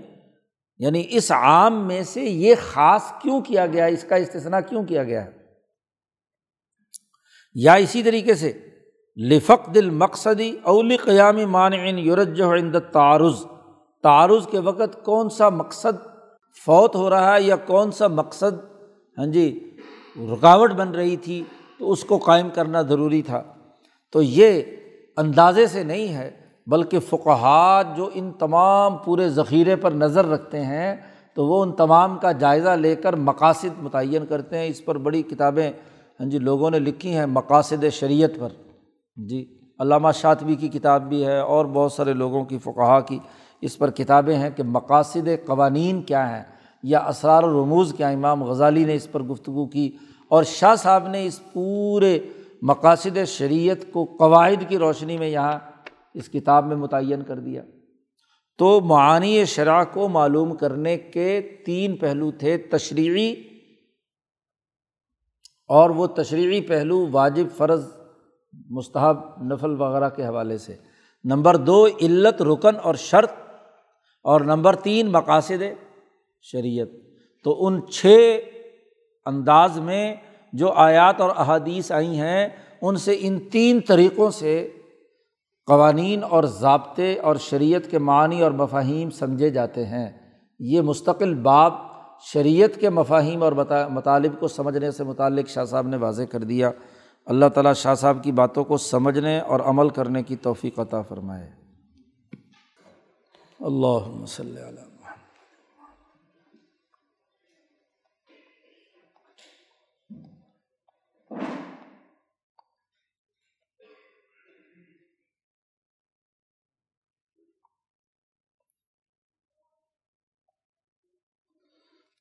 یعنی 0.77 1.03
اس 1.09 1.31
عام 1.31 1.87
میں 1.87 2.03
سے 2.03 2.21
یہ 2.21 2.55
خاص 2.61 3.13
کیوں 3.21 3.41
کیا 3.41 3.67
گیا، 3.67 3.85
اس 3.85 4.03
کا 4.03 4.15
استثنا 4.15 4.61
کیوں 4.61 4.83
کیا 4.83 5.03
گیا 5.03 5.25
ہے؟ 5.25 5.31
یا 7.53 7.73
اسی 7.73 8.03
طریقے 8.03 8.35
سے 8.35 8.53
لفق 9.17 9.75
دل 9.75 9.89
مقصدی 9.89 10.57
اول 10.63 10.97
قیامی 11.03 11.45
مانعین 11.45 11.99
یورج 11.99 12.41
عند 12.41 12.75
تعارض 12.91 13.45
تعارض 14.03 14.47
کے 14.47 14.59
وقت 14.59 15.03
کون 15.03 15.29
سا 15.29 15.49
مقصد 15.49 16.06
فوت 16.65 16.95
ہو 16.95 17.09
رہا 17.09 17.35
ہے 17.35 17.41
یا 17.41 17.55
کون 17.55 17.91
سا 17.91 18.07
مقصد 18.07 18.77
ہاں 19.17 19.25
جی 19.25 19.75
رکاوٹ 20.34 20.71
بن 20.71 20.89
رہی 20.89 21.17
تھی، 21.17 21.43
تو 21.79 21.91
اس 21.91 22.03
کو 22.03 22.17
قائم 22.17 22.49
کرنا 22.49 22.81
ضروری 22.81 23.21
تھا۔ 23.21 23.43
تو 24.11 24.21
یہ 24.21 24.61
اندازے 25.17 25.67
سے 25.67 25.84
نہیں 25.84 26.13
ہے، 26.13 26.31
بلکہ 26.67 26.99
فقحات 26.99 27.97
جو 27.97 28.09
ان 28.13 28.31
تمام 28.31 28.97
پورے 28.97 29.29
ذخیرے 29.29 29.75
پر 29.75 29.91
نظر 29.91 30.25
رکھتے 30.25 30.65
ہیں، 30.65 30.95
تو 31.35 31.45
وہ 31.45 31.63
ان 31.63 31.71
تمام 31.71 32.17
کا 32.17 32.31
جائزہ 32.31 32.69
لے 32.69 32.95
کر 32.95 33.15
مقاصد 33.15 33.81
متعین 33.81 34.25
کرتے 34.25 34.57
ہیں۔ 34.57 34.65
اس 34.65 34.85
پر 34.85 34.97
بڑی 34.97 35.21
کتابیں 35.21 35.71
ہاں 36.19 36.29
جی 36.29 36.39
لوگوں 36.39 36.69
نے 36.71 36.79
لکھی 36.79 37.15
ہیں 37.15 37.25
مقاصد 37.25 37.84
شریعت 37.91 38.31
پر۔ 38.39 38.49
جی 39.15 39.59
علامہ 39.79 40.11
شاطبی 40.11 40.55
کی 40.55 40.67
کتاب 40.67 41.09
بھی 41.09 41.25
ہے 41.25 41.39
اور 41.39 41.65
بہت 41.65 41.91
سارے 41.91 42.13
لوگوں 42.13 42.45
کی 42.45 42.57
فقہا 42.57 42.99
کی۔ 42.99 43.19
اس 43.61 43.77
پر 43.77 43.91
کتابیں 43.91 44.35
ہیں 44.35 44.49
کہ 44.49 44.63
مقاصد 44.63 45.47
قوانین 45.47 46.01
کیا 46.01 46.38
ہیں 46.38 46.43
یا 46.84 46.99
اسرار 46.99 47.43
و 47.43 47.63
رموز 47.63 47.93
کیا 47.97 48.07
امام 48.07 48.43
غزالی 48.43 48.85
نے 48.85 48.93
اس 48.93 49.11
پر 49.11 49.23
گفتگو 49.23 49.67
کی 49.67 49.97
اور 50.27 50.43
شاہ 50.43 50.75
صاحب 50.75 51.07
نے 51.07 51.25
اس 51.25 51.53
پورے 51.53 52.19
مقاصد 52.61 53.25
شریعت 53.27 53.77
کو 53.91 54.05
قواعد 54.19 54.69
کی 54.69 54.77
روشنی 54.77 55.17
میں 55.17 55.27
یہاں 55.27 55.59
اس 56.13 56.29
کتاب 56.29 56.67
میں 56.67 56.75
متعین 56.75 57.23
کر 57.23 57.39
دیا۔ 57.39 57.61
تو 58.57 58.81
معانی 58.81 59.45
شرح 59.45 59.84
کو 59.84 60.07
معلوم 60.07 60.55
کرنے 60.55 60.97
کے 60.97 61.41
تین 61.65 61.97
پہلو 61.97 62.31
تھے، 62.31 62.57
تشریعی 62.57 63.35
اور 65.67 65.89
وہ 65.89 66.07
تشریعی 66.07 66.61
پہلو 66.61 67.07
واجب، 67.11 67.57
فرض، 67.57 67.91
مستحب، 68.69 69.17
نفل 69.43 69.81
وغیرہ 69.81 70.09
کے 70.09 70.25
حوالے 70.25 70.57
سے۔ 70.57 70.75
نمبر 71.23 71.55
دو، 71.55 71.88
علت، 72.01 72.41
رکن 72.41 72.75
اور 72.84 72.95
شرط۔ 72.95 73.47
اور 74.27 74.41
نمبر 74.41 74.75
تین 74.75 75.07
مقاصد 75.07 75.63
شریعت۔ 76.41 76.87
تو 77.43 77.65
ان 77.65 77.81
چھ 77.91 78.39
انداز 79.25 79.79
میں 79.79 80.15
جو 80.53 80.71
آیات 80.71 81.21
اور 81.21 81.29
احادیث 81.29 81.91
آئی 81.91 82.19
ہیں، 82.19 82.47
ان 82.81 82.95
سے 82.95 83.17
ان 83.19 83.39
تین 83.39 83.79
طریقوں 83.87 84.31
سے 84.31 84.69
قوانین 85.65 86.23
اور 86.23 86.43
ضابطے 86.43 87.19
اور 87.19 87.35
شریعت 87.35 87.91
کے 87.91 87.99
معنی 87.99 88.41
اور 88.41 88.51
مفاہیم 88.51 89.09
سمجھے 89.09 89.49
جاتے 89.49 89.85
ہیں۔ 89.85 90.09
یہ 90.59 90.81
مستقل 90.81 91.33
باب 91.33 91.73
شریعت 92.33 92.79
کے 92.79 92.89
مفاہیم 92.89 93.43
اور 93.43 93.51
مطالب 93.89 94.39
کو 94.39 94.47
سمجھنے 94.47 94.91
سے 94.91 95.03
متعلق 95.03 95.49
شاہ 95.49 95.65
صاحب 95.65 95.87
نے 95.87 95.97
واضح 95.97 96.23
کر 96.23 96.39
دیا۔ 96.39 96.71
اللہ 97.25 97.45
تعالیٰ 97.45 97.73
شاہ 97.73 97.93
صاحب 97.93 98.23
کی 98.23 98.31
باتوں 98.31 98.63
کو 98.63 98.77
سمجھنے 98.77 99.39
اور 99.39 99.59
عمل 99.59 99.89
کرنے 99.89 100.23
کی 100.23 100.35
توفیق 100.35 100.79
عطا 100.79 101.01
فرمائے۔ 101.01 101.66
اللہ 103.59 104.07
مسلم 104.07 104.65
علیہ 104.67 104.84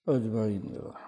اجمعین۔ 0.07 1.06